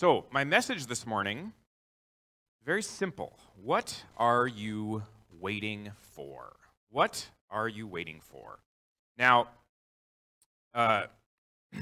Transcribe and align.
So, 0.00 0.26
my 0.30 0.44
message 0.44 0.86
this 0.86 1.04
morning 1.08 1.52
very 2.64 2.84
simple. 2.84 3.36
What 3.60 4.04
are 4.16 4.46
you 4.46 5.02
waiting 5.40 5.90
for? 6.12 6.54
What 6.88 7.26
are 7.50 7.68
you 7.68 7.88
waiting 7.88 8.20
for? 8.20 8.60
Now, 9.16 9.48
uh, 10.72 11.06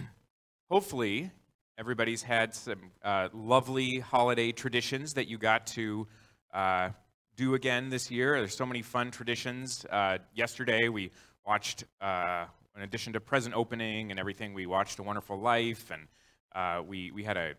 hopefully, 0.71 1.31
everybody's 1.77 2.23
had 2.23 2.55
some 2.55 2.91
uh, 3.05 3.29
lovely 3.35 3.99
holiday 3.99 4.51
traditions 4.51 5.13
that 5.13 5.29
you 5.29 5.37
got 5.37 5.67
to 5.67 6.07
uh, 6.55 6.89
do 7.37 7.53
again 7.53 7.91
this 7.91 8.11
year. 8.11 8.39
There's 8.39 8.57
so 8.57 8.65
many 8.65 8.81
fun 8.81 9.11
traditions. 9.11 9.85
Uh, 9.91 10.17
yesterday, 10.35 10.89
we 10.89 11.11
watched, 11.47 11.85
uh, 12.01 12.47
in 12.77 12.81
addition 12.81 13.13
to 13.13 13.21
present 13.21 13.55
opening 13.55 14.11
and 14.11 14.19
everything, 14.19 14.55
we 14.55 14.65
watched 14.65 14.99
A 15.01 15.03
Wonderful 15.03 15.39
Life, 15.39 15.91
and 15.91 16.09
uh, 16.55 16.83
we 16.83 17.11
we 17.11 17.23
had 17.23 17.37
a 17.37 17.55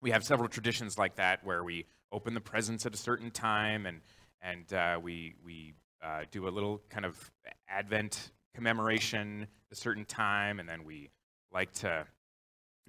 we 0.00 0.10
have 0.10 0.24
several 0.24 0.48
traditions 0.48 0.98
like 0.98 1.16
that 1.16 1.44
where 1.44 1.64
we 1.64 1.86
open 2.12 2.34
the 2.34 2.40
presents 2.40 2.86
at 2.86 2.94
a 2.94 2.98
certain 2.98 3.30
time 3.30 3.86
and 3.86 4.00
and 4.40 4.72
uh, 4.72 4.98
we 5.02 5.34
we 5.44 5.74
uh, 6.02 6.22
do 6.30 6.48
a 6.48 6.50
little 6.50 6.80
kind 6.88 7.04
of 7.04 7.30
Advent 7.68 8.30
commemoration 8.54 9.42
at 9.42 9.76
a 9.76 9.80
certain 9.80 10.04
time, 10.04 10.60
and 10.60 10.68
then 10.68 10.84
we 10.84 11.10
like 11.52 11.72
to 11.72 12.06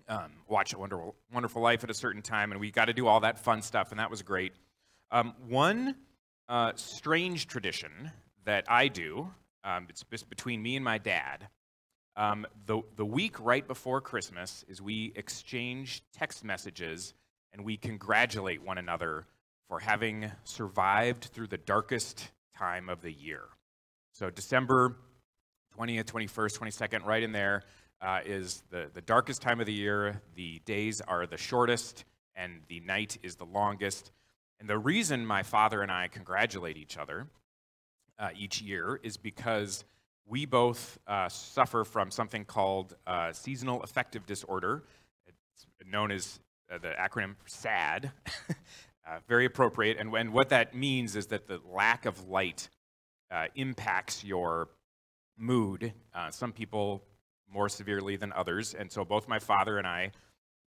um, 0.08 0.32
watch 0.48 0.74
a 0.74 0.80
wonderful 0.80 1.16
wonderful 1.34 1.62
life 1.62 1.84
at 1.84 1.90
a 1.90 1.94
certain 1.94 2.22
time, 2.22 2.52
and 2.52 2.60
we 2.60 2.72
got 2.72 2.86
to 2.86 2.94
do 2.94 3.08
all 3.08 3.20
that 3.22 3.40
fun 3.40 3.62
stuff, 3.62 3.92
and 3.92 4.00
that 4.00 4.10
was 4.10 4.22
great. 4.22 4.54
Um, 5.12 5.34
one 5.48 5.96
uh, 6.48 6.74
strange 6.76 7.48
tradition 7.48 8.12
that 8.46 8.66
I 8.68 8.88
do, 8.88 9.30
um, 9.64 9.88
it's 9.90 10.04
between 10.04 10.62
me 10.62 10.76
and 10.76 10.86
my 10.86 10.98
dad. 10.98 11.48
Um, 12.20 12.46
the, 12.66 12.82
the 12.98 13.06
week 13.06 13.40
right 13.40 13.66
before 13.66 14.02
Christmas 14.02 14.66
is 14.68 14.82
we 14.82 15.14
exchange 15.16 16.04
text 16.12 16.44
messages 16.44 17.14
and 17.54 17.64
we 17.64 17.78
congratulate 17.78 18.62
one 18.62 18.78
another 18.78 19.26
for 19.70 19.80
having 19.80 20.30
survived 20.44 21.30
through 21.34 21.48
the 21.48 21.58
darkest 21.58 22.30
time 22.58 22.90
of 22.90 23.02
the 23.02 23.14
year. 23.14 23.44
So, 24.12 24.30
December 24.30 24.98
20th, 25.80 26.04
21st, 26.04 26.60
22nd, 26.60 27.06
right 27.06 27.24
in 27.24 27.32
there, 27.32 27.64
uh, 28.02 28.20
is 28.26 28.64
the, 28.70 28.92
the 28.94 29.02
darkest 29.02 29.42
time 29.42 29.62
of 29.62 29.66
the 29.66 29.74
year. 29.74 30.22
The 30.36 30.62
days 30.66 31.00
are 31.00 31.26
the 31.26 31.38
shortest, 31.38 32.04
and 32.36 32.60
the 32.68 32.82
night 32.82 33.18
is 33.24 33.38
the 33.38 33.46
longest. 33.46 34.12
And 34.60 34.70
the 34.70 34.78
reason 34.78 35.26
my 35.26 35.44
father 35.44 35.82
and 35.82 35.90
I 35.90 36.10
congratulate 36.10 36.76
each 36.76 36.98
other 36.98 37.28
uh, 38.20 38.32
each 38.38 38.62
year 38.62 39.00
is 39.04 39.16
because 39.16 39.86
we 40.30 40.46
both 40.46 41.00
uh, 41.08 41.28
suffer 41.28 41.84
from 41.84 42.12
something 42.12 42.46
called 42.46 42.96
uh, 43.08 43.34
seasonal 43.34 43.82
affective 43.82 44.26
disorder. 44.28 44.84
It's 45.28 45.66
known 45.86 46.12
as 46.12 46.40
uh, 46.72 46.78
the 46.78 46.90
acronym 47.00 47.36
SAD, 47.48 48.12
uh, 49.08 49.18
very 49.28 49.46
appropriate. 49.46 49.98
And, 50.00 50.12
when, 50.12 50.32
what 50.32 50.50
that 50.50 50.76
means 50.76 51.16
is 51.16 51.26
that 51.28 51.48
the 51.48 51.60
lack 51.66 52.06
of 52.06 52.30
light 52.30 52.70
uh, 53.32 53.46
impacts 53.56 54.24
your 54.24 54.70
mood. 55.36 55.94
Uh, 56.14 56.30
some 56.30 56.52
people 56.52 57.04
more 57.52 57.68
severely 57.68 58.16
than 58.16 58.32
others. 58.34 58.76
And 58.76 58.92
so 58.92 59.04
both 59.04 59.28
my 59.28 59.40
father 59.40 59.80
and 59.80 59.88
I 59.88 60.12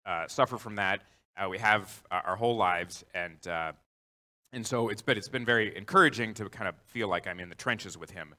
uh, 0.05 0.27
suffer 0.27 0.57
from 0.57 0.75
that. 0.75 1.01
Uh, 1.35 1.49
we 1.49 1.57
have 1.57 2.03
our 2.11 2.35
whole 2.35 2.55
lives. 2.55 3.03
And, 3.15 3.37
and 4.53 4.65
so 4.65 4.89
it's 4.89 5.01
been, 5.01 5.17
it's 5.17 5.29
been 5.29 5.45
very 5.45 5.75
encouraging 5.75 6.35
to 6.35 6.47
kind 6.49 6.67
of 6.67 6.75
feel 6.85 7.07
like 7.07 7.27
I'm 7.27 7.39
in 7.39 7.49
the 7.49 7.55
trenches 7.55 7.97
with 7.97 8.11
him. 8.11 8.35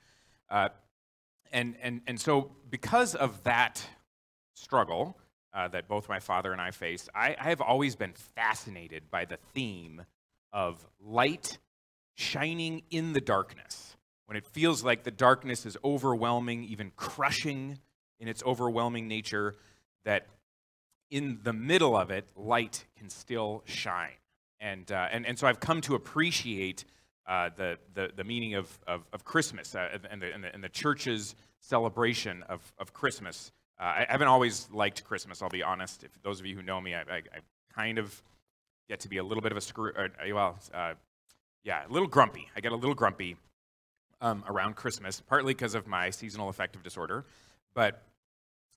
And, 1.52 1.76
and, 1.82 2.00
and 2.06 2.20
so 2.20 2.50
because 2.70 3.14
of 3.14 3.42
that 3.44 3.84
struggle, 4.54 5.16
uh, 5.54 5.68
that 5.68 5.88
both 5.88 6.08
my 6.08 6.20
father 6.20 6.52
and 6.52 6.60
I 6.60 6.70
faced, 6.70 7.08
I, 7.14 7.36
I 7.40 7.48
have 7.48 7.60
always 7.60 7.96
been 7.96 8.12
fascinated 8.12 9.10
by 9.10 9.24
the 9.24 9.38
theme 9.54 10.04
of 10.52 10.86
light 11.00 11.58
shining 12.14 12.82
in 12.90 13.12
the 13.12 13.20
darkness. 13.20 13.96
When 14.26 14.36
it 14.36 14.46
feels 14.46 14.84
like 14.84 15.04
the 15.04 15.10
darkness 15.10 15.64
is 15.64 15.76
overwhelming, 15.82 16.64
even 16.64 16.92
crushing 16.96 17.78
in 18.20 18.28
its 18.28 18.42
overwhelming 18.44 19.08
nature, 19.08 19.54
that 20.04 20.26
in 21.10 21.40
the 21.42 21.52
middle 21.52 21.96
of 21.96 22.10
it, 22.10 22.28
light 22.36 22.84
can 22.96 23.08
still 23.08 23.62
shine. 23.64 24.18
And, 24.60 24.90
uh, 24.92 25.08
and, 25.10 25.24
and 25.26 25.38
so 25.38 25.46
I've 25.46 25.60
come 25.60 25.80
to 25.82 25.94
appreciate 25.94 26.84
uh, 27.28 27.50
the, 27.56 27.78
the, 27.94 28.10
the 28.16 28.24
meaning 28.24 28.54
of, 28.54 28.78
of, 28.86 29.02
of 29.12 29.24
Christmas 29.24 29.74
uh, 29.74 29.88
and, 30.10 30.22
the, 30.22 30.32
and, 30.32 30.42
the, 30.42 30.54
and 30.54 30.64
the 30.64 30.68
church's 30.68 31.34
celebration 31.60 32.42
of, 32.48 32.60
of 32.78 32.92
Christmas. 32.92 33.52
Uh, 33.78 33.84
I 33.84 34.06
haven't 34.08 34.28
always 34.28 34.68
liked 34.72 35.04
Christmas, 35.04 35.42
I'll 35.42 35.50
be 35.50 35.62
honest. 35.62 36.04
If 36.04 36.10
those 36.22 36.40
of 36.40 36.46
you 36.46 36.56
who 36.56 36.62
know 36.62 36.80
me, 36.80 36.94
I, 36.94 37.00
I, 37.00 37.16
I 37.16 37.40
kind 37.74 37.98
of 37.98 38.22
get 38.88 39.00
to 39.00 39.08
be 39.08 39.18
a 39.18 39.22
little 39.22 39.42
bit 39.42 39.52
of 39.52 39.58
a 39.58 39.60
Scrooge, 39.60 39.94
uh, 39.96 40.08
well, 40.34 40.58
uh, 40.72 40.94
yeah, 41.64 41.86
a 41.86 41.92
little 41.92 42.08
grumpy. 42.08 42.48
I 42.56 42.60
get 42.60 42.72
a 42.72 42.76
little 42.76 42.94
grumpy 42.94 43.36
um, 44.20 44.42
around 44.48 44.76
Christmas, 44.76 45.20
partly 45.20 45.52
because 45.52 45.74
of 45.74 45.86
my 45.86 46.10
seasonal 46.10 46.48
affective 46.48 46.82
disorder, 46.82 47.24
but 47.74 48.02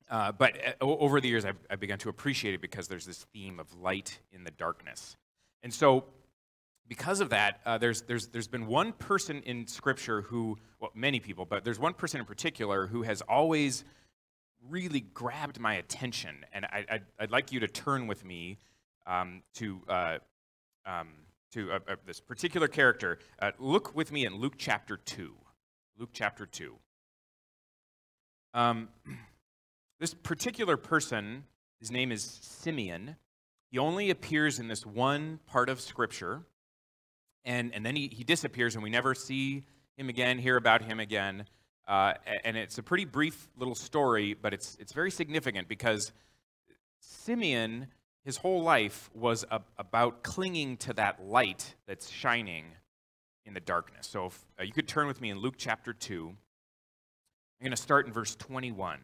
uh, 0.09 0.29
but 0.33 0.57
uh, 0.57 0.85
over 0.85 1.21
the 1.21 1.29
years, 1.29 1.45
I've, 1.45 1.57
I've, 1.69 1.79
begun 1.79 1.97
to 1.99 2.09
appreciate 2.09 2.53
it 2.53 2.59
because 2.59 2.89
there's 2.89 3.05
this 3.05 3.25
theme 3.33 3.61
of 3.61 3.73
light 3.79 4.19
in 4.33 4.43
the 4.43 4.51
darkness. 4.51 5.15
And 5.63 5.73
so, 5.73 6.03
because 6.87 7.21
of 7.21 7.29
that, 7.29 7.61
uh, 7.65 7.77
there's, 7.77 8.01
there's, 8.03 8.27
there's 8.27 8.47
been 8.47 8.67
one 8.67 8.91
person 8.91 9.41
in 9.43 9.67
Scripture 9.67 10.21
who, 10.21 10.57
well, 10.79 10.91
many 10.93 11.19
people, 11.19 11.45
but 11.45 11.63
there's 11.63 11.79
one 11.79 11.93
person 11.93 12.19
in 12.19 12.25
particular 12.25 12.87
who 12.87 13.03
has 13.03 13.21
always 13.21 13.83
really 14.69 15.01
grabbed 15.01 15.59
my 15.59 15.75
attention, 15.75 16.45
and 16.53 16.65
I, 16.65 17.01
would 17.19 17.31
like 17.31 17.51
you 17.51 17.61
to 17.61 17.67
turn 17.67 18.07
with 18.07 18.23
me 18.23 18.59
um, 19.07 19.41
to 19.55 19.81
uh, 19.87 20.17
um, 20.85 21.09
to 21.51 21.71
uh, 21.71 21.79
uh, 21.87 21.95
this 22.05 22.19
particular 22.19 22.67
character. 22.67 23.19
Uh, 23.39 23.51
look 23.59 23.95
with 23.95 24.11
me 24.11 24.25
in 24.25 24.35
Luke 24.35 24.55
chapter 24.57 24.97
two. 24.97 25.33
Luke 25.97 26.11
chapter 26.13 26.45
two. 26.45 26.75
Um, 28.53 28.89
this 29.99 30.13
particular 30.13 30.77
person, 30.77 31.45
his 31.79 31.91
name 31.91 32.11
is 32.11 32.39
Simeon. 32.41 33.15
He 33.71 33.77
only 33.77 34.09
appears 34.09 34.59
in 34.59 34.67
this 34.67 34.85
one 34.85 35.39
part 35.47 35.69
of 35.69 35.79
Scripture, 35.79 36.41
and 37.45 37.73
and 37.73 37.85
then 37.85 37.95
he, 37.95 38.07
he 38.07 38.23
disappears, 38.23 38.75
and 38.75 38.83
we 38.83 38.89
never 38.89 39.15
see 39.15 39.63
him 39.97 40.09
again, 40.09 40.39
hear 40.39 40.57
about 40.57 40.81
him 40.81 40.99
again. 40.99 41.45
Uh, 41.87 42.13
and 42.43 42.57
it's 42.57 42.77
a 42.77 42.83
pretty 42.83 43.05
brief 43.05 43.49
little 43.57 43.75
story, 43.75 44.33
but 44.33 44.53
it's, 44.53 44.77
it's 44.79 44.93
very 44.93 45.11
significant 45.11 45.67
because 45.67 46.11
Simeon, 46.99 47.87
his 48.23 48.37
whole 48.37 48.63
life 48.63 49.09
was 49.13 49.45
a, 49.51 49.61
about 49.77 50.23
clinging 50.23 50.77
to 50.77 50.93
that 50.93 51.25
light 51.25 51.75
that's 51.87 52.09
shining 52.09 52.65
in 53.45 53.53
the 53.53 53.59
darkness. 53.59 54.07
So 54.07 54.27
if, 54.27 54.45
uh, 54.59 54.63
you 54.63 54.71
could 54.71 54.87
turn 54.87 55.07
with 55.07 55.19
me 55.21 55.31
in 55.31 55.39
Luke 55.39 55.55
chapter 55.57 55.93
2. 55.93 56.29
I'm 56.29 57.65
going 57.65 57.71
to 57.71 57.81
start 57.81 58.07
in 58.07 58.13
verse 58.13 58.35
21. 58.35 58.99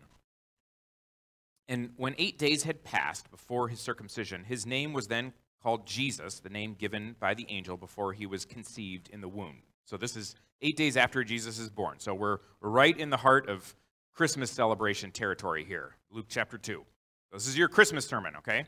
And 1.67 1.89
when 1.97 2.15
eight 2.17 2.37
days 2.37 2.63
had 2.63 2.83
passed 2.83 3.29
before 3.29 3.67
his 3.67 3.79
circumcision, 3.79 4.45
his 4.45 4.65
name 4.65 4.93
was 4.93 5.07
then 5.07 5.33
called 5.61 5.85
Jesus, 5.85 6.39
the 6.39 6.49
name 6.49 6.75
given 6.77 7.15
by 7.19 7.33
the 7.33 7.45
angel 7.49 7.77
before 7.77 8.13
he 8.13 8.25
was 8.25 8.45
conceived 8.45 9.09
in 9.09 9.21
the 9.21 9.27
womb. 9.27 9.57
So 9.85 9.97
this 9.97 10.15
is 10.15 10.35
eight 10.61 10.75
days 10.75 10.97
after 10.97 11.23
Jesus 11.23 11.59
is 11.59 11.69
born. 11.69 11.99
So 11.99 12.13
we're, 12.13 12.39
right 12.61 12.97
in 12.97 13.09
the 13.09 13.17
heart 13.17 13.49
of 13.49 13.75
Christmas 14.13 14.51
celebration 14.51 15.11
territory 15.11 15.63
here, 15.63 15.95
Luke 16.11 16.25
chapter 16.27 16.57
2. 16.57 16.83
This 17.31 17.47
is 17.47 17.57
your 17.57 17.69
Christmas 17.69 18.05
sermon, 18.05 18.35
okay? 18.37 18.65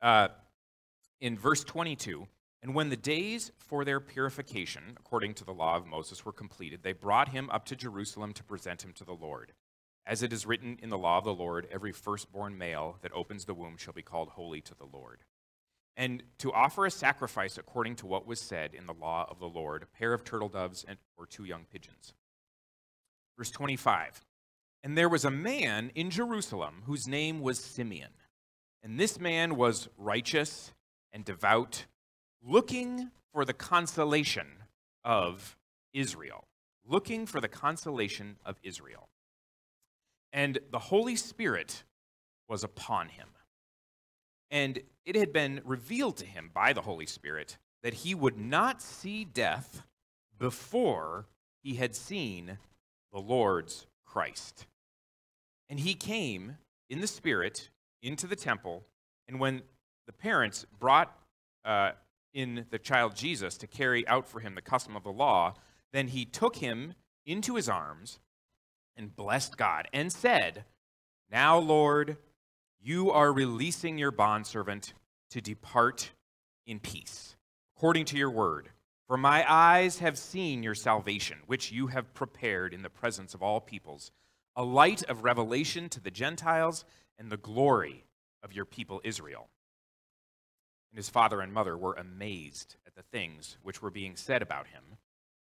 Uh, 0.00 0.28
in 1.20 1.38
verse 1.38 1.62
22, 1.62 2.26
and 2.62 2.74
when 2.74 2.88
the 2.88 2.96
days 2.96 3.52
for 3.58 3.84
their 3.84 4.00
purification, 4.00 4.82
according 4.98 5.34
to 5.34 5.44
the 5.44 5.52
law 5.52 5.76
of 5.76 5.86
Moses, 5.86 6.24
were 6.24 6.32
completed, 6.32 6.80
they 6.82 6.92
brought 6.92 7.28
him 7.28 7.50
up 7.50 7.64
to 7.66 7.76
Jerusalem 7.76 8.32
to 8.34 8.44
present 8.44 8.84
him 8.84 8.92
to 8.94 9.04
the 9.04 9.12
Lord. 9.12 9.52
As 10.06 10.22
it 10.22 10.32
is 10.32 10.46
written 10.46 10.78
in 10.82 10.88
the 10.88 10.98
law 10.98 11.18
of 11.18 11.24
the 11.24 11.34
Lord, 11.34 11.68
every 11.70 11.92
firstborn 11.92 12.56
male 12.58 12.98
that 13.02 13.12
opens 13.12 13.44
the 13.44 13.54
womb 13.54 13.76
shall 13.76 13.92
be 13.92 14.02
called 14.02 14.30
holy 14.30 14.60
to 14.62 14.74
the 14.74 14.86
Lord 14.92 15.20
and 15.96 16.22
to 16.38 16.52
offer 16.52 16.86
a 16.86 16.90
sacrifice 16.90 17.58
according 17.58 17.96
to 17.96 18.06
what 18.06 18.26
was 18.26 18.40
said 18.40 18.74
in 18.74 18.86
the 18.86 18.94
law 18.94 19.26
of 19.30 19.38
the 19.38 19.48
Lord, 19.48 19.82
a 19.82 19.86
pair 19.86 20.12
of 20.12 20.24
turtle 20.24 20.48
doves 20.48 20.84
and, 20.86 20.98
or 21.16 21.26
two 21.26 21.44
young 21.44 21.64
pigeons. 21.70 22.14
Verse 23.36 23.50
25 23.50 24.20
And 24.82 24.96
there 24.96 25.08
was 25.08 25.24
a 25.24 25.30
man 25.30 25.90
in 25.94 26.10
Jerusalem 26.10 26.82
whose 26.86 27.06
name 27.06 27.40
was 27.40 27.58
Simeon. 27.58 28.10
And 28.82 28.98
this 28.98 29.20
man 29.20 29.56
was 29.56 29.88
righteous 29.96 30.72
and 31.12 31.24
devout, 31.24 31.86
looking 32.42 33.10
for 33.32 33.44
the 33.44 33.52
consolation 33.52 34.46
of 35.04 35.56
Israel. 35.92 36.44
Looking 36.84 37.26
for 37.26 37.40
the 37.40 37.48
consolation 37.48 38.38
of 38.44 38.56
Israel. 38.64 39.08
And 40.32 40.58
the 40.72 40.78
Holy 40.78 41.14
Spirit 41.14 41.84
was 42.48 42.64
upon 42.64 43.10
him 43.10 43.28
and 44.52 44.80
it 45.06 45.16
had 45.16 45.32
been 45.32 45.62
revealed 45.64 46.18
to 46.18 46.26
him 46.26 46.50
by 46.52 46.74
the 46.74 46.82
Holy 46.82 47.06
Spirit 47.06 47.56
that 47.82 47.94
he 47.94 48.14
would 48.14 48.38
not 48.38 48.82
see 48.82 49.24
death 49.24 49.82
before 50.38 51.26
he 51.64 51.74
had 51.76 51.96
seen 51.96 52.58
the 53.12 53.18
Lord's 53.18 53.86
Christ. 54.04 54.66
And 55.68 55.80
he 55.80 55.94
came 55.94 56.58
in 56.90 57.00
the 57.00 57.06
Spirit 57.06 57.70
into 58.02 58.26
the 58.26 58.36
temple, 58.36 58.84
and 59.26 59.40
when 59.40 59.62
the 60.06 60.12
parents 60.12 60.66
brought 60.78 61.16
uh, 61.64 61.92
in 62.34 62.66
the 62.70 62.78
child 62.78 63.16
Jesus 63.16 63.56
to 63.56 63.66
carry 63.66 64.06
out 64.06 64.28
for 64.28 64.40
him 64.40 64.54
the 64.54 64.60
custom 64.60 64.96
of 64.96 65.02
the 65.02 65.10
law, 65.12 65.54
then 65.92 66.08
he 66.08 66.24
took 66.24 66.56
him 66.56 66.94
into 67.24 67.56
his 67.56 67.68
arms 67.68 68.18
and 68.96 69.16
blessed 69.16 69.56
God 69.56 69.88
and 69.92 70.12
said, 70.12 70.64
Now, 71.30 71.58
Lord, 71.58 72.18
you 72.82 73.12
are 73.12 73.32
releasing 73.32 73.96
your 73.96 74.10
bondservant 74.10 74.92
to 75.30 75.40
depart 75.40 76.10
in 76.66 76.80
peace, 76.80 77.36
according 77.76 78.04
to 78.06 78.16
your 78.16 78.30
word. 78.30 78.70
For 79.06 79.16
my 79.16 79.44
eyes 79.50 80.00
have 80.00 80.18
seen 80.18 80.62
your 80.62 80.74
salvation, 80.74 81.38
which 81.46 81.70
you 81.70 81.88
have 81.88 82.14
prepared 82.14 82.74
in 82.74 82.82
the 82.82 82.90
presence 82.90 83.34
of 83.34 83.42
all 83.42 83.60
peoples, 83.60 84.10
a 84.56 84.64
light 84.64 85.02
of 85.04 85.22
revelation 85.22 85.88
to 85.90 86.00
the 86.00 86.10
Gentiles 86.10 86.84
and 87.18 87.30
the 87.30 87.36
glory 87.36 88.04
of 88.42 88.52
your 88.52 88.64
people 88.64 89.00
Israel. 89.04 89.48
And 90.90 90.98
his 90.98 91.08
father 91.08 91.40
and 91.40 91.52
mother 91.52 91.76
were 91.76 91.94
amazed 91.94 92.76
at 92.86 92.94
the 92.94 93.02
things 93.02 93.56
which 93.62 93.80
were 93.80 93.90
being 93.90 94.16
said 94.16 94.42
about 94.42 94.66
him. 94.66 94.82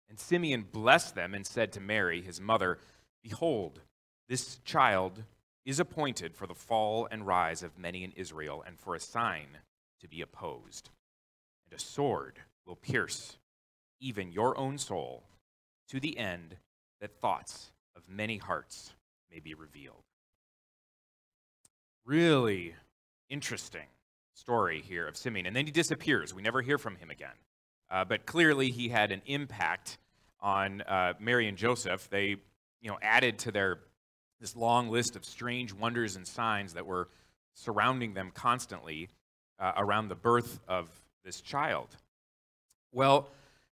And 0.08 0.18
Simeon 0.18 0.66
blessed 0.70 1.14
them 1.14 1.34
and 1.34 1.46
said 1.46 1.72
to 1.72 1.80
Mary, 1.80 2.20
his 2.20 2.40
mother, 2.40 2.78
Behold, 3.22 3.80
this 4.28 4.58
child 4.64 5.24
is 5.64 5.78
appointed 5.78 6.34
for 6.34 6.46
the 6.46 6.54
fall 6.54 7.06
and 7.10 7.26
rise 7.26 7.62
of 7.62 7.78
many 7.78 8.04
in 8.04 8.12
Israel, 8.12 8.62
and 8.66 8.78
for 8.78 8.94
a 8.94 9.00
sign 9.00 9.58
to 10.00 10.08
be 10.08 10.20
opposed. 10.20 10.90
And 11.64 11.78
a 11.78 11.82
sword 11.82 12.40
will 12.66 12.76
pierce 12.76 13.38
even 14.00 14.32
your 14.32 14.58
own 14.58 14.78
soul 14.78 15.24
to 15.88 16.00
the 16.00 16.18
end 16.18 16.56
that 17.00 17.20
thoughts 17.20 17.70
of 17.96 18.02
many 18.08 18.38
hearts 18.38 18.92
may 19.30 19.38
be 19.38 19.54
revealed. 19.54 20.02
Really 22.04 22.74
interesting 23.28 23.86
story 24.34 24.80
here 24.80 25.06
of 25.06 25.16
Simeon. 25.16 25.46
And 25.46 25.54
then 25.54 25.66
he 25.66 25.72
disappears. 25.72 26.34
We 26.34 26.42
never 26.42 26.62
hear 26.62 26.78
from 26.78 26.96
him 26.96 27.10
again. 27.10 27.36
Uh, 27.90 28.04
but 28.04 28.26
clearly 28.26 28.70
he 28.70 28.88
had 28.88 29.12
an 29.12 29.22
impact 29.26 29.98
on 30.40 30.80
uh, 30.82 31.12
Mary 31.20 31.46
and 31.46 31.56
Joseph. 31.56 32.08
They, 32.10 32.36
you 32.80 32.90
know, 32.90 32.98
added 33.00 33.38
to 33.40 33.52
their 33.52 33.78
this 34.42 34.56
long 34.56 34.90
list 34.90 35.14
of 35.14 35.24
strange 35.24 35.72
wonders 35.72 36.16
and 36.16 36.26
signs 36.26 36.74
that 36.74 36.84
were 36.84 37.08
surrounding 37.54 38.12
them 38.12 38.32
constantly 38.34 39.08
uh, 39.60 39.72
around 39.76 40.08
the 40.08 40.16
birth 40.16 40.58
of 40.66 40.88
this 41.24 41.40
child. 41.40 41.96
Well, 42.90 43.28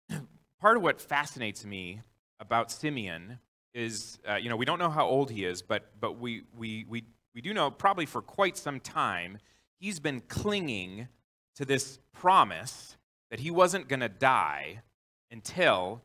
part 0.62 0.78
of 0.78 0.84
what 0.84 1.02
fascinates 1.02 1.66
me 1.66 2.00
about 2.40 2.72
Simeon 2.72 3.40
is, 3.74 4.20
uh, 4.28 4.36
you 4.36 4.48
know, 4.48 4.56
we 4.56 4.66
don't 4.66 4.80
know 4.80 4.90
how 4.90 5.06
old 5.06 5.30
he 5.30 5.44
is, 5.44 5.62
but, 5.62 5.92
but 6.00 6.18
we, 6.18 6.44
we, 6.58 6.86
we, 6.88 7.04
we 7.36 7.42
do 7.42 7.54
know 7.54 7.70
probably 7.70 8.06
for 8.06 8.22
quite 8.22 8.56
some 8.56 8.80
time 8.80 9.40
he's 9.82 10.00
been 10.00 10.22
clinging 10.22 11.10
to 11.58 11.66
this 11.66 12.00
promise 12.14 12.96
that 13.32 13.42
he 13.42 13.52
wasn't 13.52 13.90
going 13.90 14.00
to 14.00 14.10
die 14.10 14.80
until 15.30 16.02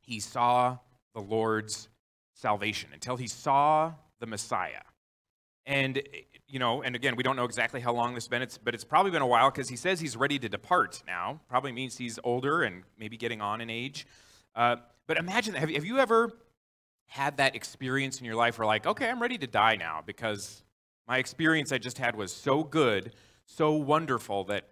he 0.00 0.18
saw 0.18 0.78
the 1.14 1.20
Lord's 1.20 1.88
salvation, 2.36 2.90
until 2.92 3.16
he 3.16 3.26
saw 3.26 3.92
the 4.20 4.26
Messiah. 4.26 4.82
And, 5.64 6.00
you 6.46 6.60
know, 6.60 6.82
and 6.82 6.94
again, 6.94 7.16
we 7.16 7.22
don't 7.24 7.34
know 7.34 7.44
exactly 7.44 7.80
how 7.80 7.92
long 7.92 8.14
this 8.14 8.24
has 8.24 8.28
been, 8.28 8.42
it's, 8.42 8.58
but 8.58 8.74
it's 8.74 8.84
probably 8.84 9.10
been 9.10 9.22
a 9.22 9.26
while 9.26 9.50
because 9.50 9.68
he 9.68 9.74
says 9.74 9.98
he's 9.98 10.16
ready 10.16 10.38
to 10.38 10.48
depart 10.48 11.02
now. 11.06 11.40
Probably 11.48 11.72
means 11.72 11.96
he's 11.96 12.20
older 12.22 12.62
and 12.62 12.84
maybe 12.98 13.16
getting 13.16 13.40
on 13.40 13.60
in 13.60 13.70
age. 13.70 14.06
Uh, 14.54 14.76
but 15.08 15.16
imagine 15.16 15.54
that. 15.54 15.60
Have, 15.60 15.70
have 15.70 15.84
you 15.84 15.98
ever 15.98 16.30
had 17.06 17.38
that 17.38 17.56
experience 17.56 18.20
in 18.20 18.26
your 18.26 18.36
life 18.36 18.58
where, 18.58 18.66
like, 18.66 18.86
okay, 18.86 19.08
I'm 19.08 19.20
ready 19.20 19.38
to 19.38 19.46
die 19.46 19.76
now 19.76 20.02
because 20.04 20.62
my 21.08 21.18
experience 21.18 21.72
I 21.72 21.78
just 21.78 21.98
had 21.98 22.14
was 22.16 22.32
so 22.32 22.62
good, 22.62 23.12
so 23.44 23.72
wonderful 23.72 24.44
that 24.44 24.68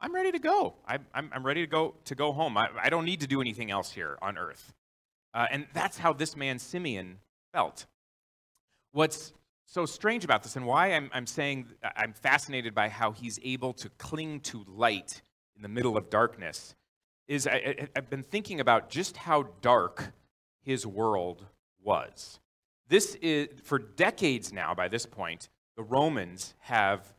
I'm 0.00 0.14
ready 0.14 0.30
to 0.32 0.38
go. 0.38 0.74
I, 0.86 0.98
I'm, 1.14 1.30
I'm 1.32 1.44
ready 1.44 1.62
to 1.62 1.66
go 1.66 1.94
to 2.04 2.14
go 2.14 2.32
home. 2.32 2.56
I, 2.56 2.68
I 2.80 2.88
don't 2.88 3.04
need 3.04 3.20
to 3.20 3.26
do 3.26 3.40
anything 3.40 3.70
else 3.70 3.90
here 3.90 4.18
on 4.20 4.36
earth. 4.36 4.74
Uh, 5.36 5.46
and 5.50 5.66
that's 5.74 5.98
how 5.98 6.14
this 6.14 6.34
man 6.34 6.58
Simeon 6.58 7.18
felt. 7.52 7.84
What's 8.92 9.34
so 9.66 9.84
strange 9.84 10.24
about 10.24 10.42
this, 10.42 10.56
and 10.56 10.64
why 10.64 10.94
I'm, 10.94 11.10
I'm 11.12 11.26
saying 11.26 11.66
I'm 11.94 12.14
fascinated 12.14 12.74
by 12.74 12.88
how 12.88 13.12
he's 13.12 13.38
able 13.44 13.74
to 13.74 13.90
cling 13.98 14.40
to 14.40 14.64
light 14.66 15.20
in 15.54 15.60
the 15.60 15.68
middle 15.68 15.98
of 15.98 16.08
darkness, 16.08 16.74
is 17.28 17.46
I, 17.46 17.88
I've 17.94 18.08
been 18.08 18.22
thinking 18.22 18.60
about 18.60 18.88
just 18.88 19.18
how 19.18 19.48
dark 19.60 20.14
his 20.62 20.86
world 20.86 21.44
was. 21.82 22.40
This 22.88 23.16
is, 23.16 23.48
for 23.62 23.78
decades 23.78 24.54
now, 24.54 24.74
by 24.74 24.88
this 24.88 25.04
point, 25.04 25.50
the 25.76 25.82
Romans 25.82 26.54
have 26.60 27.12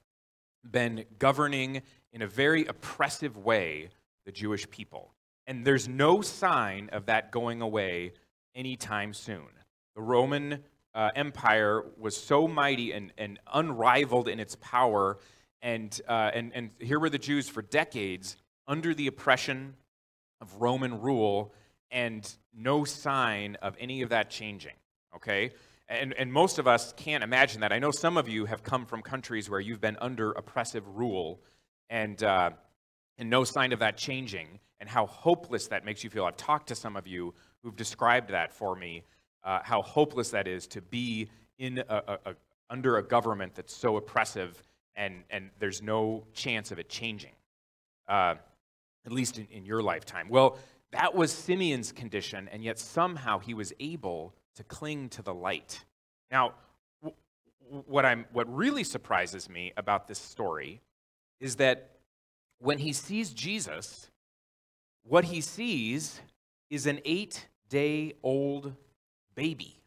been 0.68 1.06
governing 1.20 1.84
in 2.12 2.24
a 2.24 2.28
very 2.28 2.66
oppressive 2.66 3.38
way 3.38 3.90
the 4.26 4.32
Jewish 4.32 4.68
people. 4.72 5.14
And 5.48 5.66
there's 5.66 5.88
no 5.88 6.22
sign 6.22 6.90
of 6.92 7.06
that 7.06 7.32
going 7.32 7.62
away 7.62 8.12
anytime 8.54 9.14
soon. 9.14 9.48
The 9.96 10.02
Roman 10.02 10.64
uh, 10.94 11.12
Empire 11.16 11.86
was 11.98 12.18
so 12.18 12.48
mighty 12.48 12.92
and, 12.92 13.14
and 13.18 13.40
unrivaled 13.54 14.28
in 14.28 14.40
its 14.40 14.56
power. 14.56 15.18
And, 15.62 16.00
uh, 16.08 16.32
and, 16.34 16.52
and 16.54 16.70
here 16.80 17.00
were 17.00 17.10
the 17.10 17.18
Jews 17.18 17.48
for 17.48 17.62
decades 17.62 18.36
under 18.68 18.94
the 18.94 19.08
oppression 19.08 19.76
of 20.42 20.54
Roman 20.62 21.00
rule 21.00 21.54
and 21.92 22.30
no 22.54 22.84
sign 22.84 23.56
of 23.62 23.76
any 23.80 24.02
of 24.02 24.10
that 24.10 24.30
changing. 24.30 24.76
Okay? 25.16 25.52
And, 25.88 26.14
and 26.14 26.34
most 26.34 26.60
of 26.60 26.68
us 26.68 26.94
can't 26.98 27.24
imagine 27.24 27.62
that. 27.62 27.72
I 27.72 27.80
know 27.80 27.92
some 27.92 28.18
of 28.18 28.28
you 28.28 28.46
have 28.46 28.64
come 28.64 28.86
from 28.86 29.02
countries 29.02 29.50
where 29.50 29.62
you've 29.62 29.80
been 29.80 29.98
under 30.02 30.34
oppressive 30.34 30.86
rule 30.98 31.40
and, 31.90 32.22
uh, 32.22 32.52
and 33.18 33.30
no 33.30 33.44
sign 33.44 33.74
of 33.74 33.80
that 33.80 33.98
changing, 33.98 34.60
and 34.80 34.88
how 34.90 35.06
hopeless 35.06 35.68
that 35.68 35.86
makes 35.86 36.04
you 36.04 36.10
feel. 36.10 36.26
I've 36.26 36.38
talked 36.38 36.68
to 36.68 36.76
some 36.76 36.96
of 36.96 37.08
you 37.08 37.34
who've 37.64 37.76
described 37.76 38.30
that 38.30 38.54
for 38.54 38.76
me 38.76 39.04
uh, 39.44 39.60
how 39.64 39.82
hopeless 39.82 40.30
that 40.32 40.48
is 40.48 40.68
to 40.68 40.82
be 40.82 41.30
in 41.58 41.80
a, 41.90 41.96
a, 41.96 42.20
a, 42.26 42.36
under 42.70 42.98
a 42.98 43.04
government 43.04 43.56
that's 43.56 43.76
so 43.76 43.98
oppressive 43.98 44.62
and, 44.96 45.24
and 45.30 45.50
there's 45.60 45.82
no 45.82 46.26
chance 46.34 46.72
of 46.72 46.80
it 46.80 46.90
changing, 46.90 47.34
uh, 48.08 48.36
at 49.06 49.12
least 49.12 49.38
in, 49.38 49.48
in 49.52 49.66
your 49.66 49.82
lifetime. 49.82 50.28
Well, 50.30 50.58
that 50.92 51.16
was 51.16 51.32
Simeon's 51.32 51.92
condition, 51.92 52.50
and 52.52 52.64
yet 52.64 52.80
somehow 52.80 53.40
he 53.40 53.54
was 53.54 53.74
able 53.80 54.34
to 54.56 54.64
cling 54.64 55.10
to 55.10 55.22
the 55.22 55.34
light. 55.34 55.84
Now, 56.32 56.54
what, 57.86 58.06
I'm, 58.06 58.26
what 58.32 58.54
really 58.54 58.84
surprises 58.84 59.50
me 59.50 59.74
about 59.78 60.08
this 60.08 60.20
story 60.20 60.82
is 61.40 61.58
that 61.58 61.97
when 62.60 62.80
he 62.80 62.94
sees 62.94 63.34
Jesus, 63.34 64.10
what 65.04 65.26
he 65.26 65.42
sees 65.42 66.22
is 66.70 66.86
an 66.86 67.00
eight 67.06 67.48
day 67.70 68.14
old 68.24 68.74
baby. 69.36 69.82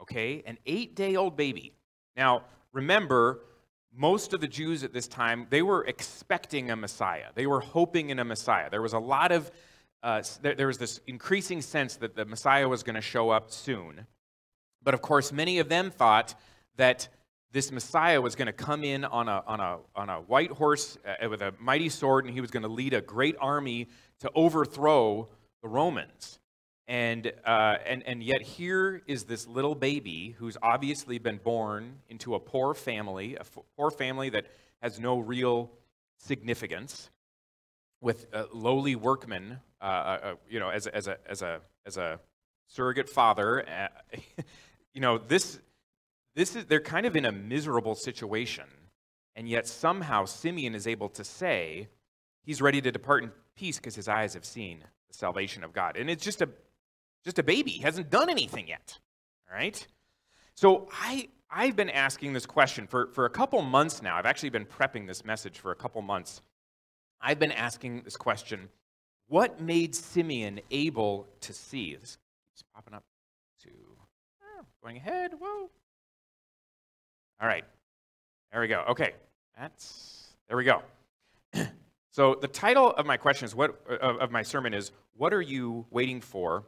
Okay? 0.00 0.42
An 0.46 0.58
eight 0.66 0.94
day 0.94 1.16
old 1.16 1.36
baby. 1.36 1.72
Now, 2.16 2.44
remember, 2.72 3.40
most 3.94 4.32
of 4.32 4.40
the 4.40 4.48
Jews 4.48 4.84
at 4.84 4.92
this 4.92 5.08
time, 5.08 5.46
they 5.50 5.62
were 5.62 5.84
expecting 5.84 6.70
a 6.70 6.76
Messiah. 6.76 7.26
They 7.34 7.46
were 7.46 7.60
hoping 7.60 8.10
in 8.10 8.18
a 8.18 8.24
Messiah. 8.24 8.70
There 8.70 8.82
was 8.82 8.92
a 8.92 8.98
lot 8.98 9.32
of, 9.32 9.50
uh, 10.02 10.22
there, 10.42 10.54
there 10.54 10.66
was 10.66 10.78
this 10.78 11.00
increasing 11.06 11.62
sense 11.62 11.96
that 11.96 12.14
the 12.14 12.24
Messiah 12.24 12.68
was 12.68 12.82
going 12.82 12.96
to 12.96 13.00
show 13.00 13.30
up 13.30 13.50
soon. 13.50 14.06
But 14.82 14.94
of 14.94 15.02
course, 15.02 15.32
many 15.32 15.58
of 15.58 15.68
them 15.68 15.90
thought 15.90 16.34
that 16.76 17.08
this 17.52 17.72
Messiah 17.72 18.20
was 18.20 18.34
going 18.34 18.46
to 18.46 18.52
come 18.52 18.84
in 18.84 19.04
on 19.04 19.28
a, 19.28 19.42
on 19.46 19.60
a, 19.60 19.78
on 19.96 20.10
a 20.10 20.20
white 20.20 20.50
horse 20.50 20.98
uh, 21.06 21.28
with 21.28 21.40
a 21.40 21.54
mighty 21.58 21.88
sword, 21.88 22.24
and 22.24 22.34
he 22.34 22.40
was 22.40 22.50
going 22.50 22.62
to 22.62 22.68
lead 22.68 22.92
a 22.92 23.00
great 23.00 23.36
army 23.40 23.88
to 24.20 24.30
overthrow 24.34 25.28
the 25.62 25.68
Romans. 25.68 26.38
And, 26.86 27.32
uh, 27.44 27.76
and, 27.86 28.02
and 28.06 28.22
yet, 28.22 28.42
here 28.42 29.02
is 29.06 29.24
this 29.24 29.46
little 29.46 29.74
baby 29.74 30.34
who's 30.38 30.56
obviously 30.62 31.18
been 31.18 31.38
born 31.38 31.96
into 32.08 32.34
a 32.34 32.40
poor 32.40 32.74
family, 32.74 33.36
a 33.36 33.44
poor 33.76 33.90
family 33.90 34.30
that 34.30 34.46
has 34.82 34.98
no 34.98 35.18
real 35.18 35.70
significance, 36.16 37.10
with 38.00 38.26
a 38.32 38.46
lowly 38.52 38.94
workman, 38.94 39.58
uh, 39.82 39.84
uh, 39.84 40.18
uh 40.22 40.34
you 40.48 40.60
know, 40.60 40.70
as 40.70 40.86
a, 40.86 40.94
as 40.94 41.08
a, 41.08 41.18
as 41.28 41.42
a, 41.42 41.60
as 41.84 41.96
a 41.96 42.20
surrogate 42.68 43.08
father. 43.08 43.68
Uh, 43.68 43.88
you 44.94 45.00
know, 45.00 45.18
this, 45.18 45.58
this 46.34 46.56
is, 46.56 46.66
they're 46.66 46.80
kind 46.80 47.06
of 47.06 47.16
in 47.16 47.24
a 47.24 47.32
miserable 47.32 47.94
situation. 47.94 48.64
And 49.34 49.48
yet, 49.48 49.66
somehow, 49.66 50.24
Simeon 50.24 50.74
is 50.74 50.86
able 50.86 51.08
to 51.10 51.24
say 51.24 51.88
he's 52.42 52.60
ready 52.60 52.80
to 52.80 52.90
depart 52.90 53.22
in 53.22 53.32
peace 53.56 53.76
because 53.76 53.94
his 53.94 54.08
eyes 54.08 54.34
have 54.34 54.44
seen 54.44 54.80
the 55.08 55.14
salvation 55.14 55.62
of 55.64 55.72
God. 55.72 55.96
And 55.96 56.10
it's 56.10 56.24
just 56.24 56.42
a 56.42 56.48
just 57.24 57.38
a 57.38 57.42
baby. 57.42 57.72
He 57.72 57.82
hasn't 57.82 58.10
done 58.10 58.30
anything 58.30 58.68
yet. 58.68 58.98
All 59.50 59.56
right? 59.56 59.86
So 60.54 60.88
I, 60.92 61.28
I've 61.50 61.76
been 61.76 61.90
asking 61.90 62.32
this 62.32 62.46
question 62.46 62.86
for, 62.86 63.08
for 63.08 63.26
a 63.26 63.30
couple 63.30 63.60
months 63.62 64.02
now. 64.02 64.16
I've 64.16 64.26
actually 64.26 64.50
been 64.50 64.64
prepping 64.64 65.06
this 65.06 65.24
message 65.24 65.58
for 65.58 65.70
a 65.70 65.76
couple 65.76 66.00
months. 66.02 66.42
I've 67.20 67.38
been 67.38 67.52
asking 67.52 68.02
this 68.02 68.16
question 68.16 68.68
what 69.28 69.60
made 69.60 69.94
Simeon 69.94 70.60
able 70.70 71.28
to 71.42 71.52
see? 71.52 71.94
This 71.96 72.16
keeps 72.48 72.64
popping 72.74 72.94
up 72.94 73.04
to 73.64 73.68
oh, 73.70 74.04
ah, 74.42 74.64
going 74.82 74.96
ahead. 74.96 75.32
Whoa. 75.38 75.68
All 77.40 77.48
right. 77.48 77.64
There 78.52 78.60
we 78.60 78.68
go. 78.68 78.84
Okay. 78.90 79.14
That's 79.58 80.28
there 80.48 80.56
we 80.56 80.64
go. 80.64 80.82
So 82.10 82.34
the 82.34 82.48
title 82.48 82.90
of 82.90 83.06
my 83.06 83.16
question 83.16 83.44
is 83.44 83.54
what 83.54 83.80
of, 83.88 84.16
of 84.16 84.32
my 84.32 84.42
sermon 84.42 84.74
is 84.74 84.90
what 85.16 85.32
are 85.32 85.40
you 85.40 85.86
waiting 85.88 86.20
for? 86.20 86.64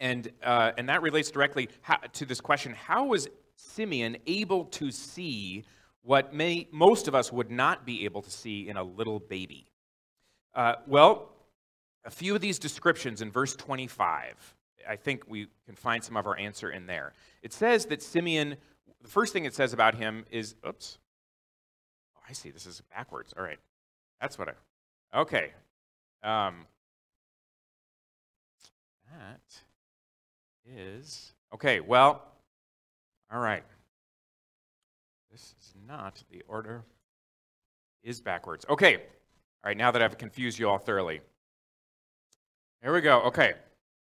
And 0.00 0.28
uh, 0.42 0.72
and 0.76 0.88
that 0.88 1.02
relates 1.02 1.30
directly 1.30 1.68
how, 1.82 1.98
to 2.14 2.24
this 2.24 2.40
question: 2.40 2.74
How 2.74 3.04
was 3.04 3.28
Simeon 3.54 4.16
able 4.26 4.64
to 4.64 4.90
see 4.90 5.64
what 6.02 6.32
may, 6.32 6.68
most 6.70 7.08
of 7.08 7.14
us 7.14 7.32
would 7.32 7.50
not 7.50 7.84
be 7.84 8.04
able 8.04 8.22
to 8.22 8.30
see 8.30 8.68
in 8.68 8.76
a 8.76 8.82
little 8.82 9.18
baby? 9.18 9.66
Uh, 10.54 10.74
well, 10.86 11.30
a 12.04 12.10
few 12.10 12.34
of 12.34 12.40
these 12.40 12.58
descriptions 12.58 13.20
in 13.20 13.30
verse 13.30 13.56
25, 13.56 14.54
I 14.88 14.96
think 14.96 15.24
we 15.28 15.48
can 15.66 15.74
find 15.74 16.02
some 16.02 16.16
of 16.16 16.26
our 16.26 16.38
answer 16.38 16.70
in 16.70 16.86
there. 16.86 17.12
It 17.42 17.52
says 17.52 17.86
that 17.86 18.02
Simeon, 18.02 18.56
the 19.02 19.08
first 19.08 19.32
thing 19.32 19.44
it 19.44 19.54
says 19.54 19.72
about 19.72 19.94
him 19.94 20.24
is, 20.30 20.54
oops. 20.66 20.98
Oh, 22.16 22.22
I 22.28 22.32
see. 22.32 22.50
This 22.50 22.66
is 22.66 22.82
backwards. 22.94 23.34
All 23.36 23.44
right. 23.44 23.58
That's 24.20 24.38
what 24.38 24.48
I, 24.48 25.20
okay. 25.20 25.52
Um, 26.22 26.66
that 29.12 29.40
is, 30.66 31.32
okay, 31.54 31.80
well, 31.80 32.22
all 33.32 33.40
right. 33.40 33.62
This 35.30 35.54
is 35.60 35.74
not 35.86 36.22
the 36.30 36.42
order, 36.48 36.82
is 38.02 38.20
backwards. 38.20 38.64
Okay. 38.68 38.96
All 38.96 39.70
right, 39.70 39.76
now 39.76 39.90
that 39.90 40.02
I've 40.02 40.18
confused 40.18 40.58
you 40.58 40.68
all 40.68 40.78
thoroughly. 40.78 41.20
Here 42.82 42.92
we 42.92 43.00
go. 43.00 43.20
Okay. 43.22 43.54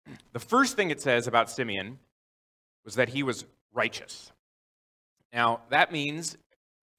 The 0.33 0.39
first 0.39 0.75
thing 0.75 0.91
it 0.91 1.01
says 1.01 1.25
about 1.25 1.49
Simeon 1.49 1.97
was 2.83 2.93
that 2.93 3.09
he 3.09 3.23
was 3.23 3.45
righteous. 3.73 4.31
Now, 5.35 5.59
that 5.69 5.91
means 5.91 6.37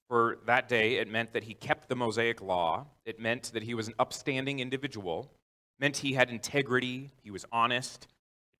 for 0.09 0.39
that 0.47 0.69
day, 0.69 0.97
it 0.97 1.11
meant 1.11 1.33
that 1.33 1.45
he 1.45 1.55
kept 1.55 1.89
the 1.89 1.97
Mosaic 1.97 2.43
law. 2.43 2.87
It 3.07 3.19
meant 3.19 3.51
that 3.55 3.63
he 3.63 3.75
was 3.75 3.89
an 3.89 3.95
upstanding 3.99 4.61
individual. 4.61 5.31
It 5.79 5.83
meant 5.83 5.97
he 5.97 6.13
had 6.13 6.31
integrity. 6.31 7.11
He 7.25 7.31
was 7.31 7.47
honest. 7.51 8.07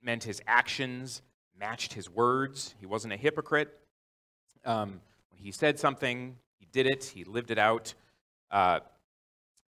It 0.01 0.07
meant 0.07 0.25
his 0.25 0.41
actions 0.47 1.21
matched 1.59 1.93
his 1.93 2.11
words. 2.11 2.75
He 2.81 2.87
wasn't 2.87 3.13
a 3.13 3.17
hypocrite. 3.17 3.79
Um, 4.65 5.01
when 5.31 5.43
he 5.43 5.53
said 5.53 5.79
something, 5.79 6.37
he 6.59 6.67
did 6.73 6.87
it. 6.87 7.05
He 7.05 7.25
lived 7.25 7.51
it 7.51 7.59
out. 7.59 7.95
Uh, 8.51 8.81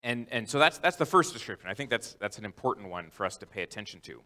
and, 0.04 0.28
and 0.32 0.50
so 0.50 0.60
that's, 0.60 0.80
that's 0.80 0.98
the 0.98 1.06
first 1.06 1.34
description. 1.34 1.70
I 1.70 1.74
think 1.74 1.90
that's, 1.90 2.14
that's 2.16 2.38
an 2.38 2.46
important 2.46 2.90
one 2.90 3.10
for 3.10 3.26
us 3.26 3.38
to 3.38 3.46
pay 3.46 3.64
attention 3.64 4.02
to. 4.02 4.22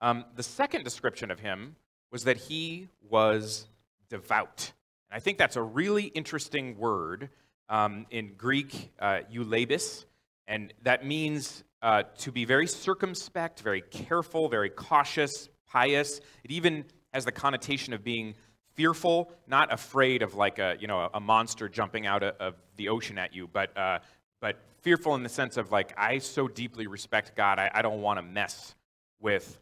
Um, 0.00 0.24
the 0.36 0.42
second 0.42 0.84
description 0.84 1.30
of 1.30 1.40
him 1.40 1.76
was 2.12 2.24
that 2.24 2.36
he 2.36 2.88
was 3.08 3.66
devout. 4.08 4.72
I 5.12 5.20
think 5.20 5.36
that's 5.36 5.56
a 5.56 5.62
really 5.62 6.04
interesting 6.04 6.78
word 6.78 7.28
um, 7.68 8.06
in 8.10 8.32
Greek, 8.34 8.92
uh, 8.98 9.20
eulabis, 9.32 10.06
and 10.46 10.72
that 10.84 11.04
means 11.04 11.64
uh, 11.82 12.04
to 12.18 12.32
be 12.32 12.46
very 12.46 12.66
circumspect, 12.66 13.60
very 13.60 13.82
careful, 13.82 14.48
very 14.48 14.70
cautious, 14.70 15.50
pious. 15.66 16.20
It 16.44 16.50
even 16.50 16.86
has 17.12 17.26
the 17.26 17.32
connotation 17.32 17.92
of 17.92 18.02
being 18.02 18.34
fearful, 18.74 19.30
not 19.46 19.70
afraid 19.70 20.22
of 20.22 20.34
like 20.34 20.58
a 20.58 20.76
you 20.80 20.86
know 20.86 21.10
a 21.12 21.20
monster 21.20 21.68
jumping 21.68 22.06
out 22.06 22.22
of 22.22 22.54
the 22.76 22.88
ocean 22.88 23.18
at 23.18 23.34
you, 23.34 23.46
but 23.52 23.76
uh, 23.76 23.98
but 24.40 24.56
fearful 24.80 25.14
in 25.14 25.22
the 25.22 25.28
sense 25.28 25.58
of 25.58 25.70
like, 25.70 25.92
I 25.96 26.18
so 26.18 26.48
deeply 26.48 26.86
respect 26.86 27.36
God, 27.36 27.58
I, 27.58 27.70
I 27.72 27.82
don't 27.82 28.00
want 28.00 28.18
to 28.18 28.22
mess 28.22 28.74
with 29.20 29.60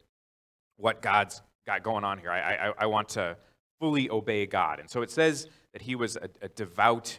what 0.76 1.02
God's 1.02 1.42
got 1.66 1.83
going 1.83 2.04
on 2.04 2.19
here. 2.19 2.30
I, 2.30 2.69
I, 2.69 2.73
I 2.78 2.87
want 2.87 3.11
to 3.11 3.37
fully 3.80 4.08
obey 4.10 4.46
God. 4.46 4.78
And 4.78 4.88
so 4.88 5.02
it 5.02 5.10
says 5.10 5.49
that 5.72 5.82
he 5.82 5.96
was 5.96 6.16
a, 6.16 6.28
a 6.42 6.49
devout 6.49 7.18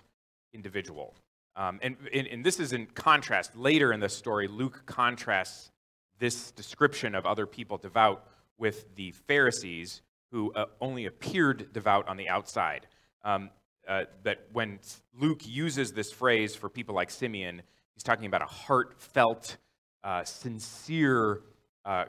individual. 0.54 1.16
Um, 1.56 1.80
and, 1.82 1.98
and, 2.14 2.28
and, 2.28 2.46
this 2.46 2.60
is 2.60 2.72
in 2.72 2.86
contrast. 2.86 3.58
Later 3.58 3.92
in 3.92 4.00
the 4.00 4.08
story, 4.08 4.48
Luke 4.48 4.84
contrasts 4.86 5.72
this 6.18 6.52
description 6.52 7.14
of 7.14 7.26
other 7.26 7.46
people 7.46 7.78
devout 7.78 8.26
with 8.58 8.96
the 8.96 9.12
Pharisees 9.12 10.02
who 10.32 10.54
uh, 10.54 10.68
only 10.80 11.08
appeared 11.08 11.74
devout 11.74 12.08
on 12.08 12.16
the 12.16 12.30
outside. 12.30 12.88
Um, 13.24 13.50
uh, 13.88 14.06
that 14.24 14.46
when 14.54 14.80
Luke 15.20 15.42
uses 15.46 15.92
this 15.92 16.12
phrase 16.12 16.56
for 16.56 16.70
people 16.70 16.96
like 16.96 17.10
Simeon, 17.10 17.62
he's 17.96 18.04
talking 18.04 18.28
about 18.28 18.42
a 18.42 18.46
heartfelt, 18.46 19.58
uh, 20.04 20.24
sincere 20.24 21.42
uh, 21.84 22.06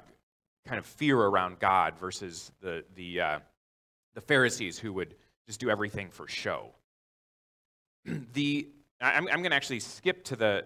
kind 0.66 0.78
of 0.78 0.86
fear 0.86 1.18
around 1.18 1.58
God 1.58 1.98
versus 1.98 2.52
the, 2.60 2.84
the, 2.94 3.20
uh, 3.20 3.38
the 4.14 4.20
Pharisees 4.20 4.78
who 4.78 4.92
would 4.92 5.14
just 5.46 5.60
do 5.60 5.70
everything 5.70 6.10
for 6.10 6.28
show. 6.28 6.70
the, 8.32 8.68
I'm, 9.00 9.28
I'm 9.28 9.40
going 9.40 9.50
to 9.50 9.56
actually 9.56 9.80
skip 9.80 10.24
to 10.24 10.36
the, 10.36 10.64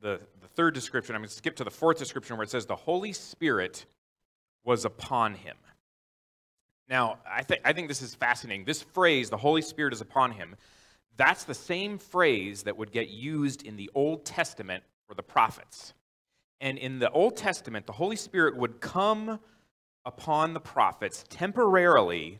the, 0.00 0.20
the 0.40 0.48
third 0.48 0.74
description. 0.74 1.14
I'm 1.14 1.20
going 1.20 1.28
to 1.28 1.34
skip 1.34 1.56
to 1.56 1.64
the 1.64 1.70
fourth 1.70 1.98
description 1.98 2.36
where 2.36 2.44
it 2.44 2.50
says 2.50 2.66
the 2.66 2.76
Holy 2.76 3.12
Spirit 3.12 3.86
was 4.64 4.84
upon 4.84 5.34
him. 5.34 5.56
Now, 6.88 7.18
I, 7.28 7.42
th- 7.42 7.60
I 7.64 7.72
think 7.72 7.88
this 7.88 8.02
is 8.02 8.14
fascinating. 8.14 8.64
This 8.64 8.82
phrase, 8.82 9.30
the 9.30 9.36
Holy 9.36 9.62
Spirit 9.62 9.92
is 9.92 10.00
upon 10.00 10.32
him, 10.32 10.56
that's 11.16 11.44
the 11.44 11.54
same 11.54 11.98
phrase 11.98 12.64
that 12.64 12.76
would 12.76 12.92
get 12.92 13.08
used 13.08 13.62
in 13.62 13.76
the 13.76 13.90
Old 13.94 14.24
Testament 14.24 14.84
for 15.08 15.14
the 15.14 15.22
prophets. 15.22 15.94
And 16.60 16.78
in 16.78 16.98
the 16.98 17.10
Old 17.10 17.36
Testament, 17.36 17.86
the 17.86 17.92
Holy 17.92 18.16
Spirit 18.16 18.56
would 18.56 18.80
come 18.80 19.40
upon 20.04 20.54
the 20.54 20.60
prophets 20.60 21.24
temporarily 21.28 22.38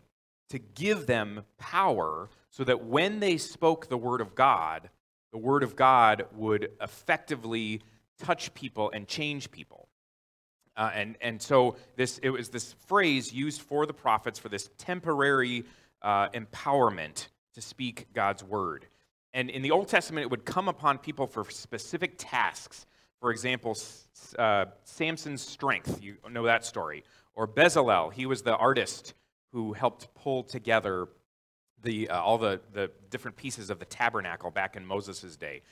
to 0.51 0.59
give 0.59 1.07
them 1.07 1.45
power 1.59 2.29
so 2.51 2.65
that 2.65 2.85
when 2.85 3.21
they 3.21 3.37
spoke 3.37 3.89
the 3.89 3.99
word 3.99 4.21
of 4.21 4.35
God, 4.35 4.89
the 5.33 5.39
word 5.39 5.63
of 5.63 5.77
God 5.77 6.27
would 6.35 6.71
effectively 6.81 7.83
touch 8.19 8.55
people 8.55 8.91
and 8.93 9.07
change 9.07 9.51
people. 9.51 9.89
Uh, 10.77 10.91
and, 10.95 11.17
and 11.21 11.41
so 11.41 11.77
this, 11.97 12.19
it 12.19 12.31
was 12.31 12.51
this 12.51 12.75
phrase 12.87 13.33
used 13.33 13.63
for 13.63 13.87
the 13.87 13.95
prophets 13.95 14.39
for 14.39 14.49
this 14.49 14.71
temporary 14.79 15.65
uh, 16.03 16.29
empowerment 16.31 17.29
to 17.55 17.61
speak 17.61 18.07
God's 18.13 18.45
word. 18.45 18.87
And 19.33 19.51
in 19.51 19.63
the 19.63 19.71
Old 19.71 19.89
Testament, 19.89 20.25
it 20.25 20.31
would 20.31 20.45
come 20.45 20.69
upon 20.69 20.99
people 20.99 21.27
for 21.27 21.45
specific 21.51 22.15
tasks. 22.17 22.87
For 23.21 23.31
example, 23.31 23.77
uh, 24.39 24.67
Samson's 24.85 25.43
strength, 25.43 26.03
you 26.03 26.17
know 26.31 26.45
that 26.45 26.65
story. 26.65 27.05
Or 27.35 27.47
Bezalel, 27.47 28.13
he 28.13 28.27
was 28.27 28.43
the 28.43 28.57
artist 28.57 29.15
who 29.53 29.73
helped 29.73 30.15
pull 30.15 30.43
together 30.43 31.09
the, 31.83 32.09
uh, 32.09 32.21
all 32.21 32.39
the, 32.39 32.61
the 32.73 32.91
different 33.11 33.37
pieces 33.37 33.71
of 33.71 33.79
the 33.79 33.85
tabernacle 33.85 34.51
back 34.51 34.77
in 34.77 34.85
Moses' 34.85 35.37
day. 35.37 35.63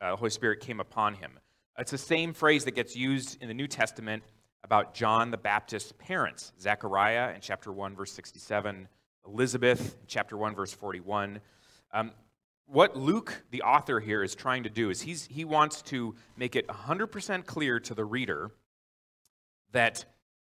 Uh, 0.00 0.10
the 0.10 0.16
Holy 0.16 0.30
Spirit 0.30 0.60
came 0.60 0.80
upon 0.80 1.14
him. 1.14 1.38
It's 1.78 1.90
the 1.90 1.98
same 1.98 2.32
phrase 2.32 2.64
that 2.64 2.74
gets 2.74 2.94
used 2.94 3.42
in 3.42 3.48
the 3.48 3.54
New 3.54 3.66
Testament 3.66 4.22
about 4.62 4.94
John 4.94 5.30
the 5.30 5.36
Baptist's 5.36 5.92
parents 5.98 6.52
Zechariah 6.60 7.34
in 7.34 7.40
chapter 7.40 7.72
1, 7.72 7.96
verse 7.96 8.12
67, 8.12 8.88
Elizabeth 9.26 9.94
in 10.00 10.06
chapter 10.06 10.36
1, 10.36 10.54
verse 10.54 10.72
41. 10.72 11.40
Um, 11.92 12.12
what 12.66 12.96
Luke, 12.96 13.42
the 13.50 13.62
author 13.62 14.00
here, 14.00 14.22
is 14.22 14.34
trying 14.34 14.62
to 14.62 14.70
do 14.70 14.90
is 14.90 15.02
he's, 15.02 15.26
he 15.26 15.44
wants 15.44 15.82
to 15.82 16.14
make 16.36 16.56
it 16.56 16.66
100% 16.66 17.44
clear 17.44 17.78
to 17.80 17.94
the 17.94 18.04
reader 18.04 18.50
that 19.72 20.04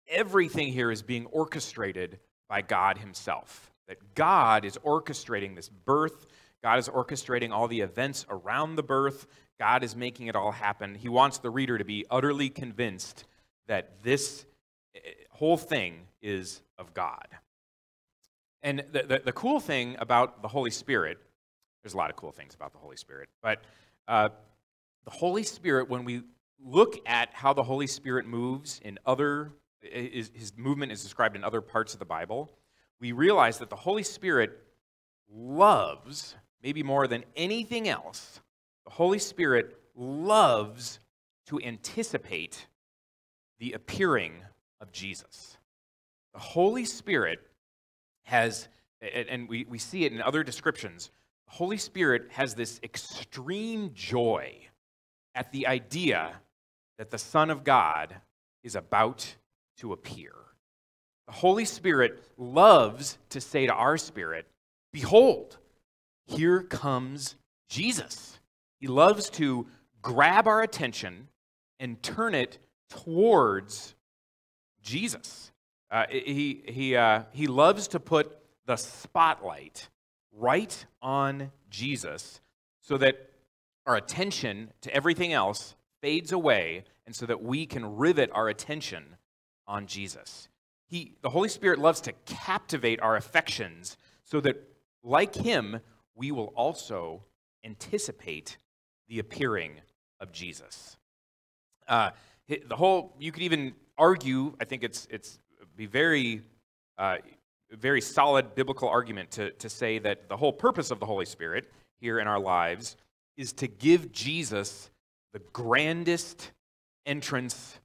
everything 0.09 0.73
here 0.73 0.91
is 0.91 1.01
being 1.01 1.25
orchestrated 1.27 2.19
by 2.51 2.61
God 2.61 2.97
Himself. 2.97 3.71
That 3.87 4.13
God 4.13 4.65
is 4.65 4.77
orchestrating 4.85 5.55
this 5.55 5.69
birth, 5.69 6.27
God 6.61 6.79
is 6.79 6.89
orchestrating 6.89 7.51
all 7.51 7.69
the 7.69 7.79
events 7.79 8.25
around 8.29 8.75
the 8.75 8.83
birth, 8.83 9.25
God 9.57 9.85
is 9.85 9.95
making 9.95 10.27
it 10.27 10.35
all 10.35 10.51
happen. 10.51 10.95
He 10.95 11.07
wants 11.07 11.37
the 11.37 11.49
reader 11.49 11.77
to 11.77 11.85
be 11.85 12.05
utterly 12.11 12.49
convinced 12.49 13.23
that 13.67 14.03
this 14.03 14.45
eh, 14.93 14.99
whole 15.29 15.55
thing 15.55 16.07
is 16.21 16.61
of 16.77 16.93
God. 16.93 17.25
And 18.61 18.83
the, 18.91 19.03
the, 19.03 19.21
the, 19.25 19.31
cool 19.31 19.61
thing 19.61 19.95
about 19.97 20.41
the 20.41 20.49
Holy 20.49 20.71
Spirit, 20.71 21.19
there's 21.81 21.93
a 21.93 21.97
lot 21.97 22.09
of 22.09 22.17
cool 22.17 22.33
things 22.33 22.53
about 22.53 22.73
the 22.73 22.79
Holy 22.79 22.97
Spirit, 22.97 23.29
but 23.41 23.61
uh, 24.09 24.27
the 25.05 25.11
Holy 25.11 25.43
Spirit, 25.43 25.89
when 25.89 26.03
we 26.03 26.23
look 26.59 26.97
at 27.05 27.29
how 27.31 27.53
the 27.53 27.63
Holy 27.63 27.87
Spirit 27.87 28.25
moves 28.27 28.81
in 28.83 28.99
other, 29.05 29.53
his, 29.81 30.31
his 30.33 30.53
movement 30.57 30.91
is 30.91 31.03
described 31.03 31.35
in 31.35 31.43
other 31.43 31.61
parts 31.61 31.93
of 31.93 31.99
the 31.99 32.05
Bible, 32.05 32.51
we 32.99 33.11
realize 33.11 33.57
that 33.59 33.69
the 33.69 33.75
Holy 33.75 34.03
Spirit 34.03 34.51
loves, 35.33 36.35
maybe 36.61 36.83
more 36.83 37.07
than 37.07 37.23
anything 37.35 37.87
else, 37.87 38.41
the 38.85 38.91
Holy 38.91 39.19
Spirit 39.19 39.77
loves 39.95 40.99
to 41.47 41.59
anticipate 41.61 42.67
the 43.59 43.73
appearing 43.73 44.33
of 44.79 44.91
Jesus. 44.91 45.57
The 46.33 46.39
Holy 46.39 46.85
Spirit 46.85 47.39
has, 48.23 48.67
and 49.01 49.49
we, 49.49 49.65
we 49.69 49.77
see 49.77 50.05
it 50.05 50.13
in 50.13 50.21
other 50.21 50.43
descriptions, 50.43 51.11
the 51.47 51.53
Holy 51.53 51.77
Spirit 51.77 52.29
has 52.31 52.55
this 52.55 52.79
extreme 52.83 53.91
joy 53.93 54.55
at 55.35 55.51
the 55.51 55.67
idea 55.67 56.33
that 56.97 57.09
the 57.09 57.17
Son 57.17 57.49
of 57.49 57.63
God 57.63 58.15
is 58.63 58.75
about 58.75 59.35
to 59.81 59.93
appear. 59.93 60.31
The 61.27 61.33
Holy 61.33 61.65
Spirit 61.65 62.23
loves 62.37 63.17
to 63.29 63.41
say 63.41 63.65
to 63.65 63.73
our 63.73 63.97
spirit, 63.97 64.47
Behold, 64.93 65.57
here 66.25 66.61
comes 66.61 67.35
Jesus. 67.67 68.39
He 68.79 68.87
loves 68.87 69.29
to 69.31 69.67
grab 70.01 70.47
our 70.47 70.61
attention 70.61 71.27
and 71.79 72.01
turn 72.01 72.35
it 72.35 72.59
towards 72.89 73.95
Jesus. 74.83 75.51
Uh, 75.89 76.05
he, 76.09 76.63
he, 76.67 76.95
uh, 76.95 77.23
he 77.31 77.47
loves 77.47 77.87
to 77.89 77.99
put 77.99 78.37
the 78.65 78.75
spotlight 78.75 79.89
right 80.31 80.85
on 81.01 81.51
Jesus 81.69 82.39
so 82.81 82.97
that 82.97 83.31
our 83.85 83.95
attention 83.95 84.71
to 84.81 84.93
everything 84.93 85.33
else 85.33 85.75
fades 86.01 86.31
away 86.31 86.83
and 87.05 87.15
so 87.15 87.25
that 87.25 87.41
we 87.41 87.65
can 87.65 87.97
rivet 87.97 88.29
our 88.33 88.47
attention 88.47 89.17
on 89.67 89.87
Jesus. 89.87 90.49
He, 90.87 91.13
the 91.21 91.29
Holy 91.29 91.49
Spirit 91.49 91.79
loves 91.79 92.01
to 92.01 92.13
captivate 92.25 92.99
our 93.01 93.15
affections 93.15 93.97
so 94.23 94.41
that, 94.41 94.61
like 95.03 95.35
Him, 95.35 95.79
we 96.15 96.31
will 96.31 96.53
also 96.55 97.23
anticipate 97.63 98.57
the 99.07 99.19
appearing 99.19 99.73
of 100.19 100.31
Jesus. 100.31 100.97
Uh, 101.87 102.11
the 102.47 102.75
whole, 102.75 103.15
you 103.19 103.31
could 103.31 103.43
even 103.43 103.73
argue, 103.97 104.55
I 104.59 104.65
think 104.65 104.83
it's, 104.83 105.07
it's 105.09 105.39
be 105.75 105.85
very, 105.85 106.41
uh, 106.97 107.17
very 107.71 108.01
solid 108.01 108.55
biblical 108.55 108.89
argument 108.89 109.31
to, 109.31 109.51
to 109.51 109.69
say 109.69 109.99
that 109.99 110.27
the 110.27 110.37
whole 110.37 110.53
purpose 110.53 110.91
of 110.91 110.99
the 110.99 111.05
Holy 111.05 111.25
Spirit 111.25 111.71
here 111.99 112.19
in 112.19 112.27
our 112.27 112.39
lives 112.39 112.97
is 113.37 113.53
to 113.53 113.67
give 113.67 114.11
Jesus 114.11 114.89
the 115.33 115.39
grandest 115.53 116.51
entrance 117.05 117.79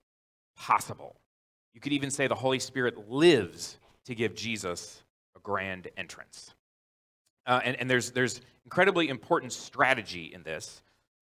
possible. 0.56 1.16
You 1.76 1.80
could 1.82 1.92
even 1.92 2.10
say 2.10 2.26
the 2.26 2.34
Holy 2.34 2.58
Spirit 2.58 3.10
lives 3.10 3.76
to 4.06 4.14
give 4.14 4.34
Jesus 4.34 5.02
a 5.36 5.40
grand 5.40 5.88
entrance. 5.98 6.54
Uh, 7.44 7.60
and, 7.62 7.76
and 7.78 7.90
there's, 7.90 8.12
there's 8.12 8.40
incredibly 8.64 9.10
important 9.10 9.52
strategy 9.52 10.32
in 10.32 10.42
this. 10.42 10.82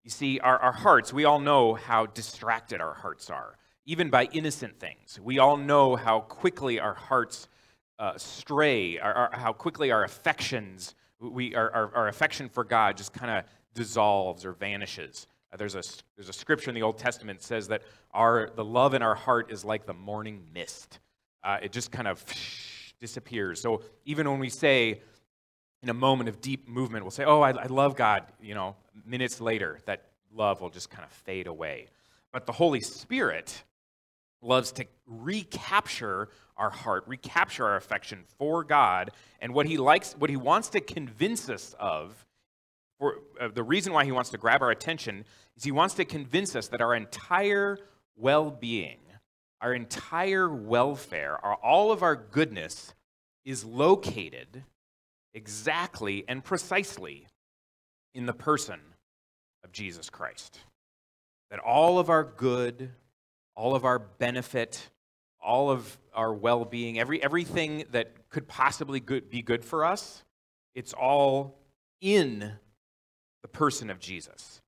You 0.03 0.09
see, 0.09 0.41
our, 0.41 0.59
our 0.59 0.73
hearts, 0.73 1.13
we 1.13 1.23
all 1.23 1.39
know 1.39 1.75
how 1.75 2.07
distracted 2.07 2.81
our 2.81 2.93
hearts 2.93 3.29
are, 3.29 3.55
even 3.85 4.09
by 4.09 4.25
innocent 4.33 4.81
things. 4.81 5.17
We 5.17 5.39
all 5.39 5.55
know 5.55 5.95
how 5.95 6.19
quickly 6.19 6.77
our 6.77 6.93
hearts 6.93 7.47
uh, 7.97 8.17
stray, 8.17 8.99
our, 8.99 9.13
our, 9.13 9.29
how 9.31 9.53
quickly 9.53 9.93
our 9.93 10.03
affections, 10.03 10.93
we, 11.21 11.55
our, 11.55 11.71
our, 11.71 11.95
our 11.95 12.07
affection 12.09 12.49
for 12.49 12.65
God 12.65 12.97
just 12.97 13.13
kind 13.13 13.31
of 13.31 13.45
dissolves 13.73 14.43
or 14.43 14.51
vanishes. 14.51 15.25
Uh, 15.53 15.57
there's, 15.57 15.75
a, 15.75 15.83
there's 16.15 16.29
a 16.29 16.33
scripture 16.33 16.71
in 16.71 16.75
the 16.75 16.81
Old 16.81 16.97
Testament 16.97 17.39
that 17.39 17.45
says 17.45 17.67
that 17.67 17.83
our, 18.11 18.49
the 18.55 18.65
love 18.65 18.93
in 18.93 19.03
our 19.03 19.15
heart 19.15 19.51
is 19.51 19.63
like 19.63 19.85
the 19.85 19.93
morning 19.93 20.43
mist. 20.53 20.99
Uh, 21.43 21.57
it 21.61 21.71
just 21.71 21.91
kind 21.91 22.07
of 22.07 22.23
disappears. 22.99 23.61
So 23.61 23.83
even 24.05 24.29
when 24.29 24.39
we 24.39 24.49
say, 24.49 25.01
in 25.83 25.89
a 25.89 25.93
moment 25.93 26.29
of 26.29 26.41
deep 26.41 26.67
movement, 26.67 27.03
we'll 27.03 27.11
say, 27.11 27.25
Oh, 27.25 27.41
I, 27.41 27.51
I 27.51 27.65
love 27.65 27.95
God. 27.95 28.23
You 28.41 28.55
know, 28.55 28.75
minutes 29.05 29.41
later, 29.41 29.79
that 29.85 30.05
love 30.33 30.61
will 30.61 30.69
just 30.69 30.89
kind 30.89 31.03
of 31.03 31.11
fade 31.11 31.45
away. 31.45 31.87
But 32.31 32.45
the 32.45 32.53
Holy 32.53 32.79
Spirit 32.79 33.63
loves 34.41 34.71
to 34.73 34.85
recapture 35.05 36.29
our 36.57 36.69
heart, 36.69 37.03
recapture 37.07 37.65
our 37.65 37.75
affection 37.75 38.23
for 38.37 38.63
God, 38.63 39.11
and 39.39 39.53
what 39.53 39.67
he 39.67 39.77
likes, 39.77 40.13
what 40.13 40.29
he 40.29 40.37
wants 40.37 40.69
to 40.69 40.81
convince 40.81 41.49
us 41.49 41.75
of, 41.79 42.25
for 42.97 43.17
uh, 43.39 43.49
the 43.49 43.63
reason 43.63 43.93
why 43.93 44.05
he 44.05 44.11
wants 44.11 44.29
to 44.31 44.37
grab 44.37 44.61
our 44.61 44.71
attention 44.71 45.25
is 45.57 45.63
he 45.63 45.71
wants 45.71 45.95
to 45.95 46.05
convince 46.05 46.55
us 46.55 46.67
that 46.69 46.81
our 46.81 46.95
entire 46.95 47.77
well-being, 48.15 48.99
our 49.61 49.73
entire 49.73 50.49
welfare, 50.49 51.37
our, 51.43 51.55
all 51.55 51.91
of 51.91 52.03
our 52.03 52.15
goodness 52.15 52.93
is 53.45 53.63
located 53.63 54.63
exactly 55.33 56.23
and 56.27 56.43
precisely 56.43 57.27
in 58.13 58.25
the 58.25 58.33
person 58.33 58.79
of 59.63 59.71
Jesus 59.71 60.09
Christ. 60.09 60.59
That 61.49 61.59
all 61.59 61.99
of 61.99 62.09
our 62.09 62.23
good, 62.23 62.91
all 63.55 63.75
of 63.75 63.85
our 63.85 63.99
benefit, 63.99 64.89
all 65.41 65.69
of 65.69 65.97
our 66.13 66.33
well 66.33 66.65
being, 66.65 66.99
every, 66.99 67.21
everything 67.21 67.85
that 67.91 68.29
could 68.29 68.47
possibly 68.47 68.99
good, 68.99 69.29
be 69.29 69.41
good 69.41 69.63
for 69.63 69.85
us, 69.85 70.23
it's 70.75 70.93
all 70.93 71.59
in 72.01 72.53
the 73.41 73.47
person 73.47 73.89
of 73.89 73.99
Jesus. 73.99 74.61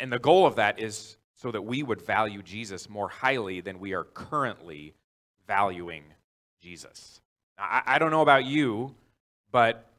And, 0.00 0.12
the 0.12 0.18
goal 0.18 0.46
of 0.46 0.56
that 0.56 0.80
is 0.80 1.16
so 1.34 1.50
that 1.50 1.62
we 1.62 1.82
would 1.82 2.00
value 2.00 2.42
Jesus 2.42 2.88
more 2.88 3.08
highly 3.08 3.60
than 3.60 3.78
we 3.78 3.92
are 3.94 4.04
currently 4.04 4.94
valuing 5.46 6.04
Jesus. 6.60 7.20
I, 7.58 7.82
I 7.86 7.98
don't 7.98 8.10
know 8.10 8.22
about 8.22 8.44
you, 8.44 8.94
but 9.50 9.90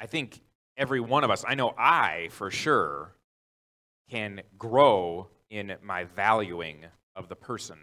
I 0.00 0.06
think 0.06 0.40
every 0.76 1.00
one 1.00 1.24
of 1.24 1.30
us, 1.30 1.44
I 1.46 1.54
know 1.54 1.74
I 1.76 2.28
for 2.30 2.50
sure, 2.50 3.12
can 4.10 4.42
grow 4.58 5.28
in 5.50 5.74
my 5.82 6.04
valuing 6.04 6.84
of 7.16 7.28
the 7.28 7.36
person 7.36 7.78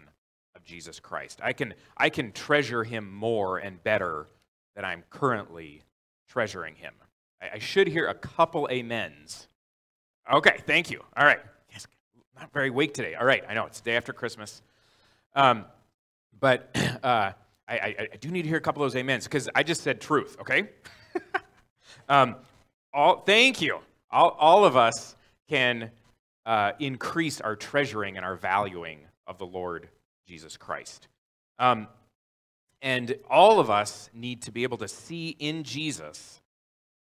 of 0.54 0.64
Jesus 0.64 1.00
Christ. 1.00 1.40
I 1.42 1.52
can, 1.52 1.74
I 1.96 2.10
can 2.10 2.32
treasure 2.32 2.84
him 2.84 3.12
more 3.12 3.58
and 3.58 3.82
better 3.82 4.26
than 4.74 4.84
I'm 4.84 5.04
currently 5.10 5.82
treasuring 6.28 6.76
him. 6.76 6.94
I 7.40 7.58
should 7.58 7.88
hear 7.88 8.06
a 8.06 8.14
couple 8.14 8.68
amens. 8.70 9.48
Okay, 10.30 10.60
thank 10.66 10.90
you. 10.90 11.02
All 11.16 11.24
right. 11.24 11.40
Yes, 11.72 11.86
not 12.38 12.52
very 12.52 12.70
weak 12.70 12.94
today. 12.94 13.14
All 13.14 13.26
right, 13.26 13.42
I 13.48 13.54
know 13.54 13.66
it's 13.66 13.80
day 13.80 13.96
after 13.96 14.12
Christmas. 14.12 14.62
Um, 15.34 15.64
but 16.38 16.70
uh, 17.02 17.32
I, 17.68 17.74
I, 17.74 18.08
I 18.12 18.16
do 18.20 18.30
need 18.30 18.42
to 18.42 18.48
hear 18.48 18.58
a 18.58 18.60
couple 18.60 18.82
of 18.82 18.92
those 18.92 19.00
amens 19.00 19.24
because 19.24 19.48
I 19.54 19.62
just 19.62 19.82
said 19.82 20.00
truth, 20.00 20.36
okay? 20.40 20.68
Um, 22.08 22.36
all, 22.92 23.20
thank 23.20 23.60
you. 23.60 23.78
All, 24.10 24.30
all 24.38 24.64
of 24.64 24.76
us 24.76 25.16
can 25.48 25.90
uh, 26.44 26.72
increase 26.78 27.40
our 27.40 27.56
treasuring 27.56 28.16
and 28.16 28.26
our 28.26 28.36
valuing 28.36 29.00
of 29.26 29.38
the 29.38 29.46
Lord 29.46 29.88
Jesus 30.26 30.56
Christ. 30.56 31.08
Um, 31.58 31.88
and 32.80 33.16
all 33.30 33.60
of 33.60 33.70
us 33.70 34.10
need 34.12 34.42
to 34.42 34.52
be 34.52 34.64
able 34.64 34.78
to 34.78 34.88
see 34.88 35.36
in 35.38 35.62
Jesus 35.62 36.40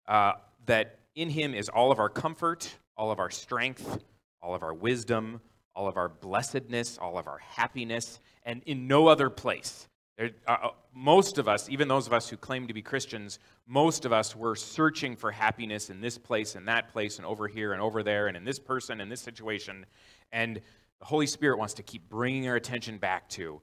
uh, 0.07 0.33
that 0.65 0.99
in 1.15 1.29
him 1.29 1.53
is 1.53 1.69
all 1.69 1.91
of 1.91 1.99
our 1.99 2.09
comfort, 2.09 2.75
all 2.97 3.11
of 3.11 3.19
our 3.19 3.29
strength, 3.29 4.03
all 4.41 4.55
of 4.55 4.63
our 4.63 4.73
wisdom, 4.73 5.41
all 5.75 5.87
of 5.87 5.97
our 5.97 6.09
blessedness, 6.09 6.97
all 6.97 7.17
of 7.17 7.27
our 7.27 7.39
happiness, 7.39 8.19
and 8.45 8.61
in 8.65 8.87
no 8.87 9.07
other 9.07 9.29
place 9.29 9.87
uh, 10.21 10.27
uh, 10.47 10.69
most 10.93 11.37
of 11.37 11.47
us, 11.47 11.69
even 11.69 11.87
those 11.87 12.07
of 12.07 12.13
us 12.13 12.29
who 12.29 12.37
claim 12.37 12.67
to 12.67 12.73
be 12.73 12.81
Christians, 12.81 13.39
most 13.67 14.05
of 14.05 14.13
us 14.13 14.35
were 14.35 14.55
searching 14.55 15.15
for 15.15 15.31
happiness 15.31 15.89
in 15.89 16.01
this 16.01 16.17
place 16.17 16.55
and 16.55 16.67
that 16.67 16.89
place 16.89 17.17
and 17.17 17.25
over 17.25 17.47
here 17.47 17.73
and 17.73 17.81
over 17.81 18.03
there 18.03 18.27
and 18.27 18.35
in 18.35 18.43
this 18.43 18.59
person 18.59 19.01
and 19.01 19.11
this 19.11 19.21
situation. 19.21 19.85
And 20.31 20.57
the 20.99 21.05
Holy 21.05 21.27
Spirit 21.27 21.57
wants 21.57 21.73
to 21.75 21.83
keep 21.83 22.09
bringing 22.09 22.47
our 22.47 22.55
attention 22.55 22.97
back 22.97 23.29
to 23.29 23.61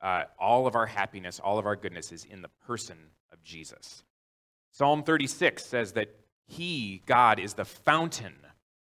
uh, 0.00 0.24
all 0.38 0.66
of 0.66 0.76
our 0.76 0.86
happiness, 0.86 1.40
all 1.40 1.58
of 1.58 1.66
our 1.66 1.76
goodness 1.76 2.12
is 2.12 2.24
in 2.24 2.42
the 2.42 2.50
person 2.66 2.96
of 3.32 3.42
Jesus. 3.42 4.04
Psalm 4.70 5.02
36 5.02 5.64
says 5.64 5.92
that 5.92 6.14
He, 6.46 7.02
God, 7.06 7.40
is 7.40 7.54
the 7.54 7.64
fountain 7.64 8.36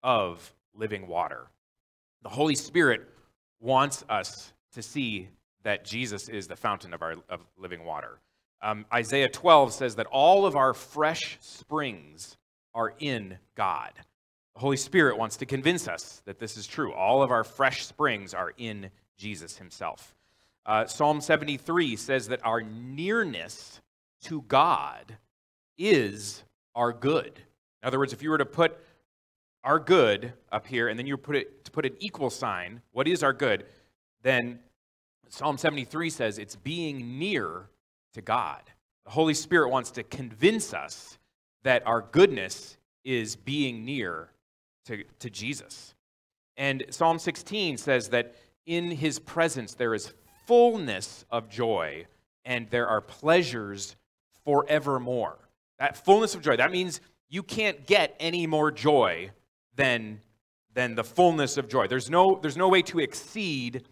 of 0.06 0.54
living 0.76 1.08
water. 1.08 1.48
The 2.22 2.30
Holy 2.30 2.56
Spirit 2.56 3.10
wants 3.60 4.06
us 4.08 4.54
to 4.74 4.84
see 4.84 5.30
that 5.64 5.84
Jesus 5.84 6.30
is 6.30 6.48
the 6.48 6.56
fountain 6.56 6.94
of 6.94 7.02
our 7.02 7.16
of 7.28 7.42
living 7.58 7.84
water. 7.84 8.20
Um, 8.62 8.86
Isaiah 8.94 9.28
12 9.28 9.74
says 9.74 9.96
that 9.96 10.06
all 10.06 10.46
of 10.46 10.56
our 10.56 10.74
fresh 10.76 11.38
springs 11.42 12.38
are 12.74 12.94
in 13.00 13.40
God. 13.56 13.94
The 14.54 14.60
Holy 14.60 14.78
Spirit 14.78 15.18
wants 15.18 15.38
to 15.38 15.46
convince 15.46 15.88
us 15.88 16.22
that 16.26 16.40
this 16.40 16.56
is 16.56 16.68
true. 16.68 16.94
All 16.94 17.24
of 17.24 17.32
our 17.32 17.44
fresh 17.44 17.86
springs 17.86 18.34
are 18.34 18.54
in 18.58 18.92
Jesus 19.18 19.58
himself. 19.58 20.16
Uh, 20.68 20.86
Psalm 20.86 21.20
73 21.20 21.96
says 21.96 22.28
that 22.28 22.46
our 22.46 22.62
nearness 22.62 23.82
to 24.26 24.44
God 24.44 25.18
is 25.78 26.44
our 26.76 26.94
good. 26.94 27.40
In 27.82 27.88
other 27.88 28.00
words, 28.00 28.14
if 28.14 28.22
you 28.22 28.30
were 28.30 28.38
to 28.38 28.46
put 28.46 28.78
our 29.66 29.80
good 29.80 30.32
up 30.52 30.68
here 30.68 30.88
and 30.88 30.98
then 30.98 31.08
you 31.08 31.18
put 31.18 31.36
it 31.36 31.66
to 31.66 31.72
put 31.72 31.86
an 31.86 31.96
equal 32.00 32.30
sign, 32.30 32.82
what 32.92 33.08
is 33.08 33.24
our 33.24 33.34
good? 33.34 33.66
Then 34.22 34.60
Psalm 35.28 35.58
73 35.58 36.10
says 36.10 36.38
it's 36.38 36.56
being 36.56 37.20
near 37.20 37.68
to 38.14 38.22
God. 38.22 38.62
The 39.06 39.12
Holy 39.12 39.34
Spirit 39.34 39.70
wants 39.70 39.92
to 39.92 40.04
convince 40.04 40.74
us 40.74 41.18
that 41.64 41.86
our 41.86 42.02
goodness 42.02 42.78
is 43.04 43.36
being 43.36 43.84
near 43.84 44.30
to, 44.86 45.04
to 45.20 45.30
Jesus. 45.30 45.96
And 46.58 46.86
Psalm 46.92 47.20
16 47.20 47.78
says 47.78 48.10
that 48.10 48.36
in 48.66 48.92
his 48.92 49.20
presence 49.20 49.74
there 49.74 49.94
is 49.94 50.14
fullness 50.46 51.26
of 51.32 51.50
joy 51.50 52.06
and 52.46 52.70
there 52.70 52.88
are 52.88 53.02
pleasures 53.02 53.96
forevermore. 54.44 55.38
That 55.80 55.98
fullness 55.98 56.36
of 56.36 56.42
joy, 56.42 56.56
that 56.58 56.72
means 56.72 57.02
you 57.30 57.42
can't 57.42 57.86
get 57.88 58.16
any 58.20 58.46
more 58.48 58.72
joy 58.72 59.32
than, 59.76 60.22
than 60.74 60.96
the 60.96 61.04
fullness 61.04 61.58
of 61.58 61.68
joy. 61.68 61.88
There's 61.88 62.10
no, 62.10 62.40
there's 62.42 62.58
no 62.58 62.70
way 62.70 62.82
to 62.84 63.00
exceed 63.00 63.84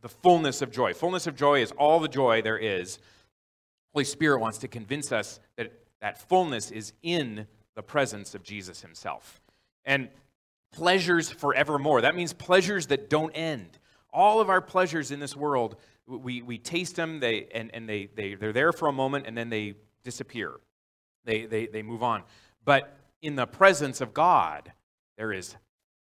the 0.00 0.08
fullness 0.08 0.62
of 0.62 0.70
joy. 0.70 0.94
Fullness 0.94 1.26
of 1.26 1.36
joy 1.36 1.62
is 1.62 1.70
all 1.72 2.00
the 2.00 2.08
joy 2.08 2.42
there 2.42 2.58
is. 2.58 2.98
Holy 3.92 4.04
Spirit 4.04 4.40
wants 4.40 4.58
to 4.58 4.68
convince 4.68 5.12
us 5.12 5.38
that 5.56 5.72
that 6.02 6.18
fullness 6.28 6.70
is 6.70 6.92
in 7.02 7.46
the 7.74 7.82
presence 7.82 8.34
of 8.34 8.42
Jesus 8.42 8.82
himself. 8.82 9.40
And 9.84 10.08
pleasures 10.72 11.30
forevermore. 11.30 12.02
That 12.02 12.16
means 12.16 12.32
pleasures 12.32 12.88
that 12.88 13.08
don't 13.08 13.30
end. 13.30 13.78
All 14.12 14.40
of 14.40 14.50
our 14.50 14.60
pleasures 14.60 15.10
in 15.10 15.20
this 15.20 15.36
world, 15.36 15.76
we, 16.06 16.42
we 16.42 16.58
taste 16.58 16.96
them 16.96 17.20
they, 17.20 17.46
and, 17.54 17.70
and 17.72 17.88
they, 17.88 18.08
they, 18.14 18.34
they're 18.34 18.52
there 18.52 18.72
for 18.72 18.88
a 18.88 18.92
moment 18.92 19.26
and 19.26 19.38
then 19.38 19.48
they 19.48 19.74
disappear. 20.02 20.54
They, 21.24 21.46
they, 21.46 21.66
they 21.66 21.82
move 21.82 22.02
on. 22.02 22.24
But 22.64 22.96
in 23.22 23.36
the 23.36 23.46
presence 23.46 24.00
of 24.00 24.12
God, 24.12 24.72
there 25.16 25.32
is 25.32 25.56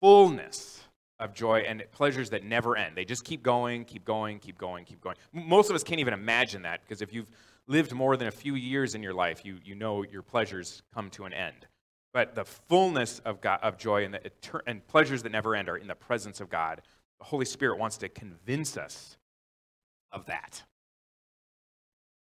fullness 0.02 0.84
of 1.20 1.34
joy 1.34 1.60
and 1.68 1.84
pleasures 1.92 2.30
that 2.30 2.44
never 2.44 2.78
end. 2.78 2.96
They 2.96 3.06
just 3.06 3.24
keep 3.24 3.42
going, 3.42 3.86
keep 3.86 4.06
going, 4.06 4.40
keep 4.40 4.58
going, 4.58 4.86
keep 4.86 5.02
going. 5.02 5.16
Most 5.34 5.70
of 5.70 5.76
us 5.76 5.84
can't 5.84 6.00
even 6.00 6.14
imagine 6.14 6.62
that 6.64 6.82
because 6.82 7.02
if 7.02 7.14
you've 7.14 7.32
lived 7.68 7.94
more 7.94 8.16
than 8.18 8.28
a 8.28 8.32
few 8.32 8.56
years 8.56 8.96
in 8.96 9.04
your 9.04 9.14
life, 9.14 9.44
you, 9.44 9.58
you 9.64 9.76
know 9.76 10.04
your 10.04 10.22
pleasures 10.22 10.84
come 10.94 11.10
to 11.12 11.26
an 11.26 11.34
end. 11.34 11.68
But 12.14 12.36
the 12.36 12.46
fullness 12.46 13.20
of, 13.20 13.42
God, 13.42 13.60
of 13.62 13.78
joy 13.78 14.06
and, 14.06 14.14
the, 14.14 14.62
and 14.66 14.86
pleasures 14.88 15.24
that 15.24 15.32
never 15.32 15.56
end 15.56 15.70
are 15.70 15.78
in 15.78 15.88
the 15.88 15.96
presence 15.96 16.40
of 16.40 16.50
God. 16.50 16.82
The 17.20 17.26
Holy 17.26 17.46
Spirit 17.46 17.78
wants 17.78 17.98
to 17.98 18.10
convince 18.10 18.78
us 18.78 19.18
of 20.12 20.26
that. 20.28 20.64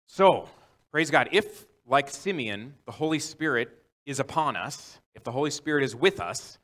So, 0.06 0.48
praise 0.90 1.10
God. 1.10 1.28
If, 1.32 1.66
like 1.86 2.10
Simeon, 2.10 2.74
the 2.86 2.92
Holy 2.92 3.18
Spirit 3.18 3.70
is 4.04 4.20
upon 4.20 4.56
us, 4.56 4.98
if 5.14 5.22
the 5.24 5.32
Holy 5.32 5.50
Spirit 5.50 5.84
is 5.84 5.94
with 5.94 6.20
us, 6.20 6.58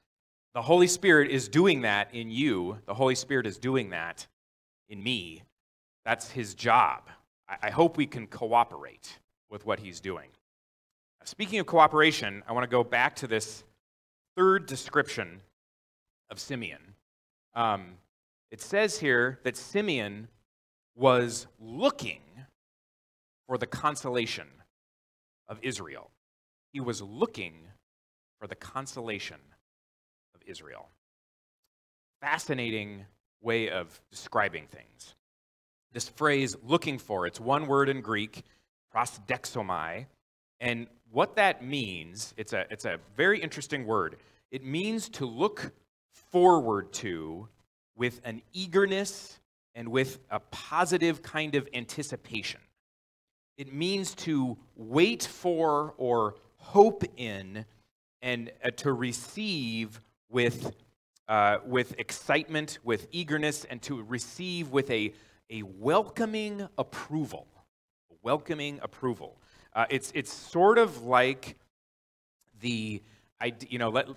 the 0.55 0.63
Holy 0.63 0.87
Spirit 0.87 1.31
is 1.31 1.49
doing 1.49 1.83
that 1.83 2.15
in 2.15 2.31
you. 2.31 2.79
The 2.87 2.95
Holy 2.95 3.15
Spirit 3.15 3.47
is 3.47 3.59
doing 3.59 3.91
that 3.91 4.27
in 4.89 5.03
me. 5.03 5.43
That's 6.05 6.31
his 6.31 6.55
job. 6.55 7.09
I 7.63 7.71
hope 7.71 7.97
we 7.97 8.07
can 8.07 8.27
cooperate 8.27 9.19
with 9.51 9.67
what 9.67 9.81
he's 9.81 10.01
doing. 10.01 10.29
Speaking 11.25 11.59
of 11.61 11.67
cooperation, 11.67 12.43
I 12.49 12.53
want 12.53 12.65
to 12.65 12.71
go 12.71 12.83
back 12.83 13.17
to 13.17 13.27
this 13.27 13.63
third 14.37 14.67
description 14.67 15.41
of 16.31 16.41
Simeon. 16.41 16.81
Um, 17.55 17.95
it 18.51 18.61
says 18.61 18.99
here 18.99 19.39
that 19.45 19.57
Simeon 19.57 20.29
was 20.97 21.47
looking 21.61 22.21
for 23.47 23.57
the 23.57 23.67
consolation 23.67 24.49
of 25.49 25.59
Israel. 25.63 26.11
He 26.73 26.81
was 26.81 27.03
looking 27.03 27.55
for 28.41 28.47
the 28.47 28.55
consolation 28.55 29.37
Israel. 30.47 30.89
Fascinating 32.21 33.05
way 33.41 33.71
of 33.71 34.01
describing 34.11 34.67
things. 34.67 35.15
This 35.93 36.09
phrase, 36.09 36.57
looking 36.65 36.99
for, 36.99 37.27
it's 37.27 37.41
one 37.41 37.67
word 37.67 37.89
in 37.89 38.01
Greek, 38.01 38.45
prosdexomai, 38.95 40.07
and 40.61 40.87
what 41.11 41.37
that 41.37 41.65
means, 41.65 42.33
it's 42.37 42.53
a, 42.53 42.65
it's 42.71 42.85
a 42.85 42.99
very 43.17 43.41
interesting 43.41 43.85
word. 43.85 44.17
It 44.51 44.65
means 44.65 45.09
to 45.11 45.27
look 45.27 45.73
forward 46.31 46.93
to 46.95 47.49
with 47.97 48.21
an 48.25 48.43
eagerness 48.53 49.39
and 49.75 49.89
with 49.89 50.19
a 50.31 50.41
positive 50.41 51.23
kind 51.23 51.55
of 51.55 51.69
anticipation. 51.75 52.61
It 53.59 53.73
means 53.73 54.15
to 54.17 54.57
wait 54.77 55.25
for 55.25 55.95
or 55.99 56.37
hope 56.57 57.05
in 57.17 57.65
and 58.23 58.51
uh, 58.65 58.71
to 58.77 58.93
receive 58.93 60.01
with, 60.33 60.75
uh, 61.29 61.59
with 61.65 61.99
excitement, 61.99 62.79
with 62.83 63.07
eagerness, 63.13 63.65
and 63.65 63.81
to 63.83 64.03
receive 64.03 64.71
with 64.71 64.91
a, 64.91 65.13
a 65.51 65.63
welcoming 65.63 66.67
approval. 66.79 67.47
A 68.11 68.15
Welcoming 68.23 68.81
approval. 68.83 69.39
Uh, 69.75 69.87
it's, 69.91 70.11
it's 70.15 70.33
sort 70.33 70.79
of 70.79 71.05
like 71.05 71.57
the, 72.61 73.03
you 73.69 73.79
know, 73.79 73.91
let, 73.91 74.09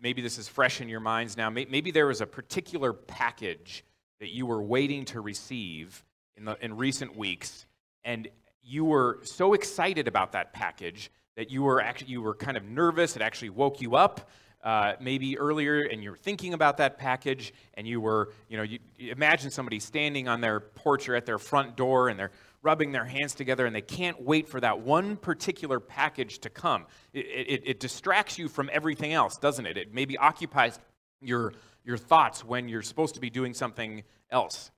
maybe 0.00 0.22
this 0.22 0.38
is 0.38 0.48
fresh 0.48 0.80
in 0.80 0.88
your 0.88 1.00
minds 1.00 1.36
now. 1.36 1.50
Maybe 1.50 1.90
there 1.90 2.06
was 2.06 2.20
a 2.20 2.26
particular 2.26 2.92
package 2.92 3.84
that 4.20 4.30
you 4.30 4.46
were 4.46 4.62
waiting 4.62 5.04
to 5.06 5.20
receive 5.20 6.04
in, 6.36 6.44
the, 6.44 6.56
in 6.64 6.76
recent 6.76 7.16
weeks, 7.16 7.66
and 8.04 8.28
you 8.62 8.84
were 8.84 9.20
so 9.22 9.54
excited 9.54 10.08
about 10.08 10.32
that 10.32 10.52
package 10.52 11.10
that 11.36 11.50
you 11.50 11.62
were 11.62 11.80
actually 11.80 12.10
you 12.10 12.20
were 12.20 12.34
kind 12.34 12.56
of 12.56 12.64
nervous. 12.64 13.14
It 13.14 13.22
actually 13.22 13.50
woke 13.50 13.80
you 13.80 13.94
up 13.94 14.28
uh, 14.62 14.94
maybe 15.00 15.38
earlier 15.38 15.82
and 15.82 16.02
you 16.02 16.10
were 16.10 16.16
thinking 16.16 16.54
about 16.54 16.78
that 16.78 16.98
package 16.98 17.52
and 17.74 17.86
you 17.86 18.00
were, 18.00 18.32
you 18.48 18.56
know, 18.56 18.62
you, 18.62 18.78
you 18.96 19.12
imagine 19.12 19.50
somebody 19.50 19.78
standing 19.78 20.28
on 20.28 20.40
their 20.40 20.60
porch 20.60 21.08
or 21.08 21.14
at 21.14 21.26
their 21.26 21.38
front 21.38 21.76
door 21.76 22.08
and 22.08 22.18
they're 22.18 22.32
rubbing 22.62 22.90
their 22.90 23.04
hands 23.04 23.34
together 23.34 23.66
and 23.66 23.74
they 23.74 23.80
can't 23.80 24.20
wait 24.20 24.48
for 24.48 24.60
that 24.60 24.80
one 24.80 25.16
particular 25.16 25.78
package 25.78 26.40
to 26.40 26.50
come. 26.50 26.86
It, 27.12 27.26
it, 27.26 27.62
it 27.66 27.80
distracts 27.80 28.38
you 28.38 28.48
from 28.48 28.68
everything 28.72 29.12
else, 29.12 29.38
doesn't 29.38 29.64
it? 29.64 29.76
It 29.76 29.94
maybe 29.94 30.18
occupies 30.18 30.78
your, 31.20 31.52
your 31.84 31.96
thoughts 31.96 32.44
when 32.44 32.68
you're 32.68 32.82
supposed 32.82 33.14
to 33.14 33.20
be 33.20 33.30
doing 33.30 33.54
something 33.54 34.02
else. 34.30 34.70